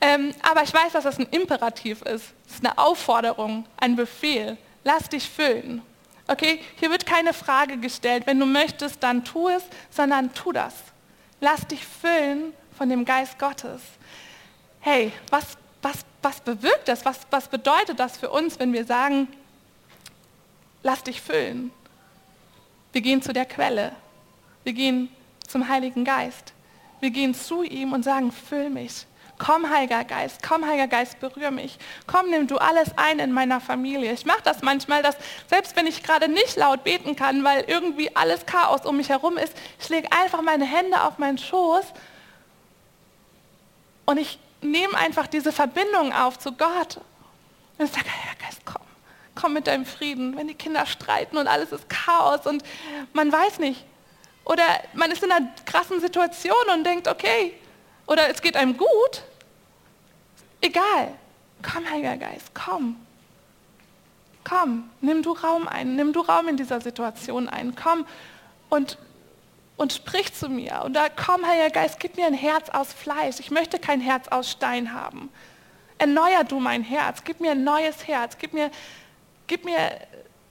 Ähm, 0.00 0.34
aber 0.42 0.62
ich 0.62 0.72
weiß, 0.72 0.92
dass 0.92 1.04
das 1.04 1.18
ein 1.18 1.26
Imperativ 1.30 2.02
ist. 2.02 2.32
Es 2.46 2.54
ist 2.54 2.64
eine 2.64 2.78
Aufforderung, 2.78 3.66
ein 3.76 3.96
Befehl. 3.96 4.56
Lass 4.84 5.08
dich 5.08 5.28
füllen. 5.28 5.82
Okay, 6.28 6.60
hier 6.78 6.90
wird 6.90 7.04
keine 7.04 7.32
Frage 7.32 7.76
gestellt, 7.78 8.26
wenn 8.26 8.38
du 8.38 8.46
möchtest, 8.46 9.02
dann 9.02 9.24
tu 9.24 9.48
es, 9.48 9.62
sondern 9.90 10.32
tu 10.32 10.52
das. 10.52 10.74
Lass 11.40 11.66
dich 11.66 11.84
füllen 11.84 12.52
von 12.78 12.88
dem 12.88 13.04
Geist 13.04 13.38
Gottes. 13.38 13.82
Hey, 14.80 15.12
was, 15.30 15.56
was, 15.82 16.04
was 16.22 16.40
bewirkt 16.40 16.88
das? 16.88 17.04
Was, 17.04 17.20
was 17.30 17.48
bedeutet 17.48 17.98
das 17.98 18.16
für 18.16 18.30
uns, 18.30 18.58
wenn 18.58 18.72
wir 18.72 18.84
sagen, 18.84 19.28
lass 20.82 21.02
dich 21.02 21.20
füllen. 21.20 21.72
Wir 22.92 23.00
gehen 23.00 23.22
zu 23.22 23.32
der 23.32 23.46
Quelle. 23.46 23.92
Wir 24.64 24.72
gehen 24.72 25.08
zum 25.52 25.68
Heiligen 25.68 26.04
Geist. 26.04 26.52
Wir 27.00 27.10
gehen 27.10 27.34
zu 27.34 27.62
ihm 27.62 27.92
und 27.92 28.02
sagen, 28.02 28.32
füll 28.32 28.70
mich. 28.70 29.06
Komm, 29.38 29.68
Heiliger 29.68 30.04
Geist, 30.04 30.40
komm, 30.42 30.66
Heiliger 30.66 30.86
Geist, 30.86 31.18
berühr 31.20 31.50
mich. 31.50 31.78
Komm, 32.06 32.30
nimm 32.30 32.46
du 32.46 32.58
alles 32.58 32.96
ein 32.96 33.18
in 33.18 33.32
meiner 33.32 33.60
Familie. 33.60 34.12
Ich 34.12 34.24
mache 34.24 34.42
das 34.44 34.62
manchmal, 34.62 35.02
dass 35.02 35.16
selbst 35.48 35.74
wenn 35.76 35.86
ich 35.86 36.02
gerade 36.02 36.28
nicht 36.28 36.56
laut 36.56 36.84
beten 36.84 37.16
kann, 37.16 37.42
weil 37.44 37.64
irgendwie 37.66 38.14
alles 38.14 38.46
Chaos 38.46 38.86
um 38.86 38.96
mich 38.96 39.08
herum 39.08 39.36
ist, 39.36 39.52
ich 39.80 39.88
lege 39.88 40.08
einfach 40.12 40.42
meine 40.42 40.64
Hände 40.64 41.02
auf 41.02 41.18
meinen 41.18 41.38
Schoß 41.38 41.86
und 44.06 44.18
ich 44.18 44.38
nehme 44.60 44.96
einfach 44.96 45.26
diese 45.26 45.50
Verbindung 45.50 46.12
auf 46.12 46.38
zu 46.38 46.52
Gott. 46.52 47.00
Und 47.78 47.86
ich 47.86 47.92
sage, 47.92 48.06
Heiliger 48.06 48.44
Geist, 48.44 48.60
komm 48.64 48.82
komm 49.34 49.54
mit 49.54 49.66
deinem 49.66 49.86
Frieden, 49.86 50.36
wenn 50.36 50.46
die 50.46 50.54
Kinder 50.54 50.86
streiten 50.86 51.36
und 51.36 51.48
alles 51.48 51.72
ist 51.72 51.88
Chaos 51.88 52.46
und 52.46 52.62
man 53.12 53.32
weiß 53.32 53.58
nicht. 53.58 53.84
Oder 54.44 54.64
man 54.92 55.10
ist 55.10 55.22
in 55.22 55.30
einer 55.30 55.48
krassen 55.64 56.00
Situation 56.00 56.54
und 56.74 56.84
denkt, 56.84 57.08
okay, 57.08 57.54
oder 58.06 58.28
es 58.28 58.42
geht 58.42 58.56
einem 58.56 58.76
gut. 58.76 59.22
Egal. 60.60 61.14
Komm, 61.62 61.88
Heiliger 61.88 62.16
Geist, 62.16 62.50
komm. 62.54 62.96
Komm, 64.44 64.90
nimm 65.00 65.22
du 65.22 65.32
Raum 65.32 65.68
ein, 65.68 65.94
nimm 65.94 66.12
du 66.12 66.20
Raum 66.20 66.48
in 66.48 66.56
dieser 66.56 66.80
Situation 66.80 67.48
ein. 67.48 67.76
Komm 67.76 68.04
und, 68.68 68.98
und 69.76 69.92
sprich 69.92 70.34
zu 70.34 70.48
mir. 70.48 70.82
Und 70.84 70.94
da 70.94 71.08
komm, 71.08 71.46
Heiliger 71.46 71.70
Geist, 71.70 72.00
gib 72.00 72.16
mir 72.16 72.26
ein 72.26 72.34
Herz 72.34 72.68
aus 72.70 72.92
Fleisch. 72.92 73.38
Ich 73.38 73.52
möchte 73.52 73.78
kein 73.78 74.00
Herz 74.00 74.26
aus 74.28 74.50
Stein 74.50 74.92
haben. 74.92 75.30
Erneuer 75.98 76.42
du 76.42 76.58
mein 76.58 76.82
Herz, 76.82 77.22
gib 77.22 77.40
mir 77.40 77.52
ein 77.52 77.62
neues 77.62 78.08
Herz, 78.08 78.36
gib 78.38 78.52
mir 78.52 78.72
Gib 79.52 79.66
mir 79.66 79.78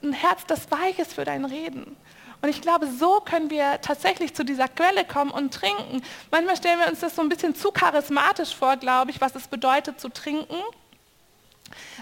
ein 0.02 0.12
Herz, 0.12 0.46
das 0.46 0.70
weich 0.70 0.98
ist 0.98 1.14
für 1.14 1.24
dein 1.24 1.44
Reden. 1.44 1.96
Und 2.42 2.48
ich 2.48 2.60
glaube, 2.60 2.88
so 2.88 3.20
können 3.20 3.50
wir 3.50 3.80
tatsächlich 3.80 4.34
zu 4.34 4.44
dieser 4.44 4.66
Quelle 4.68 5.04
kommen 5.04 5.30
und 5.30 5.54
trinken. 5.54 6.02
Manchmal 6.30 6.56
stellen 6.56 6.80
wir 6.80 6.88
uns 6.88 7.00
das 7.00 7.14
so 7.14 7.22
ein 7.22 7.28
bisschen 7.28 7.54
zu 7.54 7.70
charismatisch 7.70 8.54
vor, 8.54 8.76
glaube 8.76 9.12
ich, 9.12 9.20
was 9.20 9.36
es 9.36 9.46
bedeutet 9.46 10.00
zu 10.00 10.08
trinken. 10.08 10.56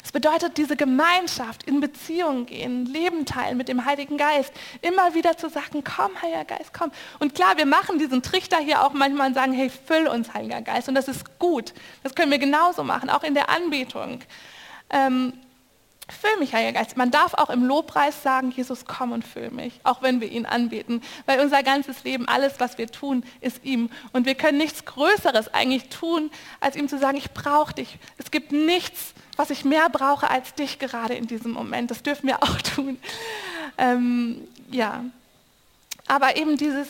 Es 0.03 0.13
bedeutet 0.13 0.57
diese 0.57 0.77
Gemeinschaft, 0.77 1.65
in 1.65 1.81
Beziehungen 1.81 2.47
gehen, 2.47 2.87
Leben 2.87 3.27
teilen 3.27 3.57
mit 3.57 3.69
dem 3.69 3.85
Heiligen 3.85 4.17
Geist. 4.17 4.53
Immer 4.83 5.15
wieder 5.15 5.37
zu 5.37 5.49
sagen, 5.49 5.85
komm, 5.85 6.11
Heiliger 6.23 6.45
Geist, 6.45 6.73
komm. 6.73 6.91
Und 7.19 7.35
klar, 7.35 7.57
wir 7.59 7.67
machen 7.67 7.99
diesen 7.99 8.23
Trichter 8.23 8.59
hier 8.59 8.83
auch 8.83 8.93
manchmal 8.93 9.29
und 9.29 9.35
sagen, 9.35 9.53
hey, 9.53 9.71
füll 9.71 10.09
uns, 10.09 10.33
Heiliger 10.33 10.63
Geist. 10.63 10.89
Und 10.89 10.95
das 10.95 11.07
ist 11.07 11.39
gut. 11.39 11.75
Das 12.03 12.15
können 12.15 12.31
wir 12.31 12.39
genauso 12.39 12.83
machen, 12.83 13.11
auch 13.11 13.23
in 13.23 13.35
der 13.35 13.51
Anbetung. 13.51 14.21
Ähm, 14.89 15.35
Füll 16.13 16.37
mich, 16.39 16.53
Heiliger 16.53 16.81
Geist. 16.81 16.97
Man 16.97 17.11
darf 17.11 17.35
auch 17.35 17.51
im 17.51 17.65
Lobpreis 17.65 18.23
sagen, 18.23 18.51
Jesus, 18.51 18.85
komm 18.85 19.13
und 19.13 19.25
füll 19.25 19.51
mich, 19.51 19.81
auch 19.85 20.03
wenn 20.03 20.21
wir 20.21 20.31
ihn 20.31 20.47
anbeten. 20.47 21.03
Weil 21.27 21.41
unser 21.41 21.63
ganzes 21.63 22.05
Leben, 22.05 22.27
alles, 22.27 22.55
was 22.59 22.79
wir 22.79 22.89
tun, 22.89 23.25
ist 23.41 23.65
ihm. 23.65 23.91
Und 24.13 24.27
wir 24.27 24.35
können 24.35 24.59
nichts 24.59 24.85
Größeres 24.85 25.55
eigentlich 25.55 25.89
tun, 25.89 26.31
als 26.61 26.77
ihm 26.77 26.89
zu 26.89 26.99
sagen, 26.99 27.17
ich 27.17 27.31
brauche 27.31 27.75
dich. 27.75 27.99
Es 28.19 28.31
gibt 28.31 28.53
nichts, 28.53 29.15
was 29.37 29.51
ich 29.51 29.65
mehr 29.65 29.89
brauche 29.89 30.29
als 30.29 30.55
dich 30.55 30.79
gerade 30.79 31.15
in 31.15 31.27
diesem 31.27 31.53
Moment. 31.53 31.91
Das 31.91 32.03
dürfen 32.03 32.27
wir 32.27 32.39
auch 32.43 32.61
tun. 32.61 32.99
Ähm, 33.79 34.49
ja. 34.71 35.05
Aber 36.07 36.37
eben 36.37 36.57
dieses, 36.57 36.89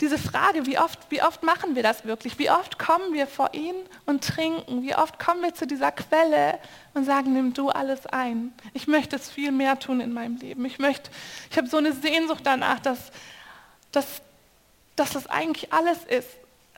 diese 0.00 0.16
Frage, 0.16 0.64
wie 0.66 0.78
oft, 0.78 0.98
wie 1.10 1.22
oft 1.22 1.42
machen 1.42 1.74
wir 1.74 1.82
das 1.82 2.04
wirklich? 2.04 2.38
Wie 2.38 2.50
oft 2.50 2.78
kommen 2.78 3.12
wir 3.12 3.26
vor 3.26 3.52
ihn 3.52 3.74
und 4.06 4.22
trinken? 4.22 4.82
Wie 4.82 4.94
oft 4.94 5.18
kommen 5.18 5.42
wir 5.42 5.54
zu 5.54 5.66
dieser 5.66 5.90
Quelle 5.90 6.60
und 6.94 7.04
sagen, 7.04 7.32
nimm 7.32 7.52
du 7.52 7.70
alles 7.70 8.06
ein. 8.06 8.52
Ich 8.74 8.86
möchte 8.86 9.16
es 9.16 9.28
viel 9.28 9.50
mehr 9.50 9.78
tun 9.78 10.00
in 10.00 10.12
meinem 10.12 10.36
Leben. 10.36 10.64
Ich 10.64 10.78
möchte, 10.78 11.10
ich 11.50 11.56
habe 11.56 11.66
so 11.66 11.78
eine 11.78 11.92
Sehnsucht 11.92 12.42
danach, 12.44 12.78
dass, 12.78 13.10
dass, 13.90 14.22
dass 14.94 15.10
das 15.10 15.26
eigentlich 15.26 15.72
alles 15.72 15.98
ist. 16.04 16.28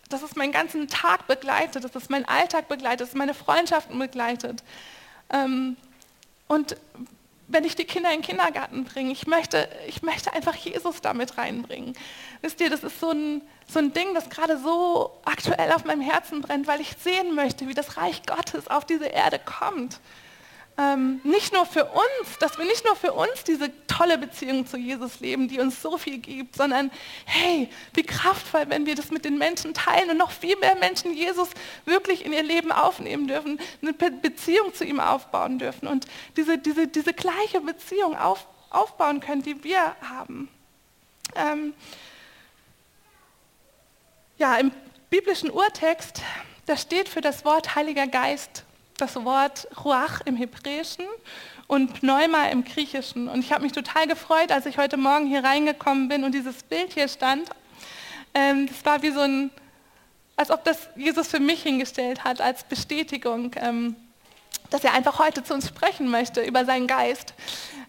Dass 0.08 0.22
es 0.22 0.34
meinen 0.34 0.52
ganzen 0.52 0.88
Tag 0.88 1.26
begleitet, 1.26 1.84
dass 1.84 1.94
es 1.94 2.08
meinen 2.08 2.24
Alltag 2.24 2.68
begleitet, 2.68 3.02
dass 3.02 3.08
es 3.10 3.14
meine 3.14 3.34
Freundschaften 3.34 3.98
begleitet. 3.98 4.64
Ähm, 5.30 5.76
und 6.48 6.74
wenn 7.50 7.64
ich 7.64 7.74
die 7.74 7.84
Kinder 7.84 8.10
in 8.12 8.20
den 8.20 8.26
Kindergarten 8.26 8.84
bringe. 8.84 9.10
Ich 9.12 9.26
möchte, 9.26 9.68
ich 9.88 10.02
möchte 10.02 10.32
einfach 10.32 10.54
Jesus 10.54 11.00
damit 11.00 11.36
reinbringen. 11.36 11.94
Wisst 12.42 12.60
ihr, 12.60 12.70
das 12.70 12.84
ist 12.84 13.00
so 13.00 13.10
ein, 13.10 13.42
so 13.68 13.80
ein 13.80 13.92
Ding, 13.92 14.14
das 14.14 14.30
gerade 14.30 14.56
so 14.58 15.18
aktuell 15.24 15.72
auf 15.72 15.84
meinem 15.84 16.00
Herzen 16.00 16.42
brennt, 16.42 16.66
weil 16.68 16.80
ich 16.80 16.94
sehen 17.02 17.34
möchte, 17.34 17.66
wie 17.66 17.74
das 17.74 17.96
Reich 17.96 18.22
Gottes 18.24 18.68
auf 18.68 18.84
diese 18.84 19.06
Erde 19.06 19.38
kommt 19.38 20.00
ähm, 20.80 21.20
nicht 21.24 21.52
nur 21.52 21.66
für 21.66 21.84
uns, 21.84 22.38
dass 22.38 22.56
wir 22.56 22.64
nicht 22.64 22.84
nur 22.86 22.96
für 22.96 23.12
uns 23.12 23.44
diese 23.44 23.70
tolle 23.86 24.16
Beziehung 24.16 24.66
zu 24.66 24.78
Jesus 24.78 25.20
leben, 25.20 25.46
die 25.48 25.60
uns 25.60 25.82
so 25.82 25.98
viel 25.98 26.18
gibt, 26.18 26.56
sondern 26.56 26.90
hey, 27.26 27.68
wie 27.92 28.02
kraftvoll, 28.02 28.64
wenn 28.68 28.86
wir 28.86 28.94
das 28.94 29.10
mit 29.10 29.26
den 29.26 29.36
Menschen 29.36 29.74
teilen 29.74 30.10
und 30.10 30.16
noch 30.16 30.30
viel 30.30 30.56
mehr 30.56 30.76
Menschen 30.76 31.12
Jesus 31.12 31.50
wirklich 31.84 32.24
in 32.24 32.32
ihr 32.32 32.42
Leben 32.42 32.72
aufnehmen 32.72 33.28
dürfen, 33.28 33.60
eine 33.82 33.92
Beziehung 33.92 34.72
zu 34.72 34.84
ihm 34.84 35.00
aufbauen 35.00 35.58
dürfen 35.58 35.86
und 35.86 36.06
diese, 36.36 36.56
diese, 36.56 36.86
diese 36.86 37.12
gleiche 37.12 37.60
Beziehung 37.60 38.16
auf, 38.16 38.46
aufbauen 38.70 39.20
können, 39.20 39.42
die 39.42 39.62
wir 39.62 39.96
haben. 40.00 40.48
Ähm, 41.34 41.74
ja, 44.38 44.56
im 44.56 44.72
biblischen 45.10 45.50
Urtext, 45.50 46.22
da 46.64 46.76
steht 46.76 47.08
für 47.10 47.20
das 47.20 47.44
Wort 47.44 47.74
Heiliger 47.74 48.06
Geist 48.06 48.64
das 49.00 49.16
Wort 49.24 49.68
Ruach 49.84 50.20
im 50.24 50.36
Hebräischen 50.36 51.04
und 51.66 51.94
Pneuma 51.94 52.46
im 52.46 52.64
Griechischen. 52.64 53.28
Und 53.28 53.40
ich 53.40 53.52
habe 53.52 53.62
mich 53.62 53.72
total 53.72 54.06
gefreut, 54.06 54.52
als 54.52 54.66
ich 54.66 54.78
heute 54.78 54.96
Morgen 54.96 55.26
hier 55.26 55.44
reingekommen 55.44 56.08
bin 56.08 56.24
und 56.24 56.32
dieses 56.32 56.62
Bild 56.62 56.92
hier 56.92 57.08
stand. 57.08 57.48
Ähm, 58.34 58.66
das 58.66 58.84
war 58.84 59.02
wie 59.02 59.10
so 59.10 59.20
ein, 59.20 59.50
als 60.36 60.50
ob 60.50 60.64
das 60.64 60.88
Jesus 60.96 61.28
für 61.28 61.40
mich 61.40 61.62
hingestellt 61.62 62.24
hat, 62.24 62.40
als 62.40 62.64
Bestätigung 62.64 63.52
ähm, 63.56 63.96
dass 64.70 64.84
er 64.84 64.94
einfach 64.94 65.18
heute 65.18 65.42
zu 65.42 65.52
uns 65.52 65.68
sprechen 65.68 66.10
möchte 66.10 66.42
über 66.42 66.64
seinen 66.64 66.86
Geist. 66.86 67.34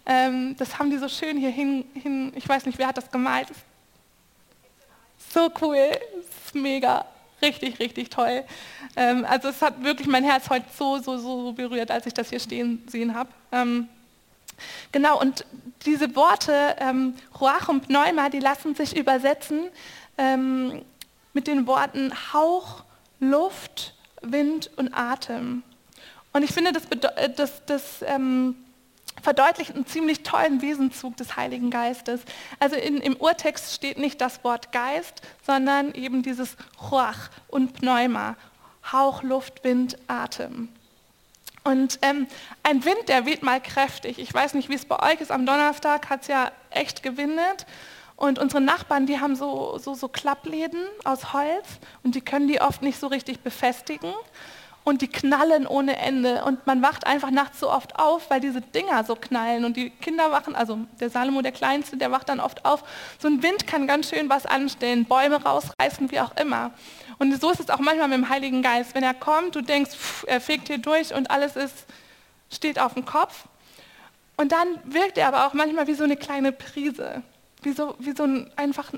Ähm, 0.05 0.55
das 0.57 0.79
haben 0.79 0.89
die 0.89 0.97
so 0.97 1.07
schön 1.07 1.37
hier 1.37 1.51
hin, 1.51 1.85
hin, 1.93 2.33
ich 2.35 2.47
weiß 2.47 2.65
nicht, 2.65 2.77
wer 2.77 2.87
hat 2.87 2.97
das 2.97 3.09
gemalt. 3.11 3.47
So 5.33 5.51
cool, 5.61 5.77
ist 6.19 6.55
mega, 6.55 7.05
richtig, 7.41 7.79
richtig 7.79 8.09
toll. 8.09 8.43
Ähm, 8.95 9.25
also 9.27 9.49
es 9.49 9.61
hat 9.61 9.83
wirklich 9.83 10.07
mein 10.07 10.23
Herz 10.23 10.49
heute 10.49 10.65
so, 10.77 10.97
so, 10.99 11.17
so 11.17 11.53
berührt, 11.53 11.91
als 11.91 12.05
ich 12.05 12.13
das 12.13 12.29
hier 12.29 12.39
stehen 12.39 12.83
sehen 12.87 13.15
habe. 13.15 13.29
Ähm, 13.51 13.87
genau, 14.91 15.19
und 15.19 15.45
diese 15.85 16.15
Worte, 16.15 16.75
ähm, 16.79 17.15
und 17.67 17.81
Pneuma, 17.81 18.29
die 18.29 18.39
lassen 18.39 18.75
sich 18.75 18.95
übersetzen 18.95 19.69
ähm, 20.17 20.81
mit 21.33 21.47
den 21.47 21.67
Worten 21.67 22.11
Hauch, 22.33 22.83
Luft, 23.19 23.93
Wind 24.21 24.69
und 24.75 24.93
Atem. 24.93 25.63
Und 26.33 26.43
ich 26.43 26.51
finde, 26.51 26.71
das, 26.71 26.85
äh, 27.15 27.29
das, 27.29 27.65
das 27.65 28.03
ähm, 28.03 28.55
verdeutlicht 29.21 29.75
einen 29.75 29.85
ziemlich 29.85 30.23
tollen 30.23 30.61
Wesenzug 30.61 31.17
des 31.17 31.35
Heiligen 31.35 31.69
Geistes. 31.69 32.21
Also 32.59 32.75
in, 32.75 32.97
im 32.97 33.15
Urtext 33.15 33.73
steht 33.73 33.97
nicht 33.97 34.21
das 34.21 34.43
Wort 34.43 34.71
Geist, 34.71 35.21
sondern 35.45 35.93
eben 35.93 36.23
dieses 36.23 36.55
Ruach 36.91 37.29
und 37.47 37.73
Pneuma, 37.73 38.35
Hauch, 38.91 39.23
Luft, 39.23 39.63
Wind, 39.63 39.97
Atem. 40.07 40.69
Und 41.63 41.99
ähm, 42.01 42.27
ein 42.63 42.83
Wind, 42.85 43.07
der 43.07 43.25
weht 43.25 43.43
mal 43.43 43.61
kräftig. 43.61 44.17
Ich 44.17 44.33
weiß 44.33 44.55
nicht, 44.55 44.69
wie 44.69 44.73
es 44.73 44.85
bei 44.85 44.99
euch 45.11 45.21
ist. 45.21 45.31
Am 45.31 45.45
Donnerstag 45.45 46.09
hat 46.09 46.21
es 46.21 46.27
ja 46.27 46.51
echt 46.71 47.03
gewindet. 47.03 47.67
Und 48.15 48.39
unsere 48.39 48.61
Nachbarn, 48.61 49.05
die 49.05 49.19
haben 49.19 49.35
so, 49.35 49.77
so, 49.77 49.93
so 49.93 50.07
Klappläden 50.07 50.81
aus 51.03 51.33
Holz 51.33 51.65
und 52.03 52.13
die 52.13 52.21
können 52.21 52.47
die 52.47 52.61
oft 52.61 52.81
nicht 52.81 52.99
so 52.99 53.07
richtig 53.07 53.39
befestigen 53.39 54.13
und 54.83 55.01
die 55.01 55.07
knallen 55.07 55.67
ohne 55.67 55.97
Ende 55.97 56.43
und 56.43 56.65
man 56.65 56.81
wacht 56.81 57.05
einfach 57.05 57.29
nachts 57.29 57.59
so 57.59 57.69
oft 57.71 57.99
auf, 57.99 58.29
weil 58.29 58.39
diese 58.39 58.61
Dinger 58.61 59.03
so 59.03 59.15
knallen 59.15 59.63
und 59.63 59.77
die 59.77 59.91
Kinder 59.91 60.31
wachen, 60.31 60.55
also 60.55 60.79
der 60.99 61.09
Salomo, 61.09 61.41
der 61.41 61.51
Kleinste, 61.51 61.97
der 61.97 62.11
wacht 62.11 62.29
dann 62.29 62.39
oft 62.39 62.65
auf. 62.65 62.83
So 63.19 63.27
ein 63.27 63.43
Wind 63.43 63.67
kann 63.67 63.85
ganz 63.85 64.09
schön 64.09 64.29
was 64.29 64.45
anstellen, 64.45 65.05
Bäume 65.05 65.43
rausreißen, 65.43 66.11
wie 66.11 66.19
auch 66.19 66.35
immer. 66.37 66.71
Und 67.19 67.39
so 67.39 67.51
ist 67.51 67.59
es 67.59 67.69
auch 67.69 67.79
manchmal 67.79 68.07
mit 68.07 68.17
dem 68.17 68.29
Heiligen 68.29 68.63
Geist. 68.63 68.95
Wenn 68.95 69.03
er 69.03 69.13
kommt, 69.13 69.55
du 69.55 69.61
denkst, 69.61 69.91
pff, 69.91 70.25
er 70.27 70.41
fegt 70.41 70.67
hier 70.67 70.79
durch 70.79 71.13
und 71.13 71.29
alles 71.29 71.55
ist, 71.55 71.85
steht 72.51 72.79
auf 72.79 72.95
dem 72.95 73.05
Kopf. 73.05 73.45
Und 74.37 74.51
dann 74.51 74.67
wirkt 74.85 75.19
er 75.19 75.27
aber 75.27 75.45
auch 75.45 75.53
manchmal 75.53 75.85
wie 75.85 75.93
so 75.93 76.03
eine 76.03 76.17
kleine 76.17 76.51
Prise, 76.51 77.21
wie 77.61 77.73
so, 77.73 77.95
wie 77.99 78.13
so 78.13 78.23
ein 78.23 78.51
einfach 78.55 78.91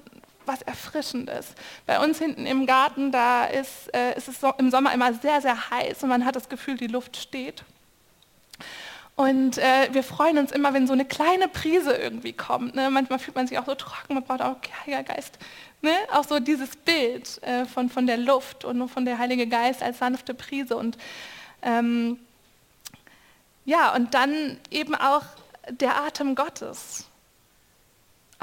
was 0.45 0.61
Erfrischendes. 0.61 1.53
Bei 1.85 1.99
uns 1.99 2.19
hinten 2.19 2.45
im 2.45 2.65
Garten, 2.65 3.11
da 3.11 3.45
ist, 3.45 3.93
äh, 3.93 4.17
ist 4.17 4.27
es 4.27 4.39
so, 4.39 4.51
im 4.57 4.71
Sommer 4.71 4.93
immer 4.93 5.13
sehr, 5.13 5.41
sehr 5.41 5.69
heiß 5.69 6.03
und 6.03 6.09
man 6.09 6.25
hat 6.25 6.35
das 6.35 6.49
Gefühl, 6.49 6.77
die 6.77 6.87
Luft 6.87 7.17
steht. 7.17 7.63
Und 9.15 9.59
äh, 9.59 9.89
wir 9.91 10.03
freuen 10.03 10.39
uns 10.39 10.51
immer, 10.51 10.73
wenn 10.73 10.87
so 10.87 10.93
eine 10.93 11.05
kleine 11.05 11.47
Prise 11.47 11.93
irgendwie 11.93 12.33
kommt. 12.33 12.73
Ne? 12.73 12.89
Manchmal 12.89 13.19
fühlt 13.19 13.35
man 13.35 13.45
sich 13.47 13.59
auch 13.59 13.65
so 13.65 13.75
trocken, 13.75 14.15
man 14.15 14.23
braucht 14.23 14.41
auch 14.41 14.57
Heiliger 14.81 15.03
Geist. 15.03 15.37
Ne? 15.81 15.91
Auch 16.11 16.23
so 16.23 16.39
dieses 16.39 16.75
Bild 16.75 17.41
äh, 17.43 17.65
von, 17.65 17.89
von 17.89 18.07
der 18.07 18.17
Luft 18.17 18.65
und 18.65 18.89
von 18.89 19.05
der 19.05 19.19
Heilige 19.19 19.45
Geist 19.45 19.83
als 19.83 19.99
sanfte 19.99 20.33
Prise. 20.33 20.75
Und 20.75 20.97
ähm, 21.61 22.19
ja, 23.65 23.93
und 23.93 24.13
dann 24.15 24.59
eben 24.71 24.95
auch 24.95 25.23
der 25.69 25.95
Atem 25.95 26.33
Gottes. 26.35 27.05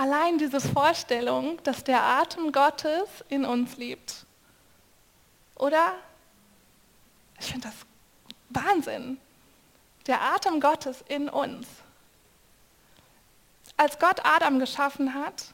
Allein 0.01 0.39
diese 0.39 0.63
Vorstellung, 0.63 1.63
dass 1.63 1.85
der 1.85 2.03
Atem 2.03 2.53
Gottes 2.53 3.07
in 3.29 3.45
uns 3.45 3.77
lebt. 3.77 4.25
Oder? 5.57 5.93
Ich 7.39 7.53
finde 7.53 7.69
das 7.69 8.65
Wahnsinn. 8.65 9.19
Der 10.07 10.23
Atem 10.23 10.59
Gottes 10.59 11.05
in 11.07 11.29
uns. 11.29 11.67
Als 13.77 13.99
Gott 13.99 14.25
Adam 14.25 14.59
geschaffen 14.59 15.13
hat, 15.13 15.53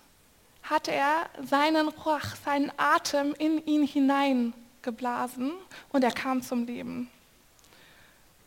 hat 0.63 0.87
er 0.87 1.29
seinen 1.43 1.89
Ruach, 1.89 2.37
seinen 2.45 2.71
Atem 2.77 3.35
in 3.41 3.67
ihn 3.67 3.85
hineingeblasen 3.85 5.55
und 5.89 6.05
er 6.05 6.13
kam 6.13 6.41
zum 6.41 6.67
Leben. 6.67 7.11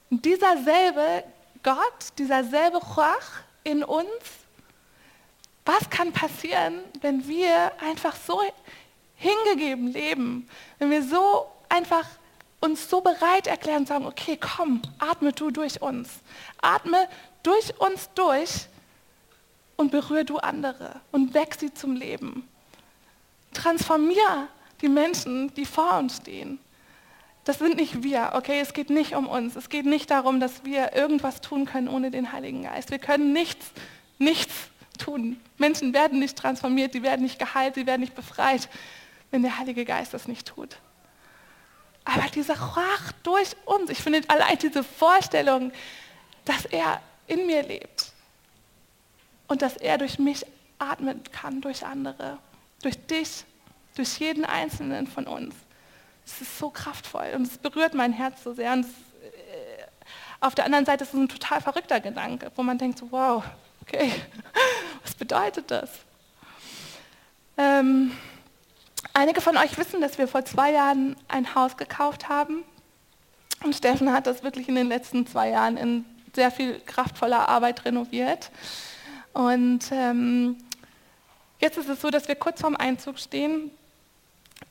Und 0.09 0.23
dieser 0.23 0.63
selbe 0.63 1.25
Gott, 1.61 2.17
dieser 2.17 2.45
selbe 2.45 2.77
Ruach 2.77 3.41
in 3.65 3.83
uns 3.83 4.38
was 5.65 5.89
kann 5.89 6.11
passieren, 6.11 6.79
wenn 7.01 7.27
wir 7.27 7.71
einfach 7.81 8.15
so 8.15 8.41
hingegeben 9.15 9.87
leben, 9.87 10.49
wenn 10.79 10.89
wir 10.89 11.03
so 11.03 11.45
einfach 11.67 12.05
uns 12.61 12.89
so 12.89 13.01
bereit 13.01 13.47
erklären 13.47 13.79
und 13.79 13.87
sagen, 13.87 14.05
okay, 14.05 14.37
komm, 14.37 14.81
atme 14.97 15.31
du 15.31 15.51
durch 15.51 15.81
uns. 15.81 16.09
Atme 16.61 17.07
durch 17.43 17.79
uns 17.79 18.09
durch 18.15 18.67
und 19.77 19.91
berühre 19.91 20.25
du 20.25 20.37
andere 20.37 20.99
und 21.11 21.33
weck 21.33 21.55
sie 21.57 21.73
zum 21.73 21.95
Leben. 21.95 22.47
Transformier 23.53 24.47
die 24.81 24.89
Menschen, 24.89 25.53
die 25.53 25.65
vor 25.65 25.97
uns 25.97 26.17
stehen. 26.17 26.59
Das 27.45 27.59
sind 27.59 27.77
nicht 27.77 28.03
wir, 28.03 28.31
okay? 28.33 28.59
Es 28.59 28.73
geht 28.73 28.89
nicht 28.89 29.15
um 29.15 29.27
uns. 29.27 29.55
Es 29.55 29.69
geht 29.69 29.85
nicht 29.85 30.11
darum, 30.11 30.39
dass 30.39 30.65
wir 30.65 30.93
irgendwas 30.93 31.41
tun 31.41 31.65
können 31.65 31.87
ohne 31.87 32.11
den 32.11 32.31
Heiligen 32.31 32.63
Geist. 32.63 32.91
Wir 32.91 32.99
können 32.99 33.33
nichts, 33.33 33.71
nichts 34.17 34.53
tun. 34.99 35.39
Menschen 35.57 35.93
werden 35.93 36.19
nicht 36.19 36.37
transformiert, 36.37 36.93
die 36.93 37.03
werden 37.03 37.23
nicht 37.23 37.39
geheilt, 37.39 37.75
sie 37.75 37.85
werden 37.85 38.01
nicht 38.01 38.15
befreit, 38.15 38.69
wenn 39.31 39.41
der 39.41 39.57
Heilige 39.57 39.85
Geist 39.85 40.13
das 40.13 40.27
nicht 40.27 40.47
tut. 40.47 40.77
Aber 42.05 42.27
dieser 42.29 42.55
Rach 42.55 43.11
durch 43.23 43.55
uns, 43.65 43.89
ich 43.89 44.01
finde 44.01 44.21
allein 44.27 44.57
diese 44.57 44.83
Vorstellung, 44.83 45.71
dass 46.45 46.65
er 46.65 47.01
in 47.27 47.45
mir 47.45 47.63
lebt 47.63 48.11
und 49.47 49.61
dass 49.61 49.77
er 49.77 49.97
durch 49.97 50.17
mich 50.17 50.45
atmen 50.79 51.21
kann, 51.31 51.61
durch 51.61 51.85
andere, 51.85 52.39
durch 52.81 52.97
dich, 53.07 53.45
durch 53.95 54.17
jeden 54.19 54.45
einzelnen 54.45 55.07
von 55.07 55.27
uns. 55.27 55.53
Es 56.25 56.41
ist 56.41 56.57
so 56.57 56.69
kraftvoll 56.69 57.31
und 57.35 57.43
es 57.43 57.57
berührt 57.57 57.93
mein 57.93 58.13
Herz 58.13 58.43
so 58.43 58.53
sehr. 58.53 58.73
Und 58.73 58.81
es, 58.81 58.87
äh, 58.87 59.83
auf 60.39 60.55
der 60.55 60.65
anderen 60.65 60.85
Seite 60.85 61.03
ist 61.03 61.13
es 61.13 61.19
ein 61.19 61.27
total 61.27 61.61
verrückter 61.61 61.99
Gedanke, 61.99 62.51
wo 62.55 62.63
man 62.63 62.77
denkt, 62.77 62.99
so, 62.99 63.11
wow, 63.11 63.43
okay, 63.89 64.11
was 65.03 65.13
bedeutet 65.15 65.71
das? 65.71 65.89
Ähm, 67.57 68.11
einige 69.13 69.41
von 69.41 69.57
euch 69.57 69.77
wissen, 69.77 70.01
dass 70.01 70.17
wir 70.17 70.27
vor 70.27 70.45
zwei 70.45 70.71
Jahren 70.71 71.15
ein 71.27 71.55
Haus 71.55 71.77
gekauft 71.77 72.29
haben. 72.29 72.63
Und 73.63 73.75
Steffen 73.75 74.13
hat 74.13 74.27
das 74.27 74.43
wirklich 74.43 74.69
in 74.69 74.75
den 74.75 74.87
letzten 74.87 75.27
zwei 75.27 75.49
Jahren 75.49 75.75
in 75.75 76.05
sehr 76.33 76.51
viel 76.51 76.79
kraftvoller 76.79 77.49
Arbeit 77.49 77.83
renoviert. 77.83 78.51
Und 79.33 79.91
ähm, 79.91 80.57
jetzt 81.59 81.77
ist 81.77 81.89
es 81.89 81.99
so, 81.99 82.09
dass 82.09 82.27
wir 82.27 82.35
kurz 82.35 82.61
vorm 82.61 82.75
Einzug 82.75 83.19
stehen. 83.19 83.71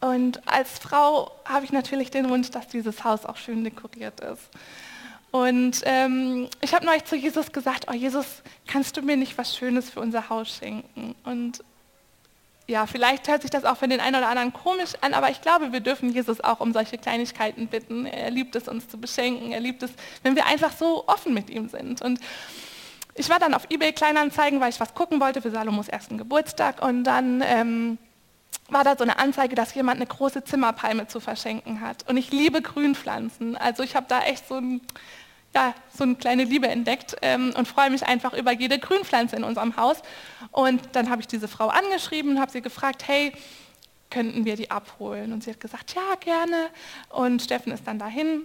Und 0.00 0.46
als 0.48 0.78
Frau 0.78 1.32
habe 1.44 1.64
ich 1.64 1.72
natürlich 1.72 2.10
den 2.10 2.30
Wunsch, 2.30 2.50
dass 2.50 2.68
dieses 2.68 3.04
Haus 3.04 3.26
auch 3.26 3.36
schön 3.36 3.64
dekoriert 3.64 4.20
ist. 4.20 4.48
Und 5.30 5.82
ähm, 5.84 6.48
ich 6.60 6.74
habe 6.74 6.86
neulich 6.86 7.04
zu 7.04 7.16
Jesus 7.16 7.52
gesagt, 7.52 7.86
oh 7.90 7.94
Jesus, 7.94 8.42
kannst 8.66 8.96
du 8.96 9.02
mir 9.02 9.16
nicht 9.16 9.36
was 9.36 9.56
Schönes 9.56 9.90
für 9.90 10.00
unser 10.00 10.30
Haus 10.30 10.48
schenken? 10.48 11.14
Und 11.24 11.62
ja, 12.66 12.86
vielleicht 12.86 13.28
hört 13.28 13.42
sich 13.42 13.50
das 13.50 13.64
auch 13.64 13.76
für 13.78 13.88
den 13.88 14.00
einen 14.00 14.16
oder 14.16 14.28
anderen 14.28 14.52
komisch 14.52 14.92
an, 15.00 15.14
aber 15.14 15.30
ich 15.30 15.40
glaube, 15.40 15.72
wir 15.72 15.80
dürfen 15.80 16.12
Jesus 16.12 16.40
auch 16.42 16.60
um 16.60 16.72
solche 16.72 16.98
Kleinigkeiten 16.98 17.66
bitten. 17.66 18.04
Er 18.04 18.30
liebt 18.30 18.54
es, 18.56 18.68
uns 18.68 18.88
zu 18.88 18.98
beschenken. 18.98 19.52
Er 19.52 19.60
liebt 19.60 19.82
es, 19.82 19.90
wenn 20.22 20.36
wir 20.36 20.44
einfach 20.44 20.72
so 20.72 21.06
offen 21.06 21.32
mit 21.32 21.48
ihm 21.48 21.68
sind. 21.68 22.02
Und 22.02 22.20
ich 23.14 23.30
war 23.30 23.38
dann 23.38 23.54
auf 23.54 23.66
eBay 23.70 23.92
Kleinanzeigen, 23.92 24.60
weil 24.60 24.70
ich 24.70 24.80
was 24.80 24.94
gucken 24.94 25.18
wollte 25.20 25.40
für 25.40 25.50
Salomos 25.50 25.88
ersten 25.88 26.18
Geburtstag. 26.18 26.82
Und 26.82 27.04
dann 27.04 27.42
ähm, 27.44 27.98
war 28.68 28.84
da 28.84 28.96
so 28.96 29.02
eine 29.02 29.18
Anzeige, 29.18 29.54
dass 29.54 29.74
jemand 29.74 29.96
eine 29.96 30.06
große 30.06 30.44
Zimmerpalme 30.44 31.06
zu 31.08 31.20
verschenken 31.20 31.80
hat. 31.80 32.08
Und 32.08 32.16
ich 32.16 32.30
liebe 32.30 32.62
Grünpflanzen. 32.62 33.56
Also 33.56 33.82
ich 33.82 33.96
habe 33.96 34.06
da 34.08 34.20
echt 34.22 34.46
so 34.46 34.56
ein 34.56 34.80
ja, 35.54 35.74
so 35.96 36.04
eine 36.04 36.14
kleine 36.16 36.44
Liebe 36.44 36.68
entdeckt 36.68 37.16
ähm, 37.22 37.54
und 37.56 37.66
freue 37.66 37.90
mich 37.90 38.06
einfach 38.06 38.34
über 38.34 38.52
jede 38.52 38.78
Grünpflanze 38.78 39.36
in 39.36 39.44
unserem 39.44 39.76
Haus. 39.76 40.02
Und 40.52 40.80
dann 40.92 41.10
habe 41.10 41.22
ich 41.22 41.26
diese 41.26 41.48
Frau 41.48 41.68
angeschrieben 41.68 42.32
und 42.32 42.40
habe 42.40 42.50
sie 42.50 42.60
gefragt, 42.60 43.08
hey, 43.08 43.32
könnten 44.10 44.44
wir 44.44 44.56
die 44.56 44.70
abholen? 44.70 45.32
Und 45.32 45.44
sie 45.44 45.50
hat 45.50 45.60
gesagt, 45.60 45.94
ja, 45.94 46.14
gerne. 46.20 46.68
Und 47.08 47.42
Steffen 47.42 47.72
ist 47.72 47.86
dann 47.86 47.98
dahin 47.98 48.42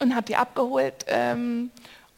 und 0.00 0.14
hat 0.14 0.28
die 0.28 0.36
abgeholt. 0.36 1.04
Ähm, 1.08 1.70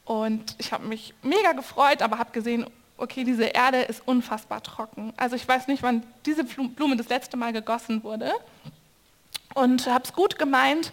und 0.05 0.57
ich 0.59 0.73
habe 0.73 0.87
mich 0.87 1.15
mega 1.23 1.53
gefreut, 1.53 2.03
aber 2.03 2.19
habe 2.19 2.33
gesehen, 2.33 2.67
okay, 3.01 3.25
diese 3.25 3.45
Erde 3.45 3.83
ist 3.83 4.03
unfassbar 4.07 4.63
trocken. 4.63 5.13
Also 5.17 5.37
ich 5.37 5.47
weiß 5.47 5.69
nicht, 5.69 5.83
wann 5.83 6.03
diese 6.27 6.45
Blume 6.45 6.97
das 6.97 7.09
letzte 7.09 7.37
Mal 7.37 7.53
gegossen 7.53 8.05
wurde. 8.05 8.33
Und 9.55 9.87
habe 9.87 10.05
es 10.05 10.13
gut 10.13 10.39
gemeint 10.39 10.93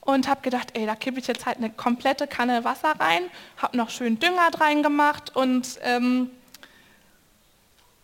und 0.00 0.28
habe 0.28 0.40
gedacht, 0.42 0.70
ey, 0.74 0.86
da 0.86 0.94
kippe 0.94 1.18
ich 1.18 1.26
jetzt 1.26 1.46
halt 1.46 1.58
eine 1.58 1.70
komplette 1.70 2.26
Kanne 2.26 2.64
Wasser 2.64 2.92
rein, 2.98 3.22
habe 3.56 3.76
noch 3.76 3.90
schön 3.90 4.18
Dünger 4.18 4.48
rein 4.58 4.82
gemacht 4.82 5.34
und 5.34 5.78
ähm, 5.82 6.30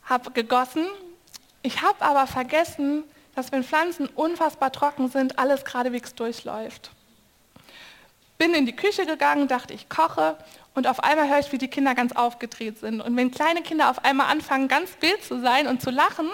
habe 0.05 0.31
gegossen. 0.33 0.87
Ich 1.63 1.83
habe 1.83 2.05
aber 2.05 2.27
vergessen, 2.27 3.05
dass 3.35 3.53
wenn 3.53 3.65
Pflanzen 3.65 4.07
unfassbar 4.15 4.73
trocken 4.73 5.09
sind, 5.09 5.39
alles 5.39 5.65
geradewegs 5.65 6.15
durchläuft. 6.15 6.91
Bin 8.39 8.55
in 8.55 8.67
die 8.67 8.75
Küche 8.75 9.07
gegangen, 9.07 9.49
dachte, 9.49 9.75
ich 9.75 9.89
koche 9.89 10.37
und 10.75 10.89
auf 10.89 11.05
einmal 11.05 11.29
höre 11.29 11.39
ich, 11.39 11.53
wie 11.53 11.59
die 11.59 11.69
Kinder 11.69 11.95
ganz 11.95 12.13
aufgedreht 12.13 12.81
sind. 12.81 13.01
Und 13.01 13.17
wenn 13.17 13.31
kleine 13.31 13.63
Kinder 13.63 13.91
auf 13.91 14.05
einmal 14.05 14.27
anfangen, 14.27 14.67
ganz 14.67 14.91
wild 15.01 15.23
zu 15.23 15.41
sein 15.41 15.69
und 15.69 15.81
zu 15.81 15.91
lachen, 15.91 16.29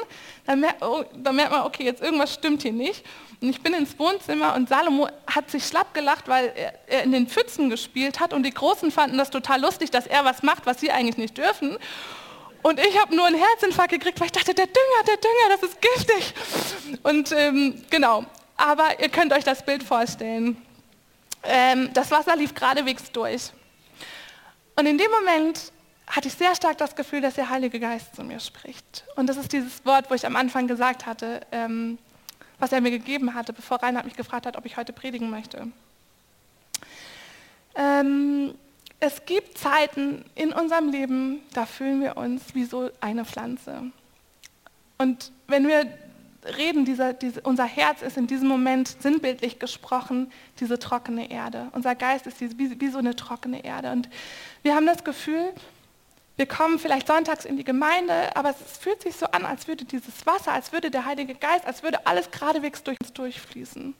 dann 0.46 0.60
merkt, 0.60 0.82
oh, 0.82 1.04
dann 1.14 1.36
merkt 1.36 1.52
man, 1.52 1.66
okay, 1.66 1.84
jetzt 1.84 2.00
irgendwas 2.02 2.32
stimmt 2.32 2.62
hier 2.62 2.72
nicht. 2.72 3.04
Und 3.42 3.50
ich 3.50 3.62
bin 3.62 3.74
ins 3.74 3.98
Wohnzimmer 3.98 4.54
und 4.54 4.68
Salomo 4.68 5.08
hat 5.26 5.50
sich 5.50 5.66
schlapp 5.66 5.92
gelacht, 5.92 6.26
weil 6.26 6.52
er, 6.56 6.72
er 6.86 7.02
in 7.02 7.12
den 7.12 7.26
Pfützen 7.26 7.68
gespielt 7.68 8.18
hat 8.18 8.32
und 8.32 8.42
die 8.44 8.52
Großen 8.52 8.90
fanden 8.90 9.18
das 9.18 9.30
total 9.30 9.60
lustig, 9.60 9.90
dass 9.90 10.06
er 10.06 10.24
was 10.24 10.42
macht, 10.42 10.64
was 10.64 10.80
sie 10.80 10.90
eigentlich 10.90 11.18
nicht 11.18 11.36
dürfen. 11.36 11.76
Und 12.62 12.78
ich 12.78 12.98
habe 13.00 13.14
nur 13.14 13.26
einen 13.26 13.38
Herzinfarkt 13.38 13.92
gekriegt, 13.92 14.20
weil 14.20 14.26
ich 14.26 14.32
dachte, 14.32 14.54
der 14.54 14.66
Dünger, 14.66 15.04
der 15.06 15.16
Dünger, 15.16 15.60
das 15.60 15.62
ist 15.62 15.80
giftig. 15.80 16.34
Und 17.02 17.32
ähm, 17.32 17.82
genau, 17.90 18.24
aber 18.56 19.00
ihr 19.00 19.08
könnt 19.08 19.32
euch 19.32 19.44
das 19.44 19.64
Bild 19.64 19.82
vorstellen. 19.82 20.56
Ähm, 21.42 21.90
das 21.94 22.10
Wasser 22.10 22.36
lief 22.36 22.54
geradewegs 22.54 23.10
durch. 23.12 23.52
Und 24.76 24.86
in 24.86 24.98
dem 24.98 25.10
Moment 25.10 25.72
hatte 26.06 26.28
ich 26.28 26.34
sehr 26.34 26.54
stark 26.54 26.78
das 26.78 26.96
Gefühl, 26.96 27.20
dass 27.20 27.34
der 27.34 27.50
Heilige 27.50 27.78
Geist 27.78 28.16
zu 28.16 28.24
mir 28.24 28.40
spricht. 28.40 29.04
Und 29.16 29.28
das 29.28 29.36
ist 29.36 29.52
dieses 29.52 29.84
Wort, 29.84 30.10
wo 30.10 30.14
ich 30.14 30.26
am 30.26 30.36
Anfang 30.36 30.66
gesagt 30.66 31.06
hatte, 31.06 31.40
ähm, 31.52 31.98
was 32.58 32.72
er 32.72 32.80
mir 32.80 32.90
gegeben 32.90 33.34
hatte, 33.34 33.52
bevor 33.52 33.82
Reinhard 33.82 34.04
mich 34.04 34.16
gefragt 34.16 34.46
hat, 34.46 34.56
ob 34.56 34.66
ich 34.66 34.76
heute 34.76 34.92
predigen 34.92 35.30
möchte. 35.30 35.68
Ähm, 37.74 38.54
es 38.98 39.24
gibt 39.24 39.56
Zeiten 39.56 40.24
in 40.34 40.52
unserem 40.52 40.90
Leben, 40.90 41.40
da 41.54 41.64
fühlen 41.64 42.02
wir 42.02 42.16
uns 42.16 42.54
wie 42.54 42.64
so 42.64 42.90
eine 43.00 43.24
Pflanze. 43.24 43.84
Und 44.98 45.32
wenn 45.46 45.66
wir 45.66 45.86
reden, 46.44 46.84
dieser, 46.84 47.12
diese, 47.12 47.40
unser 47.42 47.64
Herz 47.64 48.02
ist 48.02 48.16
in 48.16 48.26
diesem 48.26 48.48
Moment 48.48 48.96
sinnbildlich 49.00 49.58
gesprochen 49.58 50.32
diese 50.58 50.78
trockene 50.78 51.30
Erde. 51.30 51.68
Unser 51.72 51.94
Geist 51.94 52.26
ist 52.26 52.40
wie, 52.40 52.80
wie 52.80 52.88
so 52.88 52.98
eine 52.98 53.14
trockene 53.16 53.64
Erde. 53.64 53.92
Und 53.92 54.08
wir 54.62 54.74
haben 54.74 54.86
das 54.86 55.04
Gefühl, 55.04 55.52
wir 56.36 56.46
kommen 56.46 56.78
vielleicht 56.78 57.06
sonntags 57.06 57.44
in 57.44 57.58
die 57.58 57.64
Gemeinde, 57.64 58.34
aber 58.34 58.50
es 58.50 58.78
fühlt 58.78 59.02
sich 59.02 59.14
so 59.16 59.26
an, 59.26 59.44
als 59.44 59.68
würde 59.68 59.84
dieses 59.84 60.24
Wasser, 60.26 60.52
als 60.52 60.72
würde 60.72 60.90
der 60.90 61.04
Heilige 61.04 61.34
Geist, 61.34 61.66
als 61.66 61.82
würde 61.82 62.06
alles 62.06 62.30
geradewegs 62.30 62.82
durch 62.82 62.96
uns 63.02 63.12
durchfließen. 63.12 63.94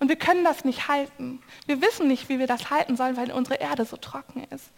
Und 0.00 0.08
wir 0.08 0.16
können 0.16 0.42
das 0.42 0.64
nicht 0.64 0.88
halten. 0.88 1.40
Wir 1.66 1.80
wissen 1.80 2.08
nicht, 2.08 2.28
wie 2.28 2.40
wir 2.40 2.48
das 2.48 2.70
halten 2.70 2.96
sollen, 2.96 3.16
weil 3.16 3.30
unsere 3.30 3.60
Erde 3.60 3.84
so 3.84 3.96
trocken 3.96 4.44
ist. 4.50 4.70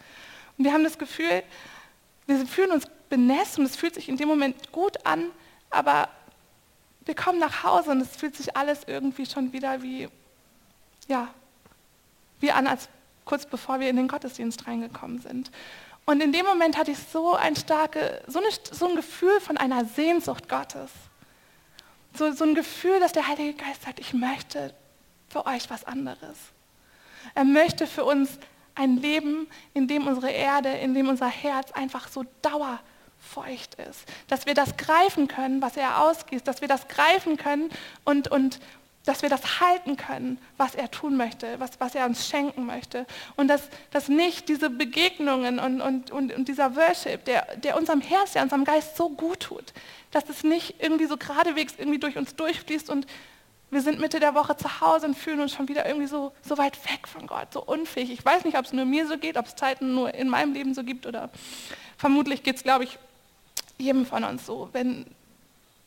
Und 0.59 0.65
wir 0.65 0.75
haben 0.75 0.85
das 0.85 0.99
Gefühl, 0.99 1.43
wir 2.27 2.47
fühlen 2.47 2.73
uns 2.73 2.85
benässt 3.09 3.59
und 3.59 3.65
es 3.65 3.77
fühlt 3.77 3.95
sich 3.95 4.09
in 4.09 4.19
dem 4.19 4.29
Moment 4.29 4.73
gut 4.73 5.07
an, 5.07 5.31
aber 5.71 6.09
wir 7.07 7.15
kommen 7.15 7.39
nach 7.39 7.63
Hause 7.63 7.93
und 7.93 8.01
es 8.01 8.17
fühlt 8.17 8.37
sich 8.37 8.57
alles 8.57 8.81
irgendwie 8.87 9.27
schon 9.27 9.53
wieder 9.53 9.83
wie, 9.83 10.09
ja, 11.09 11.29
wie 12.41 12.51
an, 12.51 12.67
als 12.67 12.89
kurz 13.25 13.47
bevor 13.47 13.81
wir 13.81 13.89
in 13.89 13.97
den 13.97 14.09
Gottesdienst 14.09 14.67
reingekommen 14.67 15.21
sind. 15.21 15.51
Und 16.05 16.23
in 16.23 16.33
dem 16.33 16.47
Moment 16.47 16.77
hatte 16.77 16.93
ich 16.93 16.99
so 16.99 17.35
ein 17.35 17.57
starke, 17.57 18.23
so, 18.27 18.39
eine, 18.39 18.49
so 18.71 18.89
ein 18.89 18.97
Gefühl 18.97 19.41
von 19.41 19.57
einer 19.57 19.85
Sehnsucht 19.85 20.49
Gottes. 20.49 20.91
So, 22.15 22.33
so 22.33 22.45
ein 22.45 22.55
Gefühl, 22.55 23.01
dass 23.01 23.13
der 23.13 23.27
Heilige 23.27 23.55
Geist 23.55 23.83
sagt, 23.83 23.99
ich 23.99 24.13
möchte 24.13 24.73
für 25.29 25.47
euch 25.47 25.69
was 25.69 25.85
anderes. 25.85 26.39
Er 27.35 27.45
möchte 27.45 27.87
für 27.87 28.05
uns 28.05 28.39
ein 28.75 28.97
Leben, 28.99 29.49
in 29.75 29.89
dem 29.89 30.07
unsere 30.07 30.31
Erde, 30.31 30.71
in 30.71 30.95
dem 30.95 31.09
unser 31.09 31.29
Herz 31.29 31.73
einfach 31.73 32.09
so 32.09 32.25
dauer 32.43 32.81
feucht 33.27 33.75
ist. 33.75 34.05
Dass 34.29 34.47
wir 34.47 34.55
das 34.55 34.77
greifen 34.77 35.29
können, 35.29 35.61
was 35.63 35.77
er 35.77 36.03
ausgießt, 36.03 36.47
dass 36.47 36.61
wir 36.61 36.69
das 36.69 36.89
greifen 36.89 37.37
können 37.37 37.71
und, 38.05 38.29
und 38.29 38.61
dass 39.07 39.23
wir 39.23 39.29
das 39.29 39.61
halten 39.61 39.97
können, 39.97 40.39
was 40.57 40.75
er 40.75 40.91
tun 40.91 41.17
möchte, 41.17 41.59
was, 41.59 41.79
was 41.79 41.95
er 41.95 42.07
uns 42.07 42.29
schenken 42.29 42.67
möchte. 42.67 43.07
Und 43.37 43.49
dass, 43.49 43.63
dass 43.93 44.09
nicht 44.09 44.49
diese 44.49 44.69
Begegnungen 44.69 45.59
und, 45.59 45.81
und, 45.81 46.11
und, 46.11 46.33
und 46.33 46.49
dieser 46.49 46.75
Worship, 46.77 47.25
der, 47.25 47.57
der 47.57 47.77
unserem 47.77 48.01
Herz, 48.01 48.33
der 48.33 48.43
unserem 48.43 48.65
Geist 48.65 48.97
so 48.97 49.09
gut 49.09 49.41
tut, 49.41 49.73
dass 50.11 50.29
es 50.29 50.43
nicht 50.43 50.83
irgendwie 50.83 51.07
so 51.07 51.17
geradewegs 51.17 51.75
irgendwie 51.79 52.01
durch 52.01 52.19
uns 52.19 52.35
durchfließt 52.35 52.91
und 52.91 53.07
wir 53.71 53.83
sind 53.83 54.01
Mitte 54.01 54.21
der 54.21 54.35
Woche 54.35 54.57
zu 54.57 54.81
Hause 54.81 55.07
und 55.07 55.15
fühlen 55.17 55.41
uns 55.41 55.53
schon 55.53 55.69
wieder 55.69 55.87
irgendwie 55.87 56.07
so, 56.07 56.33
so 56.43 56.57
weit 56.57 56.79
weg 56.91 57.09
von 57.09 57.27
Gott, 57.27 57.53
so 57.53 57.63
unfähig. 57.63 58.11
Ich 58.13 58.25
weiß 58.25 58.45
nicht, 58.45 58.57
ob 58.57 58.65
es 58.65 58.73
nur 58.73 58.85
mir 58.85 59.09
so 59.09 59.19
geht, 59.19 59.37
ob 59.37 59.47
es 59.47 59.57
Zeiten 59.57 59.95
nur 59.95 60.15
in 60.15 60.29
meinem 60.29 60.53
Leben 60.53 60.75
so 60.75 60.85
gibt 60.85 61.07
oder 61.07 61.31
vermutlich 61.97 62.43
geht 62.43 62.57
es, 62.57 62.63
glaube 62.63 62.85
ich, 62.85 62.99
jedem 63.79 64.07
von 64.07 64.25
uns 64.25 64.47
so, 64.47 64.69
wenn, 64.73 65.07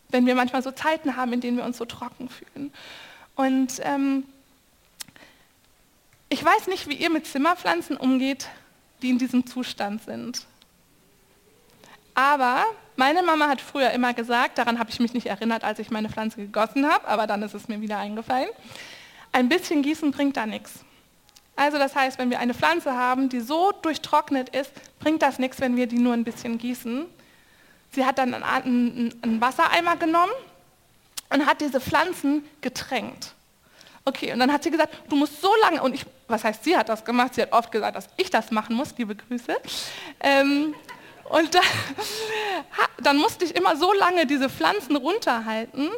wenn 0.09 0.25
wir 0.25 0.35
manchmal 0.35 0.63
so 0.63 0.71
Zeiten 0.71 1.15
haben, 1.15 1.33
in 1.33 1.41
denen 1.41 1.57
wir 1.57 1.65
uns 1.65 1.77
so 1.77 1.85
trocken 1.85 2.29
fühlen. 2.29 2.71
Und 3.35 3.79
ähm, 3.81 4.25
ich 6.29 6.43
weiß 6.43 6.67
nicht, 6.67 6.87
wie 6.87 6.95
ihr 6.95 7.09
mit 7.09 7.25
Zimmerpflanzen 7.25 7.97
umgeht, 7.97 8.47
die 9.01 9.09
in 9.09 9.17
diesem 9.17 9.47
Zustand 9.47 10.03
sind. 10.03 10.45
Aber 12.13 12.65
meine 12.97 13.23
Mama 13.23 13.47
hat 13.47 13.61
früher 13.61 13.91
immer 13.91 14.13
gesagt, 14.13 14.57
daran 14.57 14.77
habe 14.77 14.89
ich 14.89 14.99
mich 14.99 15.13
nicht 15.13 15.27
erinnert, 15.27 15.63
als 15.63 15.79
ich 15.79 15.89
meine 15.89 16.09
Pflanze 16.09 16.37
gegossen 16.37 16.85
habe, 16.85 17.07
aber 17.07 17.27
dann 17.27 17.41
ist 17.43 17.53
es 17.53 17.67
mir 17.69 17.79
wieder 17.81 17.97
eingefallen, 17.97 18.49
ein 19.31 19.47
bisschen 19.47 19.81
Gießen 19.83 20.11
bringt 20.11 20.35
da 20.35 20.45
nichts. 20.45 20.83
Also 21.55 21.77
das 21.77 21.95
heißt, 21.95 22.19
wenn 22.19 22.29
wir 22.29 22.39
eine 22.39 22.53
Pflanze 22.53 22.93
haben, 22.93 23.29
die 23.29 23.39
so 23.39 23.71
durchtrocknet 23.71 24.49
ist, 24.49 24.71
bringt 24.99 25.21
das 25.21 25.39
nichts, 25.39 25.59
wenn 25.59 25.75
wir 25.75 25.87
die 25.87 25.97
nur 25.97 26.13
ein 26.13 26.23
bisschen 26.23 26.57
gießen, 26.57 27.05
Sie 27.91 28.05
hat 28.05 28.17
dann 28.17 28.33
einen, 28.33 29.13
einen 29.21 29.41
Wassereimer 29.41 29.95
genommen 29.97 30.31
und 31.29 31.45
hat 31.45 31.61
diese 31.61 31.79
Pflanzen 31.79 32.43
getränkt. 32.61 33.33
Okay, 34.05 34.33
und 34.33 34.39
dann 34.39 34.51
hat 34.51 34.63
sie 34.63 34.71
gesagt, 34.71 34.95
du 35.09 35.15
musst 35.15 35.41
so 35.41 35.51
lange, 35.61 35.81
und 35.81 35.93
ich, 35.93 36.05
was 36.27 36.43
heißt, 36.43 36.63
sie 36.63 36.75
hat 36.75 36.89
das 36.89 37.03
gemacht, 37.03 37.35
sie 37.35 37.41
hat 37.41 37.51
oft 37.51 37.71
gesagt, 37.71 37.95
dass 37.95 38.07
ich 38.17 38.29
das 38.29 38.51
machen 38.51 38.75
muss, 38.75 38.93
liebe 38.97 39.15
Grüße. 39.15 39.55
Ähm, 40.19 40.73
und 41.25 41.53
da, 41.53 41.59
dann 43.03 43.17
musste 43.17 43.45
ich 43.45 43.55
immer 43.55 43.75
so 43.75 43.93
lange 43.93 44.25
diese 44.25 44.49
Pflanzen 44.49 44.95
runterhalten, 44.95 45.89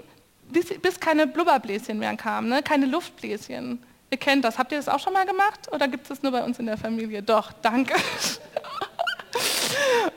bis, 0.49 0.67
bis 0.81 0.99
keine 0.99 1.27
Blubberbläschen 1.27 1.97
mehr 1.99 2.15
kamen, 2.17 2.49
ne? 2.49 2.61
keine 2.61 2.85
Luftbläschen. 2.85 3.81
Ihr 4.09 4.17
kennt 4.17 4.43
das. 4.43 4.57
Habt 4.57 4.73
ihr 4.73 4.77
das 4.77 4.89
auch 4.89 4.99
schon 4.99 5.13
mal 5.13 5.25
gemacht? 5.25 5.71
Oder 5.71 5.87
gibt 5.87 6.03
es 6.03 6.09
das 6.09 6.21
nur 6.21 6.33
bei 6.33 6.43
uns 6.43 6.59
in 6.59 6.65
der 6.65 6.77
Familie? 6.77 7.23
Doch, 7.23 7.53
danke. 7.61 7.95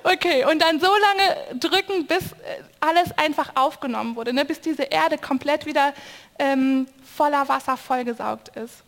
Okay, 0.02 0.44
und 0.44 0.60
dann 0.60 0.80
so 0.80 0.86
lange 0.86 1.58
drücken, 1.58 2.06
bis 2.06 2.32
äh, 2.32 2.62
alles 2.80 3.10
einfach 3.16 3.52
aufgenommen 3.54 4.16
wurde, 4.16 4.32
ne? 4.32 4.44
bis 4.44 4.60
diese 4.60 4.84
Erde 4.84 5.18
komplett 5.18 5.66
wieder 5.66 5.94
ähm, 6.38 6.86
voller 7.16 7.48
Wasser 7.48 7.76
vollgesaugt 7.76 8.50
ist. 8.56 8.82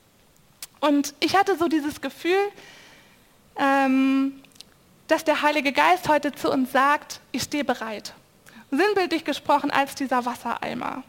Und 0.80 1.14
ich 1.20 1.36
hatte 1.36 1.56
so 1.56 1.68
dieses 1.68 2.00
Gefühl, 2.00 2.38
ähm, 3.56 4.42
dass 5.08 5.24
der 5.24 5.42
Heilige 5.42 5.72
Geist 5.72 6.08
heute 6.08 6.32
zu 6.32 6.50
uns 6.50 6.72
sagt, 6.72 7.20
ich 7.32 7.42
stehe 7.42 7.64
bereit. 7.64 8.12
Sinnbildlich 8.70 9.24
gesprochen 9.24 9.70
als 9.70 9.94
dieser 9.94 10.26
Wassereimer. 10.26 11.02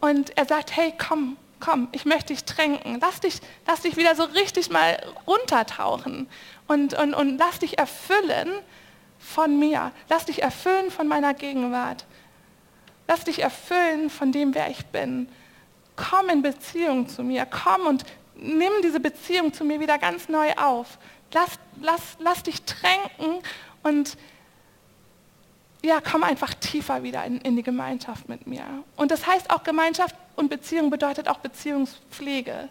Und 0.00 0.36
er 0.36 0.44
sagt, 0.44 0.76
hey, 0.76 0.92
komm, 0.98 1.36
komm, 1.60 1.88
ich 1.92 2.04
möchte 2.04 2.32
dich 2.32 2.44
tränken. 2.44 2.98
Lass 3.00 3.20
dich, 3.20 3.40
lass 3.66 3.82
dich 3.82 3.96
wieder 3.96 4.14
so 4.16 4.24
richtig 4.24 4.70
mal 4.70 5.00
runtertauchen 5.26 6.28
und, 6.66 6.94
und, 6.94 7.14
und 7.14 7.38
lass 7.38 7.60
dich 7.60 7.78
erfüllen 7.78 8.50
von 9.20 9.58
mir. 9.58 9.92
Lass 10.08 10.24
dich 10.24 10.42
erfüllen 10.42 10.90
von 10.90 11.06
meiner 11.06 11.34
Gegenwart. 11.34 12.06
Lass 13.06 13.24
dich 13.24 13.40
erfüllen 13.42 14.10
von 14.10 14.32
dem, 14.32 14.54
wer 14.54 14.70
ich 14.70 14.86
bin. 14.86 15.28
Komm 15.94 16.30
in 16.30 16.42
Beziehung 16.42 17.08
zu 17.08 17.22
mir. 17.22 17.46
Komm 17.46 17.86
und 17.86 18.04
nimm 18.34 18.72
diese 18.82 18.98
Beziehung 18.98 19.52
zu 19.52 19.64
mir 19.64 19.78
wieder 19.78 19.98
ganz 19.98 20.28
neu 20.28 20.52
auf. 20.54 20.98
Lass, 21.32 21.58
lass, 21.80 22.16
lass 22.18 22.42
dich 22.42 22.62
tränken 22.62 23.42
und 23.82 24.16
ja, 25.82 26.00
komm 26.00 26.24
einfach 26.24 26.52
tiefer 26.54 27.02
wieder 27.02 27.24
in, 27.24 27.40
in 27.40 27.56
die 27.56 27.62
Gemeinschaft 27.62 28.28
mit 28.28 28.46
mir. 28.46 28.64
Und 28.96 29.10
das 29.10 29.26
heißt 29.26 29.50
auch 29.50 29.62
Gemeinschaft 29.62 30.14
und 30.36 30.48
Beziehung 30.48 30.90
bedeutet 30.90 31.28
auch 31.28 31.38
Beziehungspflege. 31.38 32.68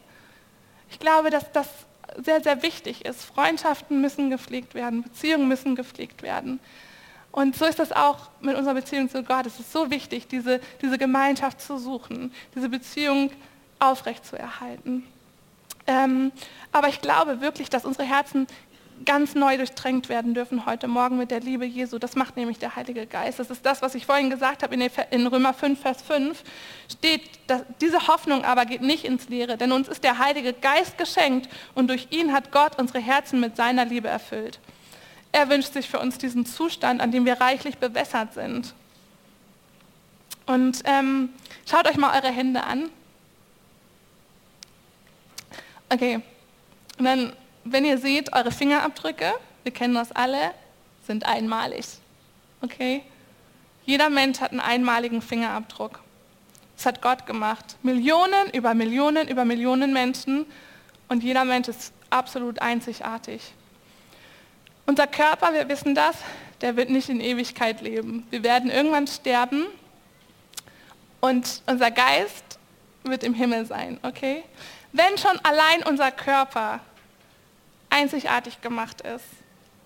Ich 0.92 1.00
glaube, 1.00 1.30
dass 1.30 1.52
das 1.52 1.68
sehr, 2.24 2.42
sehr 2.42 2.62
wichtig 2.64 3.06
ist. 3.06 3.24
Freundschaften 3.24 4.02
müssen 4.02 4.30
gepflegt 4.30 4.74
werden, 4.74 5.04
Beziehungen 5.04 5.48
müssen 5.48 5.76
gepflegt 5.76 6.22
werden. 6.24 6.60
Und 7.32 7.56
so 7.56 7.66
ist 7.66 7.80
das 7.80 7.92
auch 7.92 8.30
mit 8.42 8.58
unserer 8.58 8.74
Beziehung 8.74 9.10
zu 9.10 9.24
Gott. 9.24 9.46
Es 9.46 9.60
ist 9.60 9.72
so 9.72 9.92
wichtig, 9.92 10.28
diese, 10.28 10.60
diese 10.82 10.98
Gemeinschaft 10.98 11.62
zu 11.62 11.78
suchen, 11.78 12.34
diese 12.56 12.70
Beziehung 12.70 13.32
aufrechtzuerhalten. 13.80 15.06
Ähm, 15.88 16.32
aber 16.72 16.90
ich 16.90 17.02
glaube 17.02 17.42
wirklich, 17.42 17.70
dass 17.70 17.86
unsere 17.86 18.08
Herzen 18.08 18.48
ganz 19.06 19.36
neu 19.36 19.58
durchtränkt 19.58 20.10
werden 20.10 20.34
dürfen 20.34 20.66
heute 20.66 20.88
Morgen 20.88 21.18
mit 21.18 21.32
der 21.32 21.40
Liebe 21.40 21.66
Jesu. 21.66 22.00
Das 22.00 22.16
macht 22.16 22.38
nämlich 22.38 22.60
der 22.60 22.76
Heilige 22.76 23.06
Geist. 23.06 23.40
Das 23.40 23.50
ist 23.50 23.66
das, 23.66 23.82
was 23.82 23.96
ich 23.96 24.06
vorhin 24.06 24.30
gesagt 24.30 24.64
habe 24.64 24.76
in 24.76 25.28
Römer 25.28 25.54
5, 25.54 25.80
Vers 25.80 26.02
5. 26.02 26.44
Steht, 26.92 27.22
dass 27.48 27.64
diese 27.82 28.08
Hoffnung 28.08 28.44
aber 28.44 28.66
geht 28.66 28.82
nicht 28.82 29.06
ins 29.06 29.30
Leere, 29.30 29.58
denn 29.58 29.72
uns 29.72 29.88
ist 29.88 30.04
der 30.04 30.20
Heilige 30.20 30.54
Geist 30.54 30.98
geschenkt 30.98 31.50
und 31.76 31.90
durch 31.90 32.08
ihn 32.12 32.34
hat 32.34 32.52
Gott 32.52 32.80
unsere 32.80 33.00
Herzen 33.00 33.40
mit 33.40 33.56
seiner 33.56 33.86
Liebe 33.86 34.08
erfüllt. 34.08 34.60
Er 35.32 35.50
wünscht 35.50 35.74
sich 35.74 35.88
für 35.88 36.00
uns 36.00 36.18
diesen 36.18 36.46
Zustand, 36.46 37.02
an 37.02 37.12
dem 37.12 37.26
wir 37.26 37.40
reichlich 37.40 37.78
bewässert 37.78 38.34
sind. 38.34 38.74
Und 40.46 40.82
ähm, 40.86 41.30
schaut 41.70 41.88
euch 41.88 41.98
mal 41.98 42.16
eure 42.16 42.34
Hände 42.34 42.64
an. 42.64 42.90
Okay, 45.92 46.22
Und 47.00 47.06
dann, 47.06 47.34
wenn 47.64 47.86
ihr 47.86 47.98
seht, 47.98 48.34
eure 48.34 48.52
Fingerabdrücke, 48.52 49.34
wir 49.64 49.72
kennen 49.72 49.94
das 49.94 50.12
alle, 50.12 50.52
sind 51.06 51.26
einmalig. 51.26 51.86
Okay? 52.62 53.04
Jeder 53.86 54.10
Mensch 54.10 54.40
hat 54.40 54.52
einen 54.52 54.60
einmaligen 54.60 55.22
Fingerabdruck. 55.22 56.00
Das 56.76 56.86
hat 56.86 57.02
Gott 57.02 57.26
gemacht. 57.26 57.78
Millionen 57.84 58.50
über 58.54 58.74
Millionen 58.74 59.28
über 59.28 59.46
Millionen 59.46 59.92
Menschen 59.92 60.46
und 61.08 61.24
jeder 61.24 61.44
Mensch 61.44 61.68
ist 61.68 61.92
absolut 62.10 62.62
einzigartig. 62.62 63.42
Unser 64.86 65.08
Körper, 65.08 65.54
wir 65.54 65.68
wissen 65.68 65.94
das, 65.94 66.16
der 66.62 66.76
wird 66.76 66.90
nicht 66.90 67.10
in 67.10 67.20
Ewigkeit 67.20 67.82
leben. 67.82 68.26
Wir 68.30 68.44
werden 68.44 68.70
irgendwann 68.70 69.08
sterben 69.08 69.66
und 71.20 71.62
unser 71.66 71.92
Geist 71.92 72.60
wird 73.04 73.24
im 73.24 73.34
Himmel 73.34 73.66
sein, 73.66 74.00
okay? 74.04 74.44
Wenn 74.92 75.18
schon 75.18 75.38
allein 75.44 75.84
unser 75.84 76.12
Körper 76.12 76.80
einzigartig 77.90 78.62
gemacht 78.62 79.02
ist, 79.02 79.26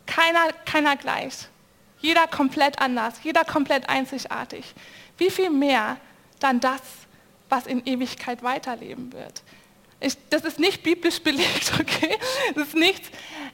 keiner, 0.06 0.52
keiner 0.66 0.96
gleich, 0.96 1.48
jeder 2.00 2.28
komplett 2.28 2.80
anders, 2.80 3.16
jeder 3.24 3.46
komplett 3.46 3.88
einzigartig, 3.90 4.74
wie 5.18 5.30
viel 5.30 5.50
mehr 5.50 5.98
dann 6.40 6.60
das, 6.60 6.82
was 7.50 7.66
in 7.68 7.86
Ewigkeit 7.86 8.44
weiterleben 8.44 9.14
wird. 9.14 9.44
Ich, 10.00 10.18
das 10.30 10.44
ist 10.44 10.60
nicht 10.60 10.84
biblisch 10.84 11.22
belegt, 11.22 11.72
okay? 11.80 12.18
Das 12.56 12.70
ist 12.70 12.76
nichts. 12.76 13.10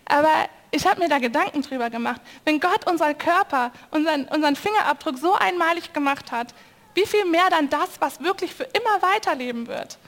Aber 0.06 0.50
ich 0.72 0.88
habe 0.88 1.00
mir 1.00 1.10
da 1.10 1.20
Gedanken 1.20 1.62
drüber 1.62 1.90
gemacht. 1.90 2.22
Wenn 2.46 2.60
Gott 2.60 2.90
unseren 2.90 3.18
Körper, 3.18 3.72
unseren, 3.92 4.26
unseren 4.26 4.56
Fingerabdruck 4.56 5.18
so 5.18 5.36
einmalig 5.36 5.94
gemacht 5.94 6.32
hat, 6.32 6.54
wie 6.96 7.06
viel 7.06 7.26
mehr 7.26 7.50
dann 7.50 7.70
das, 7.70 7.90
was 8.00 8.20
wirklich 8.22 8.54
für 8.54 8.64
immer 8.64 9.02
weiterleben 9.02 9.68
wird? 9.68 10.00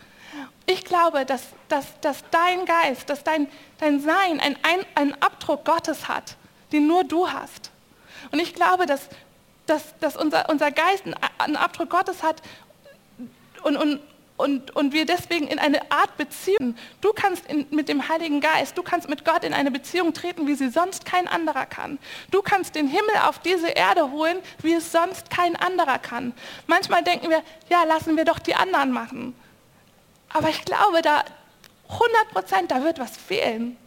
Ich 0.65 0.85
glaube, 0.85 1.25
dass, 1.25 1.43
dass, 1.67 1.99
dass 2.01 2.23
dein 2.31 2.65
Geist, 2.65 3.09
dass 3.09 3.23
dein, 3.23 3.47
dein 3.79 3.99
Sein 3.99 4.39
einen, 4.39 4.57
einen 4.95 5.13
Abdruck 5.21 5.65
Gottes 5.65 6.07
hat, 6.07 6.35
den 6.71 6.87
nur 6.87 7.03
du 7.03 7.29
hast. 7.29 7.71
Und 8.31 8.39
ich 8.39 8.53
glaube, 8.53 8.85
dass, 8.85 9.09
dass, 9.65 9.97
dass 9.99 10.15
unser, 10.15 10.49
unser 10.49 10.71
Geist 10.71 11.03
einen 11.39 11.55
Abdruck 11.55 11.89
Gottes 11.89 12.23
hat 12.23 12.41
und, 13.63 13.75
und, 13.75 13.99
und, 14.37 14.75
und 14.75 14.93
wir 14.93 15.05
deswegen 15.05 15.47
in 15.47 15.59
eine 15.59 15.91
Art 15.91 16.17
Beziehung, 16.17 16.75
du 17.01 17.13
kannst 17.13 17.45
in, 17.47 17.67
mit 17.69 17.89
dem 17.89 18.07
Heiligen 18.07 18.41
Geist, 18.41 18.77
du 18.77 18.83
kannst 18.83 19.09
mit 19.09 19.25
Gott 19.25 19.43
in 19.43 19.53
eine 19.53 19.71
Beziehung 19.71 20.13
treten, 20.13 20.47
wie 20.47 20.55
sie 20.55 20.69
sonst 20.69 21.05
kein 21.05 21.27
anderer 21.27 21.65
kann. 21.65 21.99
Du 22.31 22.41
kannst 22.41 22.75
den 22.75 22.87
Himmel 22.87 23.15
auf 23.23 23.39
diese 23.39 23.69
Erde 23.69 24.11
holen, 24.11 24.37
wie 24.61 24.73
es 24.73 24.91
sonst 24.91 25.29
kein 25.29 25.55
anderer 25.55 25.99
kann. 25.99 26.33
Manchmal 26.67 27.03
denken 27.03 27.29
wir, 27.29 27.43
ja, 27.69 27.83
lassen 27.83 28.17
wir 28.17 28.25
doch 28.25 28.39
die 28.39 28.55
anderen 28.55 28.91
machen. 28.91 29.35
Aber 30.33 30.49
ich 30.49 30.63
glaube, 30.65 31.01
da 31.01 31.23
100 31.89 32.29
Prozent, 32.31 32.71
da 32.71 32.83
wird 32.83 32.99
was 32.99 33.17
fehlen. 33.17 33.77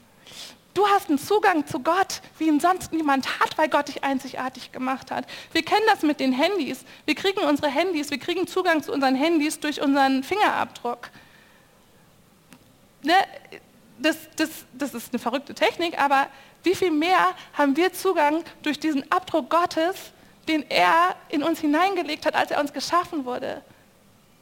Du 0.74 0.88
hast 0.88 1.08
einen 1.08 1.18
Zugang 1.18 1.66
zu 1.66 1.78
Gott, 1.78 2.20
wie 2.38 2.48
ihn 2.48 2.58
sonst 2.58 2.92
niemand 2.92 3.38
hat, 3.38 3.56
weil 3.56 3.68
Gott 3.68 3.88
dich 3.88 4.02
einzigartig 4.02 4.72
gemacht 4.72 5.12
hat. 5.12 5.24
Wir 5.52 5.62
kennen 5.64 5.86
das 5.86 6.02
mit 6.02 6.18
den 6.18 6.32
Handys. 6.32 6.84
Wir 7.04 7.14
kriegen 7.14 7.40
unsere 7.40 7.68
Handys, 7.68 8.10
wir 8.10 8.18
kriegen 8.18 8.48
Zugang 8.48 8.82
zu 8.82 8.92
unseren 8.92 9.14
Handys 9.14 9.60
durch 9.60 9.80
unseren 9.80 10.24
Fingerabdruck. 10.24 11.10
Ne? 13.02 13.14
Das, 13.98 14.16
das, 14.34 14.50
das 14.72 14.94
ist 14.94 15.12
eine 15.12 15.20
verrückte 15.20 15.54
Technik, 15.54 15.98
aber 16.00 16.26
wie 16.64 16.74
viel 16.74 16.90
mehr 16.90 17.36
haben 17.52 17.76
wir 17.76 17.92
Zugang 17.92 18.42
durch 18.62 18.80
diesen 18.80 19.10
Abdruck 19.12 19.50
Gottes, 19.50 19.94
den 20.48 20.68
er 20.68 21.14
in 21.28 21.44
uns 21.44 21.60
hineingelegt 21.60 22.26
hat, 22.26 22.34
als 22.34 22.50
er 22.50 22.60
uns 22.60 22.72
geschaffen 22.72 23.24
wurde? 23.24 23.62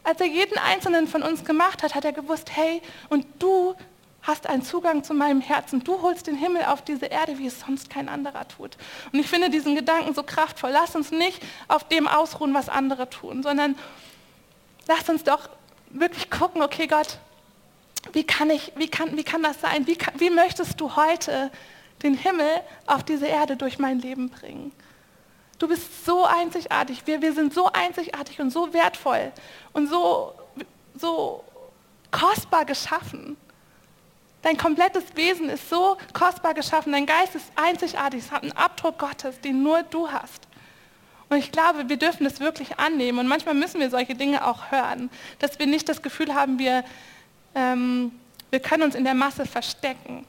Als 0.05 0.20
er 0.20 0.26
jeden 0.26 0.59
einzelnen 0.59 1.07
von 1.07 1.22
uns 1.22 1.44
gemacht 1.44 1.82
hat, 1.82 1.94
hat 1.94 2.05
er 2.05 2.12
gewusst, 2.12 2.50
hey, 2.55 2.82
und 3.09 3.26
du 3.38 3.74
hast 4.22 4.46
einen 4.46 4.62
Zugang 4.62 5.03
zu 5.05 5.14
meinem 5.14 5.40
Herzen. 5.40 5.82
Du 5.82 6.00
holst 6.00 6.26
den 6.26 6.36
Himmel 6.36 6.64
auf 6.64 6.82
diese 6.82 7.07
Erde, 7.07 7.38
wie 7.38 7.46
es 7.46 7.61
sonst 7.61 7.90
kein 7.90 8.09
anderer 8.09 8.46
tut. 8.46 8.76
Und 9.12 9.18
ich 9.18 9.28
finde 9.28 9.50
diesen 9.50 9.74
Gedanken 9.74 10.14
so 10.14 10.22
kraftvoll. 10.22 10.70
Lass 10.70 10.94
uns 10.94 11.11
nicht 11.11 11.42
auf 11.68 11.86
dem 11.88 12.07
ausruhen, 12.07 12.55
was 12.55 12.68
andere 12.68 13.11
tun, 13.11 13.42
sondern 13.42 13.76
lass 14.86 15.09
uns 15.09 15.24
doch 15.24 15.48
wirklich 15.90 16.30
gucken, 16.30 16.62
okay 16.62 16.86
Gott, 16.86 17.18
wie 18.12 18.24
kann, 18.24 18.50
ich, 18.50 18.72
wie 18.76 18.88
kann, 18.88 19.16
wie 19.16 19.24
kann 19.24 19.42
das 19.42 19.61
sein? 19.61 19.86
Wie, 19.86 19.96
kann, 19.96 20.14
wie 20.18 20.30
möchtest 20.30 20.80
du 20.80 20.96
heute 20.96 21.50
den 22.03 22.14
Himmel 22.14 22.48
auf 22.86 23.05
diese 23.05 23.26
Erde 23.26 23.57
durch 23.57 23.78
mein 23.78 23.98
Leben 24.00 24.28
bringen? 24.28 24.72
Du 25.62 25.68
bist 25.68 26.04
so 26.04 26.24
einzigartig. 26.24 27.02
Wir, 27.04 27.22
wir 27.22 27.32
sind 27.32 27.54
so 27.54 27.70
einzigartig 27.72 28.40
und 28.40 28.50
so 28.50 28.74
wertvoll 28.74 29.30
und 29.72 29.88
so, 29.88 30.34
so 30.96 31.44
kostbar 32.10 32.64
geschaffen. 32.64 33.36
Dein 34.42 34.56
komplettes 34.56 35.04
Wesen 35.14 35.48
ist 35.48 35.70
so 35.70 35.96
kostbar 36.14 36.54
geschaffen, 36.54 36.90
dein 36.90 37.06
Geist 37.06 37.36
ist 37.36 37.52
einzigartig, 37.54 38.24
es 38.24 38.32
hat 38.32 38.42
einen 38.42 38.50
Abdruck 38.50 38.98
Gottes, 38.98 39.40
den 39.40 39.62
nur 39.62 39.84
du 39.84 40.10
hast. 40.10 40.48
Und 41.28 41.36
ich 41.36 41.52
glaube, 41.52 41.88
wir 41.88 41.96
dürfen 41.96 42.24
das 42.24 42.40
wirklich 42.40 42.80
annehmen 42.80 43.20
und 43.20 43.28
manchmal 43.28 43.54
müssen 43.54 43.78
wir 43.78 43.88
solche 43.88 44.16
Dinge 44.16 44.44
auch 44.44 44.72
hören, 44.72 45.10
dass 45.38 45.60
wir 45.60 45.68
nicht 45.68 45.88
das 45.88 46.02
Gefühl 46.02 46.34
haben, 46.34 46.58
wir, 46.58 46.82
ähm, 47.54 48.10
wir 48.50 48.58
können 48.58 48.82
uns 48.82 48.96
in 48.96 49.04
der 49.04 49.14
Masse 49.14 49.46
verstecken. 49.46 50.26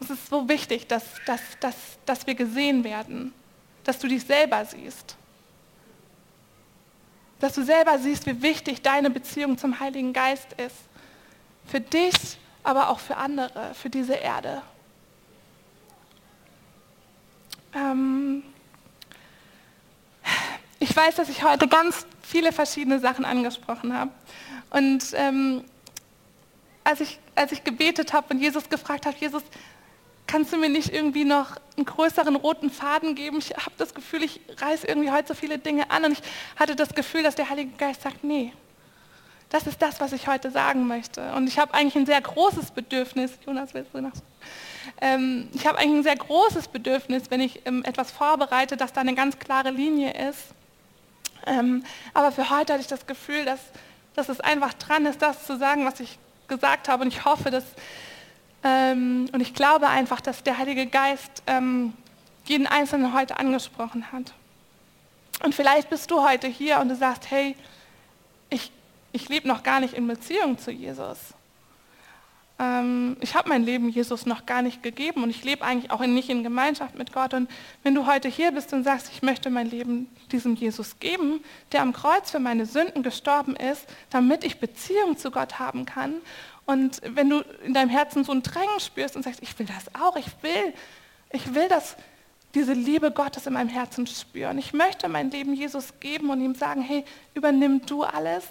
Es 0.00 0.10
ist 0.10 0.28
so 0.28 0.48
wichtig, 0.48 0.86
dass, 0.86 1.04
dass, 1.24 1.40
dass, 1.60 1.74
dass 2.04 2.26
wir 2.26 2.34
gesehen 2.34 2.84
werden, 2.84 3.32
dass 3.84 3.98
du 3.98 4.08
dich 4.08 4.24
selber 4.24 4.64
siehst. 4.64 5.16
Dass 7.40 7.54
du 7.54 7.64
selber 7.64 7.98
siehst, 7.98 8.26
wie 8.26 8.42
wichtig 8.42 8.82
deine 8.82 9.10
Beziehung 9.10 9.58
zum 9.58 9.80
Heiligen 9.80 10.12
Geist 10.12 10.52
ist. 10.54 10.76
Für 11.66 11.80
dich, 11.80 12.14
aber 12.62 12.90
auch 12.90 12.98
für 12.98 13.16
andere, 13.16 13.74
für 13.74 13.90
diese 13.90 14.14
Erde. 14.14 14.62
Ähm 17.74 18.42
ich 20.78 20.94
weiß, 20.94 21.16
dass 21.16 21.28
ich 21.28 21.42
heute 21.42 21.68
ganz 21.68 22.06
viele 22.22 22.52
verschiedene 22.52 22.98
Sachen 22.98 23.24
angesprochen 23.24 23.92
habe. 23.92 24.10
Und 24.70 25.04
ähm, 25.14 25.64
als, 26.84 27.00
ich, 27.00 27.18
als 27.34 27.52
ich 27.52 27.64
gebetet 27.64 28.12
habe 28.12 28.34
und 28.34 28.40
Jesus 28.40 28.68
gefragt 28.68 29.06
habe, 29.06 29.16
Jesus, 29.18 29.42
kannst 30.26 30.52
du 30.52 30.56
mir 30.56 30.68
nicht 30.68 30.92
irgendwie 30.92 31.24
noch 31.24 31.56
einen 31.76 31.86
größeren 31.86 32.36
roten 32.36 32.70
Faden 32.70 33.14
geben? 33.14 33.38
Ich 33.38 33.50
habe 33.50 33.72
das 33.78 33.94
Gefühl, 33.94 34.22
ich 34.22 34.40
reiße 34.58 34.86
irgendwie 34.86 35.10
heute 35.10 35.28
so 35.28 35.34
viele 35.34 35.58
Dinge 35.58 35.90
an 35.90 36.04
und 36.04 36.12
ich 36.12 36.22
hatte 36.56 36.76
das 36.76 36.94
Gefühl, 36.94 37.22
dass 37.22 37.34
der 37.34 37.50
Heilige 37.50 37.70
Geist 37.76 38.02
sagt, 38.02 38.24
nee, 38.24 38.52
das 39.50 39.66
ist 39.66 39.80
das, 39.80 40.00
was 40.00 40.12
ich 40.12 40.26
heute 40.26 40.50
sagen 40.50 40.86
möchte. 40.86 41.32
Und 41.34 41.46
ich 41.46 41.58
habe 41.58 41.72
eigentlich 41.74 41.96
ein 41.96 42.06
sehr 42.06 42.20
großes 42.20 42.72
Bedürfnis, 42.72 43.32
Jonas, 43.46 43.74
willst 43.74 43.94
du 43.94 44.00
noch? 44.00 44.12
Ähm, 45.00 45.48
ich 45.54 45.66
habe 45.66 45.78
eigentlich 45.78 45.98
ein 45.98 46.02
sehr 46.02 46.16
großes 46.16 46.68
Bedürfnis, 46.68 47.24
wenn 47.30 47.40
ich 47.40 47.64
ähm, 47.64 47.84
etwas 47.84 48.10
vorbereite, 48.10 48.76
dass 48.76 48.92
da 48.92 49.00
eine 49.00 49.14
ganz 49.14 49.38
klare 49.38 49.70
Linie 49.70 50.28
ist. 50.28 50.46
Ähm, 51.46 51.84
aber 52.12 52.32
für 52.32 52.50
heute 52.50 52.72
hatte 52.72 52.82
ich 52.82 52.88
das 52.88 53.06
Gefühl, 53.06 53.44
dass, 53.44 53.60
dass 54.14 54.28
es 54.28 54.40
einfach 54.40 54.74
dran 54.74 55.06
ist, 55.06 55.22
das 55.22 55.46
zu 55.46 55.56
sagen, 55.58 55.84
was 55.84 56.00
ich 56.00 56.18
gesagt 56.48 56.88
habe. 56.88 57.04
Und 57.04 57.08
ich 57.08 57.24
hoffe, 57.24 57.50
dass, 57.50 57.64
und 59.32 59.40
ich 59.40 59.54
glaube 59.54 59.88
einfach, 59.88 60.20
dass 60.20 60.42
der 60.42 60.58
Heilige 60.58 60.86
Geist 60.86 61.42
ähm, 61.46 61.92
jeden 62.44 62.66
Einzelnen 62.66 63.14
heute 63.14 63.38
angesprochen 63.38 64.12
hat. 64.12 64.32
Und 65.44 65.54
vielleicht 65.54 65.90
bist 65.90 66.10
du 66.10 66.22
heute 66.22 66.46
hier 66.46 66.78
und 66.80 66.88
du 66.88 66.96
sagst, 66.96 67.30
hey, 67.30 67.54
ich 68.50 68.70
ich 69.16 69.30
lebe 69.30 69.48
noch 69.48 69.62
gar 69.62 69.80
nicht 69.80 69.94
in 69.94 70.06
Beziehung 70.06 70.58
zu 70.58 70.70
Jesus. 70.70 71.18
Ähm, 72.58 73.16
ich 73.20 73.34
habe 73.34 73.48
mein 73.48 73.64
Leben 73.64 73.88
Jesus 73.88 74.26
noch 74.26 74.44
gar 74.44 74.60
nicht 74.60 74.82
gegeben 74.82 75.22
und 75.22 75.30
ich 75.30 75.42
lebe 75.42 75.64
eigentlich 75.64 75.90
auch 75.90 76.00
nicht 76.00 76.28
in 76.28 76.42
Gemeinschaft 76.42 76.96
mit 76.96 77.14
Gott. 77.14 77.32
Und 77.32 77.48
wenn 77.82 77.94
du 77.94 78.06
heute 78.06 78.28
hier 78.28 78.52
bist 78.52 78.74
und 78.74 78.84
sagst, 78.84 79.10
ich 79.10 79.22
möchte 79.22 79.48
mein 79.48 79.70
Leben 79.70 80.08
diesem 80.32 80.54
Jesus 80.54 80.98
geben, 81.00 81.42
der 81.72 81.80
am 81.80 81.94
Kreuz 81.94 82.30
für 82.30 82.40
meine 82.40 82.66
Sünden 82.66 83.02
gestorben 83.02 83.56
ist, 83.56 83.86
damit 84.10 84.44
ich 84.44 84.60
Beziehung 84.60 85.16
zu 85.16 85.30
Gott 85.30 85.58
haben 85.58 85.86
kann. 85.86 86.16
Und 86.66 87.00
wenn 87.04 87.30
du 87.30 87.40
in 87.64 87.74
deinem 87.74 87.90
Herzen 87.90 88.24
so 88.24 88.32
ein 88.32 88.42
Drängen 88.42 88.80
spürst 88.80 89.16
und 89.16 89.22
sagst, 89.22 89.42
ich 89.42 89.58
will 89.58 89.66
das 89.66 89.94
auch, 90.00 90.16
ich 90.16 90.26
will, 90.42 90.74
ich 91.30 91.54
will 91.54 91.68
das, 91.68 91.96
diese 92.54 92.72
Liebe 92.72 93.10
Gottes 93.10 93.46
in 93.46 93.52
meinem 93.52 93.68
Herzen 93.68 94.06
spüren. 94.06 94.58
Ich 94.58 94.72
möchte 94.72 95.08
mein 95.08 95.30
Leben 95.30 95.54
Jesus 95.54 95.94
geben 96.00 96.30
und 96.30 96.40
ihm 96.40 96.54
sagen, 96.54 96.82
hey, 96.82 97.04
übernimm 97.34 97.84
du 97.86 98.02
alles 98.02 98.44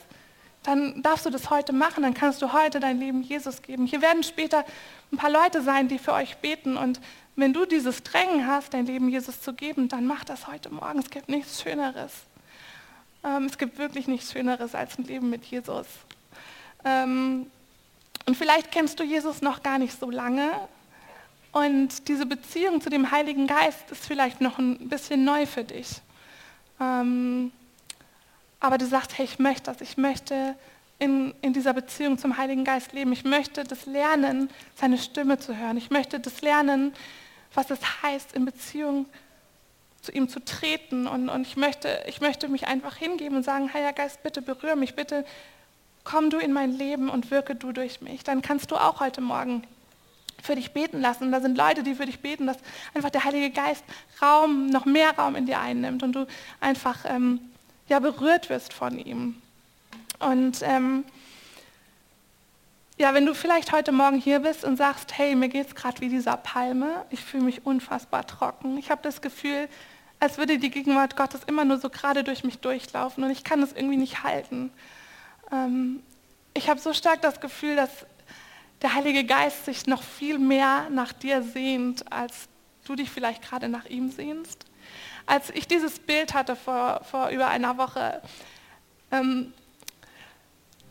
dann 0.65 1.01
darfst 1.01 1.25
du 1.25 1.29
das 1.29 1.49
heute 1.49 1.73
machen, 1.73 2.03
dann 2.03 2.13
kannst 2.13 2.41
du 2.41 2.51
heute 2.51 2.79
dein 2.79 2.99
Leben 2.99 3.21
Jesus 3.21 3.61
geben. 3.61 3.85
Hier 3.85 4.01
werden 4.01 4.23
später 4.23 4.65
ein 5.11 5.17
paar 5.17 5.29
Leute 5.29 5.61
sein, 5.61 5.87
die 5.87 5.99
für 5.99 6.13
euch 6.13 6.37
beten 6.37 6.77
und 6.77 6.99
wenn 7.35 7.53
du 7.53 7.65
dieses 7.65 8.01
Drängen 8.03 8.47
hast, 8.47 8.73
dein 8.73 8.85
Leben 8.85 9.09
Jesus 9.09 9.41
zu 9.41 9.53
geben, 9.53 9.89
dann 9.89 10.07
mach 10.07 10.23
das 10.23 10.47
heute 10.47 10.69
Morgen. 10.69 10.99
Es 10.99 11.09
gibt 11.09 11.27
nichts 11.27 11.61
Schöneres. 11.61 12.11
Ähm, 13.23 13.45
es 13.45 13.57
gibt 13.57 13.77
wirklich 13.77 14.07
nichts 14.07 14.31
Schöneres 14.31 14.73
als 14.73 14.97
ein 14.97 15.03
Leben 15.03 15.29
mit 15.29 15.43
Jesus. 15.45 15.85
Ähm, 16.85 17.47
und 18.25 18.35
vielleicht 18.35 18.71
kennst 18.71 18.99
du 18.99 19.03
Jesus 19.03 19.41
noch 19.41 19.63
gar 19.63 19.77
nicht 19.77 19.99
so 19.99 20.09
lange 20.09 20.51
und 21.55 22.09
diese 22.09 22.25
Beziehung 22.25 22.81
zu 22.81 22.89
dem 22.89 23.11
Heiligen 23.11 23.47
Geist 23.47 23.89
ist 23.89 24.05
vielleicht 24.05 24.41
noch 24.41 24.59
ein 24.59 24.89
bisschen 24.89 25.23
neu 25.23 25.45
für 25.45 25.63
dich. 25.63 26.01
Ähm, 26.81 27.53
aber 28.59 28.77
du 28.77 28.85
sagst, 28.85 29.17
hey, 29.17 29.23
ich 29.23 29.39
möchte 29.39 29.71
das, 29.71 29.79
ich 29.79 29.95
möchte 29.95 30.55
in, 30.99 31.33
in 31.41 31.53
dieser 31.53 31.73
Beziehung 31.73 32.17
zum 32.17 32.37
Heiligen 32.37 32.65
Geist 32.65 32.91
leben. 32.91 33.13
Ich 33.13 33.23
möchte 33.23 33.63
das 33.63 33.85
lernen, 33.85 34.49
seine 34.75 34.97
Stimme 34.97 35.39
zu 35.39 35.55
hören. 35.55 35.77
Ich 35.77 35.91
möchte 35.91 36.19
das 36.19 36.41
lernen, 36.41 36.93
was 37.53 37.69
es 37.69 37.79
heißt, 38.03 38.33
in 38.33 38.43
Beziehung 38.43 39.05
zu 40.01 40.11
ihm 40.11 40.27
zu 40.27 40.43
treten. 40.43 41.07
Und, 41.07 41.29
und 41.29 41.47
ich, 41.47 41.55
möchte, 41.55 42.03
ich 42.05 42.19
möchte 42.19 42.49
mich 42.49 42.67
einfach 42.67 42.97
hingeben 42.97 43.37
und 43.37 43.43
sagen, 43.43 43.73
Heiliger 43.73 43.93
Geist, 43.93 44.23
bitte 44.23 44.41
berühre 44.41 44.75
mich, 44.75 44.95
bitte 44.95 45.25
komm 46.05 46.29
du 46.29 46.37
in 46.37 46.53
mein 46.53 46.71
Leben 46.71 47.09
und 47.09 47.29
wirke 47.31 47.55
du 47.55 47.73
durch 47.73 47.99
mich. 47.99 48.23
Dann 48.23 48.41
kannst 48.41 48.71
du 48.71 48.77
auch 48.77 49.01
heute 49.01 49.19
Morgen 49.19 49.63
für 50.41 50.55
dich 50.55 50.71
beten 50.71 51.01
lassen. 51.01 51.25
Und 51.25 51.31
da 51.33 51.41
sind 51.41 51.57
Leute, 51.57 51.83
die 51.83 51.95
für 51.95 52.05
dich 52.05 52.19
beten, 52.19 52.47
dass 52.47 52.57
einfach 52.93 53.09
der 53.09 53.25
Heilige 53.25 53.49
Geist 53.49 53.83
Raum, 54.21 54.67
noch 54.67 54.85
mehr 54.85 55.17
Raum 55.17 55.35
in 55.35 55.45
dir 55.45 55.59
einnimmt 55.59 56.03
und 56.03 56.13
du 56.13 56.27
einfach 56.61 56.99
ähm, 57.05 57.41
ja, 57.89 57.99
berührt 57.99 58.49
wirst 58.49 58.71
von 58.71 58.97
ihm. 58.97 59.41
Und 60.19 60.61
ähm, 60.61 61.03
ja, 62.97 63.13
wenn 63.13 63.25
du 63.25 63.33
vielleicht 63.33 63.73
heute 63.73 63.91
Morgen 63.91 64.17
hier 64.17 64.39
bist 64.39 64.63
und 64.63 64.77
sagst, 64.77 65.17
hey, 65.17 65.35
mir 65.35 65.49
geht 65.49 65.67
es 65.67 65.75
gerade 65.75 65.99
wie 65.99 66.09
dieser 66.09 66.37
Palme, 66.37 67.05
ich 67.09 67.19
fühle 67.19 67.43
mich 67.43 67.65
unfassbar 67.65 68.25
trocken. 68.25 68.77
Ich 68.77 68.89
habe 68.89 69.01
das 69.03 69.21
Gefühl, 69.21 69.67
als 70.19 70.37
würde 70.37 70.57
die 70.57 70.69
Gegenwart 70.69 71.17
Gottes 71.17 71.41
immer 71.45 71.65
nur 71.65 71.77
so 71.77 71.89
gerade 71.89 72.23
durch 72.23 72.45
mich 72.45 72.59
durchlaufen 72.59 73.23
und 73.23 73.31
ich 73.31 73.43
kann 73.43 73.59
das 73.59 73.73
irgendwie 73.73 73.97
nicht 73.97 74.23
halten. 74.23 74.71
Ähm, 75.51 76.03
ich 76.53 76.69
habe 76.69 76.79
so 76.79 76.93
stark 76.93 77.21
das 77.21 77.39
Gefühl, 77.39 77.75
dass 77.75 77.89
der 78.81 78.93
Heilige 78.93 79.23
Geist 79.23 79.65
sich 79.65 79.87
noch 79.87 80.03
viel 80.03 80.37
mehr 80.37 80.89
nach 80.89 81.13
dir 81.13 81.41
sehnt, 81.41 82.11
als 82.11 82.47
du 82.85 82.95
dich 82.95 83.09
vielleicht 83.09 83.41
gerade 83.41 83.67
nach 83.67 83.85
ihm 83.85 84.11
sehnst. 84.11 84.65
Als 85.25 85.49
ich 85.49 85.67
dieses 85.67 85.99
Bild 85.99 86.33
hatte 86.33 86.55
vor, 86.55 87.01
vor 87.03 87.29
über 87.29 87.47
einer 87.47 87.77
Woche, 87.77 88.21
ähm, 89.11 89.53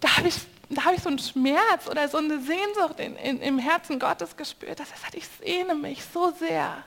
da 0.01 0.17
habe 0.17 0.29
ich, 0.29 0.37
hab 0.77 0.93
ich 0.93 1.03
so 1.03 1.09
einen 1.09 1.19
Schmerz 1.19 1.89
oder 1.89 2.09
so 2.09 2.19
eine 2.19 2.41
Sehnsucht 2.41 2.99
in, 2.99 3.17
in, 3.17 3.41
im 3.41 3.59
Herzen 3.59 3.99
Gottes 3.99 4.37
gespürt, 4.37 4.81
dass 4.81 4.91
er 4.91 4.99
sagt, 4.99 5.15
ich 5.15 5.29
sehne 5.41 5.75
mich 5.75 6.05
so 6.05 6.33
sehr. 6.33 6.83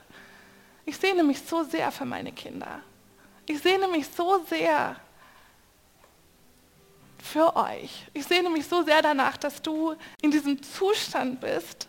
Ich 0.84 0.96
sehne 0.98 1.22
mich 1.22 1.40
so 1.40 1.64
sehr 1.64 1.90
für 1.90 2.04
meine 2.04 2.32
Kinder. 2.32 2.80
Ich 3.46 3.60
sehne 3.60 3.88
mich 3.88 4.06
so 4.08 4.44
sehr 4.44 4.96
für 7.32 7.56
euch. 7.56 8.06
Ich 8.14 8.24
sehne 8.24 8.50
mich 8.50 8.66
so 8.66 8.82
sehr 8.82 9.02
danach, 9.02 9.36
dass 9.36 9.62
du 9.62 9.94
in 10.20 10.30
diesem 10.30 10.62
Zustand 10.62 11.40
bist, 11.40 11.88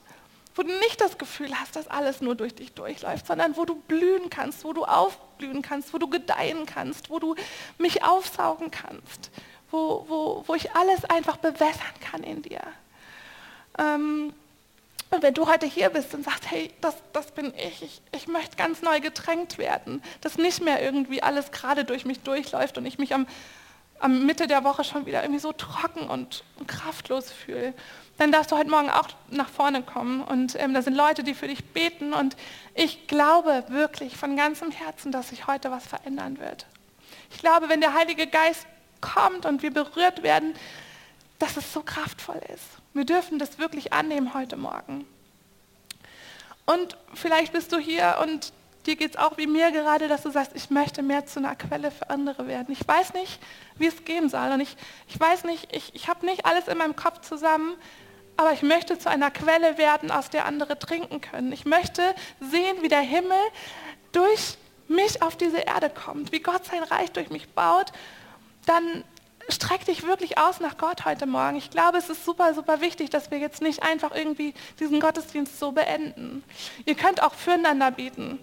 wo 0.56 0.64
du 0.64 0.70
nicht 0.80 1.00
das 1.00 1.18
Gefühl 1.18 1.54
hast, 1.58 1.76
dass 1.76 1.88
alles 1.88 2.22
nur 2.22 2.36
durch 2.36 2.54
dich 2.54 2.74
durchläuft, 2.74 3.28
sondern 3.28 3.56
wo 3.56 3.66
du 3.66 3.76
blühen 3.76 4.30
kannst, 4.30 4.64
wo 4.66 4.74
du 4.74 4.84
aufblühen 4.84 5.62
kannst, 5.62 5.94
wo 5.94 5.98
du 5.98 6.10
gedeihen 6.10 6.66
kannst, 6.66 7.10
wo 7.10 7.20
du 7.20 7.36
mich 7.78 8.04
aufsaugen 8.04 8.70
kannst, 8.70 9.32
wo, 9.72 10.06
wo, 10.08 10.44
wo 10.46 10.56
ich 10.56 10.76
alles 10.76 11.06
einfach 11.06 11.38
bewässern 11.38 11.94
kann 12.02 12.24
in 12.24 12.42
dir. 12.42 12.62
Ähm, 13.78 14.34
und 15.12 15.24
wenn 15.24 15.34
du 15.34 15.48
heute 15.48 15.66
hier 15.66 15.90
bist 15.90 16.14
und 16.14 16.24
sagst, 16.24 16.52
hey, 16.52 16.72
das, 16.82 16.96
das 17.14 17.32
bin 17.32 17.52
ich. 17.56 17.82
ich, 17.82 18.02
ich 18.12 18.28
möchte 18.28 18.58
ganz 18.58 18.82
neu 18.82 19.00
getränkt 19.00 19.58
werden, 19.58 20.04
dass 20.22 20.38
nicht 20.38 20.62
mehr 20.62 20.84
irgendwie 20.84 21.24
alles 21.24 21.52
gerade 21.52 21.84
durch 21.84 22.06
mich 22.06 22.20
durchläuft 22.20 22.78
und 22.78 22.86
ich 22.86 23.00
mich 23.00 23.14
am, 23.16 23.26
am 24.00 24.26
Mitte 24.26 24.48
der 24.48 24.64
Woche 24.64 24.84
schon 24.84 25.06
wieder 25.06 25.24
irgendwie 25.24 25.40
so 25.40 25.52
trocken 25.52 26.10
und, 26.10 26.44
kraftlos 26.68 27.32
fühle, 27.32 27.74
dann 28.18 28.32
darfst 28.32 28.52
du 28.52 28.58
heute 28.58 28.70
Morgen 28.70 28.90
auch 28.90 29.08
nach 29.30 29.50
vorne 29.50 29.82
kommen. 29.82 30.22
Und 30.22 30.56
ähm, 30.60 30.74
da 30.74 30.82
sind 30.82 30.96
Leute, 30.96 31.24
die 31.24 31.34
für 31.34 31.48
dich 31.48 31.66
beten. 31.66 32.14
Und 32.14 32.36
ich 32.76 33.08
glaube 33.08 33.64
wirklich 33.70 34.18
von 34.18 34.36
ganzem 34.36 34.72
Herzen, 34.72 35.12
dass 35.12 35.30
sich 35.30 35.48
heute 35.48 35.72
was 35.72 35.88
verändern 35.88 36.40
wird. 36.40 36.66
Ich 37.32 37.40
glaube, 37.40 37.70
wenn 37.70 37.82
der 37.82 37.94
Heilige 37.94 38.28
Geist 38.28 38.68
kommt 39.02 39.46
und 39.46 39.62
wir 39.62 39.72
berührt 39.72 40.24
werden, 40.24 40.54
dass 41.40 41.58
es 41.58 41.72
so 41.72 41.82
kraftvoll 41.82 42.42
ist. 42.54 42.66
Wir 42.94 43.06
dürfen 43.06 43.40
das 43.40 43.58
wirklich 43.58 43.94
annehmen 43.94 44.34
heute 44.34 44.58
Morgen. 44.58 45.08
Und 46.66 46.98
vielleicht 47.14 47.54
bist 47.54 47.72
du 47.72 47.80
hier 47.80 48.18
und 48.22 48.54
dir 48.86 48.96
geht 48.96 49.12
es 49.12 49.18
auch 49.18 49.38
wie 49.38 49.48
mir 49.48 49.72
gerade, 49.72 50.08
dass 50.08 50.24
du 50.24 50.32
sagst, 50.32 50.52
ich 50.56 50.70
möchte 50.70 51.02
mehr 51.02 51.26
zu 51.26 51.40
einer 51.40 51.56
Quelle 51.56 51.92
für 51.92 52.10
andere 52.10 52.48
werden. 52.48 52.72
Ich 52.72 52.88
weiß 52.88 53.14
nicht, 53.14 53.40
wie 53.80 53.88
es 53.88 54.06
gehen 54.06 54.30
soll. 54.30 54.52
Und 54.52 54.62
ich, 54.62 54.76
ich 55.08 55.20
weiß 55.20 55.44
nicht, 55.46 55.76
ich, 55.76 55.94
ich 55.96 56.08
habe 56.08 56.26
nicht 56.26 56.46
alles 56.46 56.68
in 56.68 56.78
meinem 56.78 56.96
Kopf 56.96 57.22
zusammen, 57.22 57.76
aber 58.38 58.54
ich 58.54 58.62
möchte 58.62 58.98
zu 58.98 59.10
einer 59.10 59.32
Quelle 59.32 59.78
werden, 59.78 60.12
aus 60.12 60.30
der 60.30 60.46
andere 60.46 60.80
trinken 60.80 61.22
können. 61.22 61.52
Ich 61.52 61.66
möchte 61.66 62.16
sehen, 62.40 62.78
wie 62.82 62.88
der 62.88 63.02
Himmel 63.02 63.38
durch 64.12 64.58
mich 64.88 65.22
auf 65.22 65.36
diese 65.36 65.60
Erde 65.60 65.90
kommt, 65.90 66.32
wie 66.32 66.40
Gott 66.40 66.66
sein 66.66 66.84
Reich 66.84 67.12
durch 67.12 67.30
mich 67.30 67.50
baut. 67.50 67.92
Dann 68.66 69.04
streck 69.50 69.86
dich 69.86 70.04
wirklich 70.04 70.38
aus 70.38 70.60
nach 70.60 70.78
Gott 70.78 71.06
heute 71.06 71.26
Morgen. 71.26 71.58
Ich 71.58 71.70
glaube, 71.70 71.98
es 71.98 72.10
ist 72.10 72.26
super, 72.26 72.54
super 72.54 72.82
wichtig, 72.82 73.10
dass 73.10 73.32
wir 73.32 73.40
jetzt 73.40 73.62
nicht 73.62 73.84
einfach 73.84 74.16
irgendwie 74.16 74.54
diesen 74.80 75.00
Gottesdienst 75.00 75.60
so 75.60 75.72
beenden. 75.72 76.44
Ihr 76.86 76.96
könnt 76.96 77.22
auch 77.22 77.34
füreinander 77.34 77.92
beten. 77.92 78.40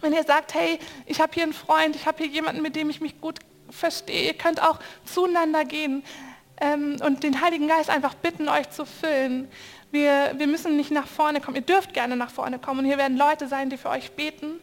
Wenn 0.00 0.12
ihr 0.12 0.24
sagt, 0.24 0.54
hey, 0.54 0.78
ich 1.06 1.20
habe 1.20 1.32
hier 1.32 1.44
einen 1.44 1.52
Freund, 1.52 1.96
ich 1.96 2.06
habe 2.06 2.22
hier 2.22 2.32
jemanden, 2.32 2.62
mit 2.62 2.76
dem 2.76 2.90
ich 2.90 3.00
mich 3.00 3.20
gut 3.20 3.38
verstehe, 3.70 4.26
ihr 4.26 4.34
könnt 4.34 4.62
auch 4.62 4.78
zueinander 5.04 5.64
gehen 5.64 6.02
ähm, 6.60 6.96
und 7.04 7.22
den 7.22 7.40
Heiligen 7.40 7.68
Geist 7.68 7.90
einfach 7.90 8.14
bitten, 8.14 8.48
euch 8.48 8.70
zu 8.70 8.84
füllen. 8.84 9.48
Wir, 9.90 10.32
wir 10.36 10.46
müssen 10.46 10.76
nicht 10.76 10.90
nach 10.90 11.06
vorne 11.06 11.40
kommen. 11.40 11.56
Ihr 11.56 11.62
dürft 11.62 11.94
gerne 11.94 12.16
nach 12.16 12.30
vorne 12.30 12.58
kommen 12.58 12.80
und 12.80 12.86
hier 12.86 12.98
werden 12.98 13.16
Leute 13.16 13.48
sein, 13.48 13.70
die 13.70 13.76
für 13.76 13.90
euch 13.90 14.12
beten. 14.12 14.60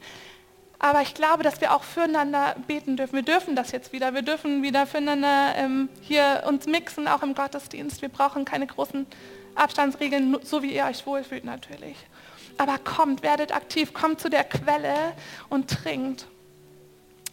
Aber 0.80 1.02
ich 1.02 1.14
glaube, 1.14 1.44
dass 1.44 1.62
wir 1.62 1.74
auch 1.76 1.84
füreinander 1.84 2.56
beten 2.68 2.98
dürfen. 2.98 3.14
Wir 3.14 3.24
dürfen 3.24 3.56
das 3.56 3.72
jetzt 3.72 3.94
wieder. 3.94 4.14
Wir 4.14 4.24
dürfen 4.24 4.64
wieder 4.64 4.88
füreinander 4.88 5.54
ähm, 5.56 5.90
hier 6.02 6.44
uns 6.48 6.66
mixen, 6.66 7.08
auch 7.08 7.22
im 7.22 7.36
Gottesdienst. 7.36 8.02
Wir 8.02 8.10
brauchen 8.10 8.46
keine 8.46 8.66
großen 8.66 9.06
Abstandsregeln, 9.56 10.38
so 10.44 10.64
wie 10.64 10.74
ihr 10.76 10.86
euch 10.86 11.06
wohlfühlt 11.06 11.46
natürlich 11.46 11.96
aber 12.62 12.78
kommt, 12.78 13.24
werdet 13.24 13.54
aktiv, 13.54 13.92
kommt 13.92 14.22
zu 14.22 14.30
der 14.30 14.44
Quelle 14.44 15.14
und 15.50 15.68
trinkt. 15.68 16.28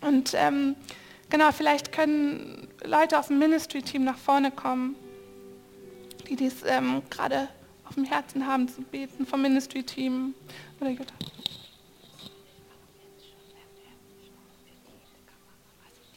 Und 0.01 0.33
ähm, 0.35 0.75
genau, 1.29 1.53
vielleicht 1.53 1.93
können 1.93 2.69
Leute 2.85 3.19
aus 3.19 3.29
dem 3.29 3.39
Ministry-Team 3.39 4.05
nach 4.05 4.19
vorne 4.19 4.51
kommen, 4.51 4.97
die 6.29 6.37
dies 6.37 6.63
ähm, 6.67 7.03
gerade 7.11 7.49
auf 7.89 7.95
dem 7.95 8.05
Herzen 8.05 8.47
haben 8.47 8.69
zu 8.69 8.83
beten, 8.83 9.27
vom 9.27 9.43
Ministry-Team. 9.43 10.35
Oder 10.81 10.91
Jutta. 10.91 11.15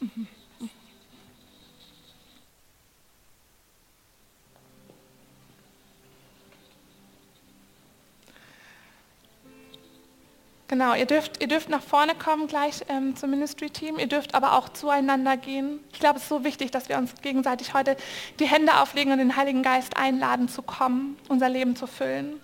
Mhm. 0.00 0.26
Genau, 10.72 10.94
ihr 10.94 11.04
dürft, 11.04 11.42
ihr 11.42 11.48
dürft 11.48 11.68
nach 11.68 11.82
vorne 11.82 12.14
kommen 12.14 12.46
gleich 12.46 12.76
ähm, 12.88 13.14
zum 13.14 13.28
Ministry-Team. 13.28 13.98
Ihr 13.98 14.06
dürft 14.06 14.34
aber 14.34 14.56
auch 14.56 14.70
zueinander 14.70 15.36
gehen. 15.36 15.80
Ich 15.92 16.00
glaube, 16.00 16.16
es 16.16 16.22
ist 16.22 16.30
so 16.30 16.44
wichtig, 16.44 16.70
dass 16.70 16.88
wir 16.88 16.96
uns 16.96 17.12
gegenseitig 17.20 17.74
heute 17.74 17.94
die 18.38 18.46
Hände 18.46 18.80
auflegen 18.80 19.12
und 19.12 19.18
den 19.18 19.36
Heiligen 19.36 19.62
Geist 19.62 19.98
einladen 19.98 20.48
zu 20.48 20.62
kommen, 20.62 21.18
unser 21.28 21.50
Leben 21.50 21.76
zu 21.76 21.86
füllen. 21.86 22.40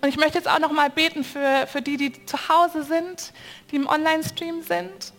Und 0.00 0.08
ich 0.08 0.16
möchte 0.16 0.38
jetzt 0.38 0.48
auch 0.48 0.58
noch 0.58 0.72
mal 0.72 0.90
beten 0.90 1.22
für, 1.22 1.68
für 1.68 1.82
die, 1.82 1.98
die 1.98 2.26
zu 2.26 2.48
Hause 2.48 2.82
sind, 2.82 3.32
die 3.70 3.76
im 3.76 3.86
Online-Stream 3.86 4.64
sind. 4.64 5.12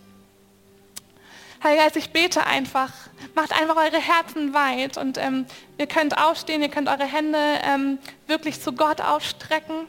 Heiliger 1.63 1.83
Geist, 1.83 1.95
ich 1.95 2.09
bete 2.09 2.45
einfach, 2.45 2.91
macht 3.35 3.53
einfach 3.53 3.77
eure 3.77 4.01
Herzen 4.01 4.53
weit 4.53 4.97
und 4.97 5.17
ähm, 5.17 5.45
ihr 5.77 5.87
könnt 5.87 6.17
aufstehen, 6.17 6.61
ihr 6.61 6.67
könnt 6.67 6.89
eure 6.89 7.05
Hände 7.05 7.39
ähm, 7.63 7.99
wirklich 8.27 8.59
zu 8.59 8.73
Gott 8.73 8.99
ausstrecken 8.99 9.87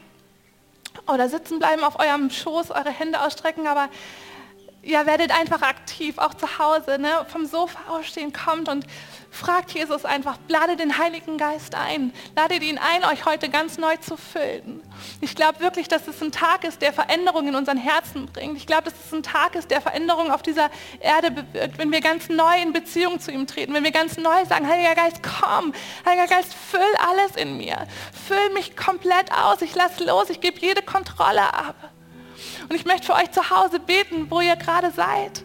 oder 1.07 1.29
sitzen 1.29 1.59
bleiben 1.59 1.83
auf 1.83 1.99
eurem 1.99 2.29
Schoß, 2.29 2.71
eure 2.71 2.89
Hände 2.89 3.21
ausstrecken, 3.21 3.67
aber 3.67 3.89
ja, 4.83 5.05
werdet 5.05 5.31
einfach 5.31 5.61
aktiv, 5.61 6.17
auch 6.17 6.33
zu 6.33 6.57
Hause, 6.57 6.97
ne? 6.97 7.25
vom 7.27 7.45
Sofa 7.45 7.79
aufstehen, 7.89 8.33
kommt 8.33 8.67
und 8.67 8.85
fragt 9.29 9.71
Jesus 9.71 10.05
einfach, 10.05 10.37
lade 10.47 10.75
den 10.75 10.97
Heiligen 10.97 11.37
Geist 11.37 11.75
ein, 11.75 12.11
ladet 12.35 12.63
ihn 12.63 12.79
ein, 12.79 13.05
euch 13.05 13.25
heute 13.25 13.49
ganz 13.49 13.77
neu 13.77 13.95
zu 13.97 14.17
füllen. 14.17 14.81
Ich 15.21 15.35
glaube 15.35 15.59
wirklich, 15.59 15.87
dass 15.87 16.07
es 16.07 16.21
ein 16.21 16.31
Tag 16.31 16.63
ist, 16.63 16.81
der 16.81 16.93
Veränderung 16.93 17.47
in 17.47 17.55
unseren 17.55 17.77
Herzen 17.77 18.25
bringt. 18.25 18.57
Ich 18.57 18.65
glaube, 18.65 18.85
dass 18.85 19.05
es 19.05 19.13
ein 19.13 19.23
Tag 19.23 19.55
ist, 19.55 19.69
der 19.69 19.81
Veränderung 19.81 20.31
auf 20.31 20.41
dieser 20.41 20.71
Erde 20.99 21.31
bewirkt, 21.31 21.77
wenn 21.77 21.91
wir 21.91 22.01
ganz 22.01 22.27
neu 22.27 22.61
in 22.61 22.73
Beziehung 22.73 23.19
zu 23.19 23.31
ihm 23.31 23.45
treten, 23.45 23.73
wenn 23.73 23.83
wir 23.83 23.91
ganz 23.91 24.17
neu 24.17 24.45
sagen, 24.45 24.67
Heiliger 24.67 24.95
Geist, 24.95 25.21
komm, 25.21 25.73
Heiliger 26.05 26.27
Geist, 26.27 26.53
füll 26.53 26.81
alles 27.07 27.35
in 27.35 27.55
mir, 27.55 27.87
füll 28.27 28.49
mich 28.53 28.75
komplett 28.75 29.31
aus, 29.31 29.61
ich 29.61 29.75
lasse 29.75 30.03
los, 30.03 30.29
ich 30.31 30.41
gebe 30.41 30.59
jede 30.59 30.81
Kontrolle 30.81 31.53
ab. 31.53 31.75
Und 32.71 32.77
ich 32.77 32.85
möchte 32.85 33.07
für 33.07 33.15
euch 33.15 33.29
zu 33.31 33.49
Hause 33.49 33.81
beten, 33.81 34.27
wo 34.31 34.39
ihr 34.39 34.55
gerade 34.55 34.91
seid. 34.91 35.43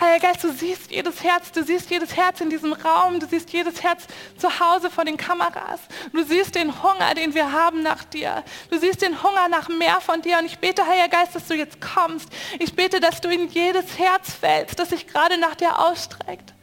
Heiliger 0.00 0.26
Geist, 0.26 0.42
du 0.42 0.50
siehst 0.50 0.90
jedes 0.90 1.22
Herz, 1.22 1.52
du 1.52 1.62
siehst 1.62 1.88
jedes 1.88 2.16
Herz 2.16 2.40
in 2.40 2.50
diesem 2.50 2.72
Raum, 2.72 3.20
du 3.20 3.26
siehst 3.28 3.52
jedes 3.52 3.80
Herz 3.84 4.08
zu 4.36 4.58
Hause 4.58 4.90
vor 4.90 5.04
den 5.04 5.16
Kameras. 5.16 5.82
Du 6.12 6.24
siehst 6.24 6.56
den 6.56 6.82
Hunger, 6.82 7.14
den 7.14 7.32
wir 7.32 7.52
haben 7.52 7.84
nach 7.84 8.02
dir. 8.02 8.42
Du 8.70 8.78
siehst 8.80 9.02
den 9.02 9.22
Hunger 9.22 9.46
nach 9.48 9.68
mehr 9.68 10.00
von 10.00 10.20
dir. 10.20 10.40
Und 10.40 10.46
ich 10.46 10.58
bete, 10.58 10.84
Heiliger 10.84 11.16
Geist, 11.16 11.36
dass 11.36 11.46
du 11.46 11.54
jetzt 11.54 11.80
kommst. 11.80 12.28
Ich 12.58 12.74
bete, 12.74 12.98
dass 12.98 13.20
du 13.20 13.28
in 13.28 13.48
jedes 13.48 13.96
Herz 13.96 14.32
fällst, 14.32 14.80
das 14.80 14.88
sich 14.88 15.06
gerade 15.06 15.38
nach 15.38 15.54
dir 15.54 15.78
ausstreckt. 15.78 16.54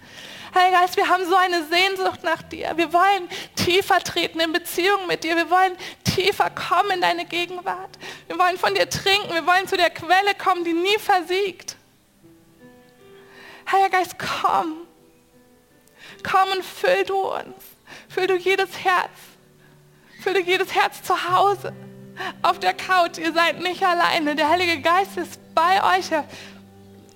Heiliger 0.53 0.81
Geist, 0.81 0.97
wir 0.97 1.07
haben 1.07 1.25
so 1.25 1.35
eine 1.35 1.63
Sehnsucht 1.65 2.23
nach 2.23 2.41
dir. 2.43 2.73
Wir 2.75 2.91
wollen 2.91 3.29
tiefer 3.55 3.99
treten 3.99 4.39
in 4.41 4.51
Beziehung 4.51 5.07
mit 5.07 5.23
dir. 5.23 5.37
Wir 5.37 5.49
wollen 5.49 5.77
tiefer 6.03 6.49
kommen 6.49 6.91
in 6.91 7.01
deine 7.01 7.25
Gegenwart. 7.25 7.97
Wir 8.27 8.37
wollen 8.37 8.57
von 8.57 8.73
dir 8.73 8.89
trinken. 8.89 9.33
Wir 9.33 9.45
wollen 9.45 9.65
zu 9.67 9.77
der 9.77 9.89
Quelle 9.89 10.35
kommen, 10.37 10.65
die 10.65 10.73
nie 10.73 10.97
versiegt. 10.99 11.77
Heiliger 13.71 13.97
Geist, 13.97 14.15
komm. 14.19 14.87
Komm 16.21 16.51
und 16.51 16.65
füll 16.65 17.05
du 17.05 17.15
uns. 17.15 17.55
Füll 18.09 18.27
du 18.27 18.35
jedes 18.35 18.77
Herz. 18.83 19.09
Füll 20.21 20.33
du 20.33 20.41
jedes 20.41 20.75
Herz 20.75 21.01
zu 21.01 21.29
Hause. 21.31 21.73
Auf 22.41 22.59
der 22.59 22.73
Couch. 22.73 23.17
Ihr 23.19 23.31
seid 23.31 23.61
nicht 23.61 23.83
alleine. 23.83 24.35
Der 24.35 24.49
Heilige 24.49 24.81
Geist 24.81 25.15
ist 25.15 25.39
bei 25.55 25.97
euch. 25.97 26.11
Er 26.11 26.25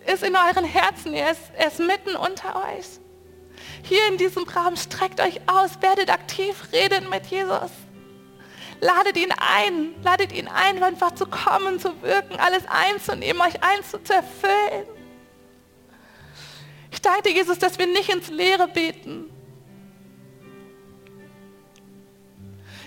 ist 0.05 0.23
in 0.23 0.37
euren 0.37 0.63
Herzen. 0.63 1.13
Er 1.13 1.31
ist, 1.31 1.41
er 1.57 1.67
ist 1.67 1.79
mitten 1.79 2.15
unter 2.15 2.55
euch. 2.55 2.85
Hier 3.87 4.07
in 4.09 4.17
diesem 4.17 4.43
Raum 4.43 4.75
streckt 4.75 5.21
euch 5.21 5.39
aus. 5.47 5.81
Werdet 5.81 6.09
aktiv. 6.09 6.55
Redet 6.71 7.09
mit 7.09 7.27
Jesus. 7.27 7.71
Ladet 8.81 9.15
ihn 9.15 9.31
ein. 9.37 9.93
Ladet 10.03 10.31
ihn 10.31 10.47
ein, 10.47 10.81
einfach 10.81 11.13
zu 11.13 11.27
kommen, 11.27 11.79
zu 11.79 12.01
wirken, 12.01 12.35
alles 12.37 12.63
einzunehmen, 12.67 13.41
euch 13.41 13.61
einzuzerfüllen. 13.63 14.87
Ich 16.91 17.01
danke 17.01 17.29
dir, 17.29 17.33
Jesus, 17.35 17.59
dass 17.59 17.77
wir 17.77 17.87
nicht 17.87 18.09
ins 18.09 18.29
Leere 18.29 18.67
beten. 18.67 19.29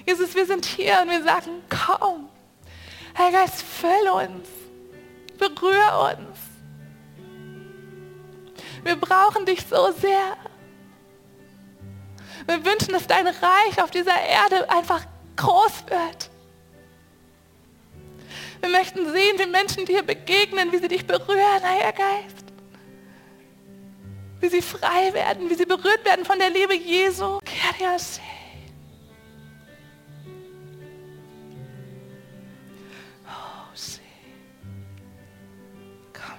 Jesus, 0.06 0.34
wir 0.34 0.46
sind 0.46 0.64
hier 0.64 0.98
und 1.02 1.10
wir 1.10 1.22
sagen, 1.22 1.62
komm. 1.68 2.28
Herr 3.14 3.30
Geist, 3.30 3.62
füll 3.62 4.08
uns. 4.12 4.48
Berühr 5.38 6.16
uns. 6.16 6.38
Wir 8.82 8.96
brauchen 8.96 9.44
dich 9.44 9.60
so 9.68 9.92
sehr. 9.92 10.36
Wir 12.48 12.64
wünschen, 12.64 12.92
dass 12.92 13.06
dein 13.06 13.26
Reich 13.26 13.82
auf 13.82 13.90
dieser 13.90 14.18
Erde 14.20 14.68
einfach 14.70 15.04
groß 15.36 15.84
wird. 15.86 16.30
Wir 18.60 18.70
möchten 18.70 19.12
sehen, 19.12 19.38
wie 19.38 19.46
Menschen 19.46 19.84
dir 19.84 20.02
begegnen, 20.02 20.72
wie 20.72 20.78
sie 20.78 20.88
dich 20.88 21.06
berühren, 21.06 21.62
Herr 21.62 21.92
Geist 21.92 22.48
wie 24.40 24.48
sie 24.48 24.62
frei 24.62 25.12
werden, 25.12 25.50
wie 25.50 25.54
sie 25.54 25.66
berührt 25.66 26.04
werden 26.04 26.24
von 26.24 26.38
der 26.38 26.50
Liebe 26.50 26.74
Jesu. 26.74 27.24
Oh, 27.24 27.40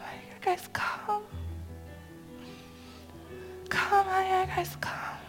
Heiliger 0.10 0.40
Geist, 0.42 0.70
komm. 0.74 1.24
Komm, 3.70 4.06
Heiliger 4.12 4.56
Geist, 4.56 4.78
komm. 4.82 5.29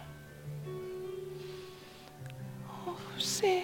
See. 3.21 3.63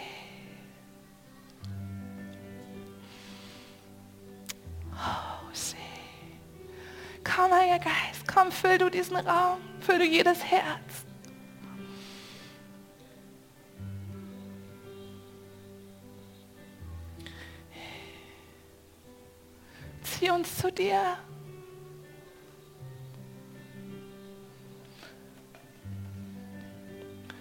Oh, 4.92 5.52
see. 5.52 5.76
Komm, 7.24 7.52
Heiliger 7.52 7.78
Geist, 7.78 8.26
komm, 8.26 8.52
füll 8.52 8.78
du 8.78 8.90
diesen 8.90 9.16
Raum, 9.16 9.59
füll 9.80 9.98
du 9.98 10.04
jedes 10.04 10.42
Herz. 10.44 11.07
Zieh 20.02 20.30
uns 20.30 20.57
zu 20.57 20.72
dir. 20.72 21.18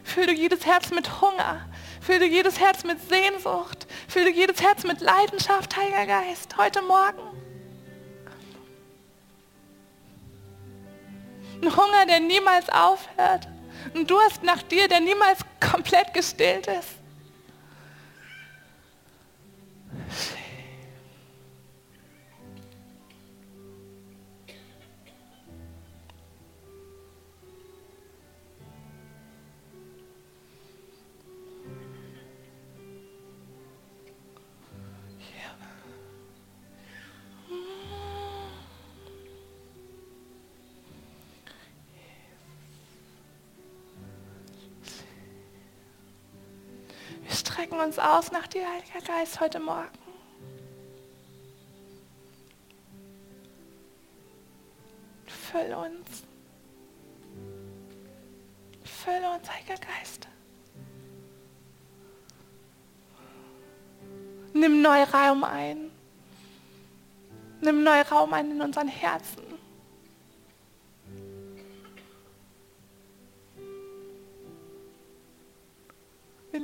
Füll 0.03 0.27
du 0.27 0.33
jedes 0.33 0.65
Herz 0.65 0.91
mit 0.91 1.21
Hunger. 1.21 1.67
Füll 2.05 2.19
du 2.19 2.25
jedes 2.27 2.59
Herz 2.59 2.83
mit 2.83 3.01
Sehnsucht. 3.09 3.87
Füll 4.07 4.25
du 4.25 4.29
jedes 4.29 4.61
Herz 4.61 4.83
mit 4.83 5.01
Leidenschaft, 5.01 5.75
Heiliger 5.75 6.05
Geist, 6.05 6.55
heute 6.55 6.83
Morgen. 6.83 7.19
Ein 11.63 11.75
Hunger, 11.75 12.05
der 12.05 12.19
niemals 12.19 12.69
aufhört. 12.69 13.47
Ein 13.95 14.05
Durst 14.05 14.43
nach 14.43 14.61
dir, 14.61 14.87
der 14.87 14.99
niemals 14.99 15.39
komplett 15.59 16.13
gestillt 16.13 16.67
ist. 16.67 16.89
Uns 47.85 47.99
aus 47.99 48.31
nach 48.31 48.47
dir, 48.47 48.65
Heiliger 48.67 49.05
Geist, 49.05 49.39
heute 49.39 49.59
Morgen. 49.59 49.87
Füll 55.27 55.73
uns. 55.73 56.23
Füll 58.83 59.23
uns, 59.35 59.49
Heiliger 59.51 59.75
Geist. 59.75 60.27
Nimm 64.53 64.81
neu 64.81 65.03
Raum 65.03 65.43
ein. 65.43 65.91
Nimm 67.61 67.83
neu 67.83 68.01
Raum 68.01 68.33
ein 68.33 68.49
in 68.49 68.61
unseren 68.61 68.87
Herzen. 68.87 69.44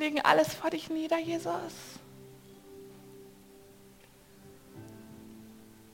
Legen 0.01 0.19
alles 0.21 0.53
vor 0.53 0.71
dich 0.71 0.89
nieder, 0.89 1.19
Jesus. 1.19 1.73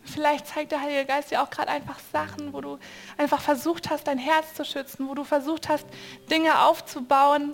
Vielleicht 0.03 0.47
zeigt 0.47 0.71
der 0.71 0.81
Heilige 0.81 1.05
Geist 1.05 1.29
dir 1.29 1.43
auch 1.43 1.49
gerade 1.49 1.69
einfach 1.69 1.99
Sachen, 2.13 2.53
wo 2.53 2.61
du 2.61 2.79
einfach 3.17 3.41
versucht 3.41 3.89
hast, 3.89 4.07
dein 4.07 4.17
Herz 4.17 4.53
zu 4.55 4.63
schützen, 4.63 5.09
wo 5.09 5.13
du 5.13 5.25
versucht 5.25 5.67
hast, 5.67 5.85
Dinge 6.31 6.61
aufzubauen, 6.61 7.53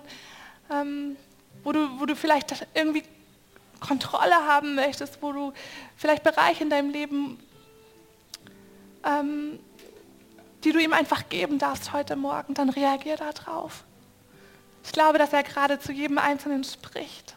ähm, 0.72 1.18
wo, 1.64 1.72
du, 1.72 1.99
wo 1.99 2.06
du 2.06 2.16
vielleicht 2.16 2.68
irgendwie 2.76 3.04
Kontrolle 3.80 4.36
haben 4.47 4.76
möchtest, 4.76 5.22
wo 5.22 5.34
du 5.34 5.54
vielleicht 5.97 6.24
Bereiche 6.24 6.64
in 6.64 6.70
deinem 6.70 6.91
Leben, 6.91 7.39
ähm, 9.04 9.60
die 10.64 10.72
du 10.72 10.80
ihm 10.80 10.93
einfach 10.93 11.28
geben 11.30 11.58
darfst 11.58 11.91
heute 11.91 12.16
Morgen, 12.16 12.54
dann 12.54 12.70
reagier 12.70 13.18
darauf. 13.18 13.84
Ich 14.84 14.92
glaube, 14.92 15.18
dass 15.18 15.34
er 15.34 15.44
gerade 15.44 15.80
zu 15.80 15.92
jedem 15.92 16.18
Einzelnen 16.18 16.64
spricht. 16.64 17.36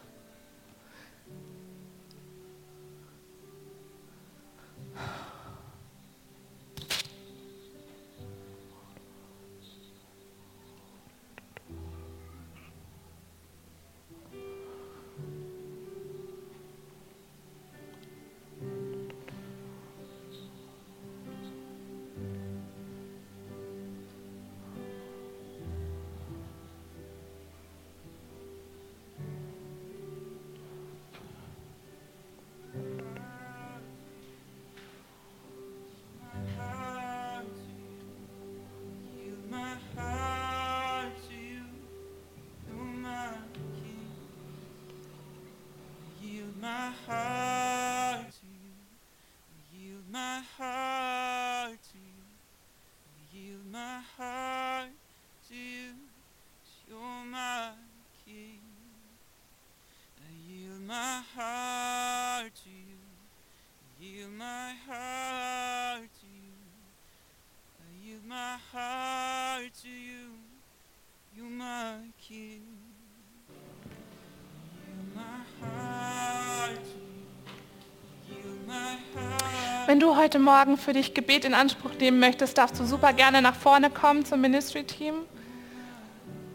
Wenn 79.87 80.01
du 80.01 80.17
heute 80.17 80.37
Morgen 80.37 80.75
für 80.75 80.91
dich 80.91 81.13
Gebet 81.13 81.45
in 81.45 81.53
Anspruch 81.53 81.91
nehmen 81.97 82.19
möchtest, 82.19 82.57
darfst 82.57 82.77
du 82.77 82.83
super 82.83 83.13
gerne 83.13 83.41
nach 83.41 83.55
vorne 83.55 83.89
kommen 83.89 84.25
zum 84.25 84.41
Ministry-Team 84.41 85.15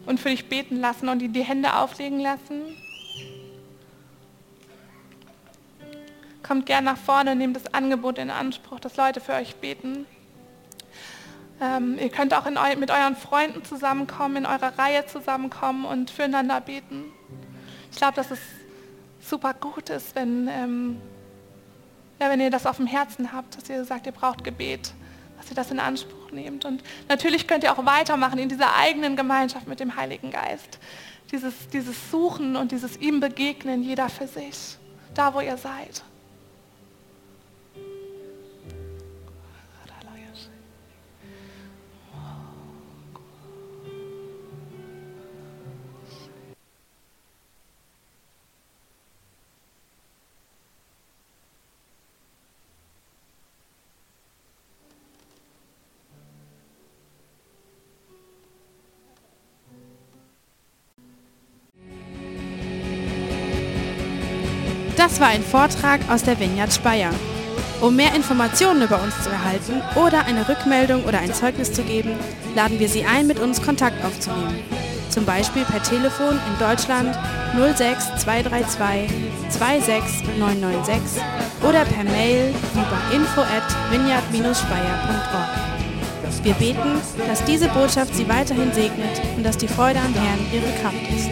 und 0.05 0.19
für 0.19 0.29
dich 0.29 0.49
beten 0.49 0.79
lassen 0.79 1.09
und 1.09 1.17
dir 1.17 1.29
die 1.29 1.41
Hände 1.41 1.75
auflegen 1.75 2.19
lassen. 2.19 2.61
Kommt 6.43 6.67
gerne 6.67 6.85
nach 6.85 6.97
vorne 6.97 7.31
und 7.31 7.39
nehmt 7.39 7.55
das 7.55 7.73
Angebot 7.73 8.19
in 8.19 8.29
Anspruch, 8.29 8.79
dass 8.79 8.97
Leute 8.97 9.19
für 9.19 9.33
euch 9.33 9.55
beten. 9.55 10.05
Ähm, 11.59 11.97
ihr 11.97 12.09
könnt 12.09 12.35
auch 12.35 12.45
eu 12.45 12.75
mit 12.77 12.91
euren 12.91 13.15
Freunden 13.15 13.65
zusammenkommen, 13.65 14.37
in 14.37 14.45
eurer 14.45 14.77
Reihe 14.77 15.07
zusammenkommen 15.07 15.85
und 15.85 16.11
füreinander 16.11 16.61
beten. 16.61 17.05
Ich 17.89 17.97
glaube, 17.97 18.13
dass 18.13 18.29
es 18.29 18.39
super 19.27 19.55
gut 19.55 19.89
ist, 19.89 20.13
wenn, 20.13 20.47
ähm, 20.47 21.01
ja, 22.23 22.29
wenn 22.29 22.39
ihr 22.39 22.49
das 22.49 22.65
auf 22.65 22.77
dem 22.77 22.87
Herzen 22.87 23.33
habt, 23.33 23.57
dass 23.57 23.69
ihr 23.69 23.83
sagt, 23.83 24.05
ihr 24.05 24.13
braucht 24.13 24.43
Gebet, 24.43 24.93
dass 25.37 25.49
ihr 25.49 25.55
das 25.55 25.71
in 25.71 25.79
Anspruch 25.79 26.31
nehmt. 26.31 26.63
Und 26.63 26.81
natürlich 27.09 27.47
könnt 27.47 27.63
ihr 27.63 27.73
auch 27.73 27.85
weitermachen 27.85 28.39
in 28.39 28.47
dieser 28.47 28.75
eigenen 28.75 29.15
Gemeinschaft 29.15 29.67
mit 29.67 29.79
dem 29.79 29.95
Heiligen 29.95 30.31
Geist. 30.31 30.79
Dieses, 31.31 31.67
dieses 31.73 32.11
Suchen 32.11 32.55
und 32.55 32.71
dieses 32.71 32.97
ihm 32.97 33.19
begegnen, 33.19 33.83
jeder 33.83 34.07
für 34.07 34.27
sich, 34.27 34.77
da 35.13 35.33
wo 35.33 35.41
ihr 35.41 35.57
seid. 35.57 36.03
War 65.23 65.29
ein 65.29 65.41
Vortrag 65.41 66.01
aus 66.09 66.21
der 66.23 66.37
Vineyard 66.37 66.73
Speyer. 66.73 67.09
Um 67.79 67.95
mehr 67.95 68.13
Informationen 68.13 68.81
über 68.81 69.01
uns 69.01 69.23
zu 69.23 69.29
erhalten 69.29 69.81
oder 69.95 70.25
eine 70.25 70.49
Rückmeldung 70.49 71.05
oder 71.05 71.19
ein 71.19 71.33
Zeugnis 71.33 71.71
zu 71.71 71.81
geben, 71.83 72.11
laden 72.55 72.77
wir 72.77 72.89
Sie 72.89 73.05
ein, 73.05 73.25
mit 73.25 73.39
uns 73.39 73.61
Kontakt 73.61 74.03
aufzunehmen. 74.03 74.59
Zum 75.09 75.23
Beispiel 75.23 75.63
per 75.63 75.81
Telefon 75.81 76.33
in 76.33 76.59
Deutschland 76.59 77.17
06 77.55 78.21
232 78.21 79.09
26 79.47 80.27
996 80.39 81.23
oder 81.61 81.85
per 81.85 82.03
Mail 82.03 82.53
über 82.73 83.15
info 83.15 83.43
at 83.43 83.63
vineyard-speyer.org. 83.91 86.43
Wir 86.43 86.53
beten, 86.55 86.99
dass 87.29 87.41
diese 87.45 87.69
Botschaft 87.69 88.13
Sie 88.13 88.27
weiterhin 88.27 88.73
segnet 88.73 89.21
und 89.37 89.45
dass 89.45 89.57
die 89.57 89.69
Freude 89.69 89.99
am 89.99 90.13
Herrn 90.15 90.45
Ihre 90.51 90.69
Kraft 90.81 91.01
ist. 91.15 91.29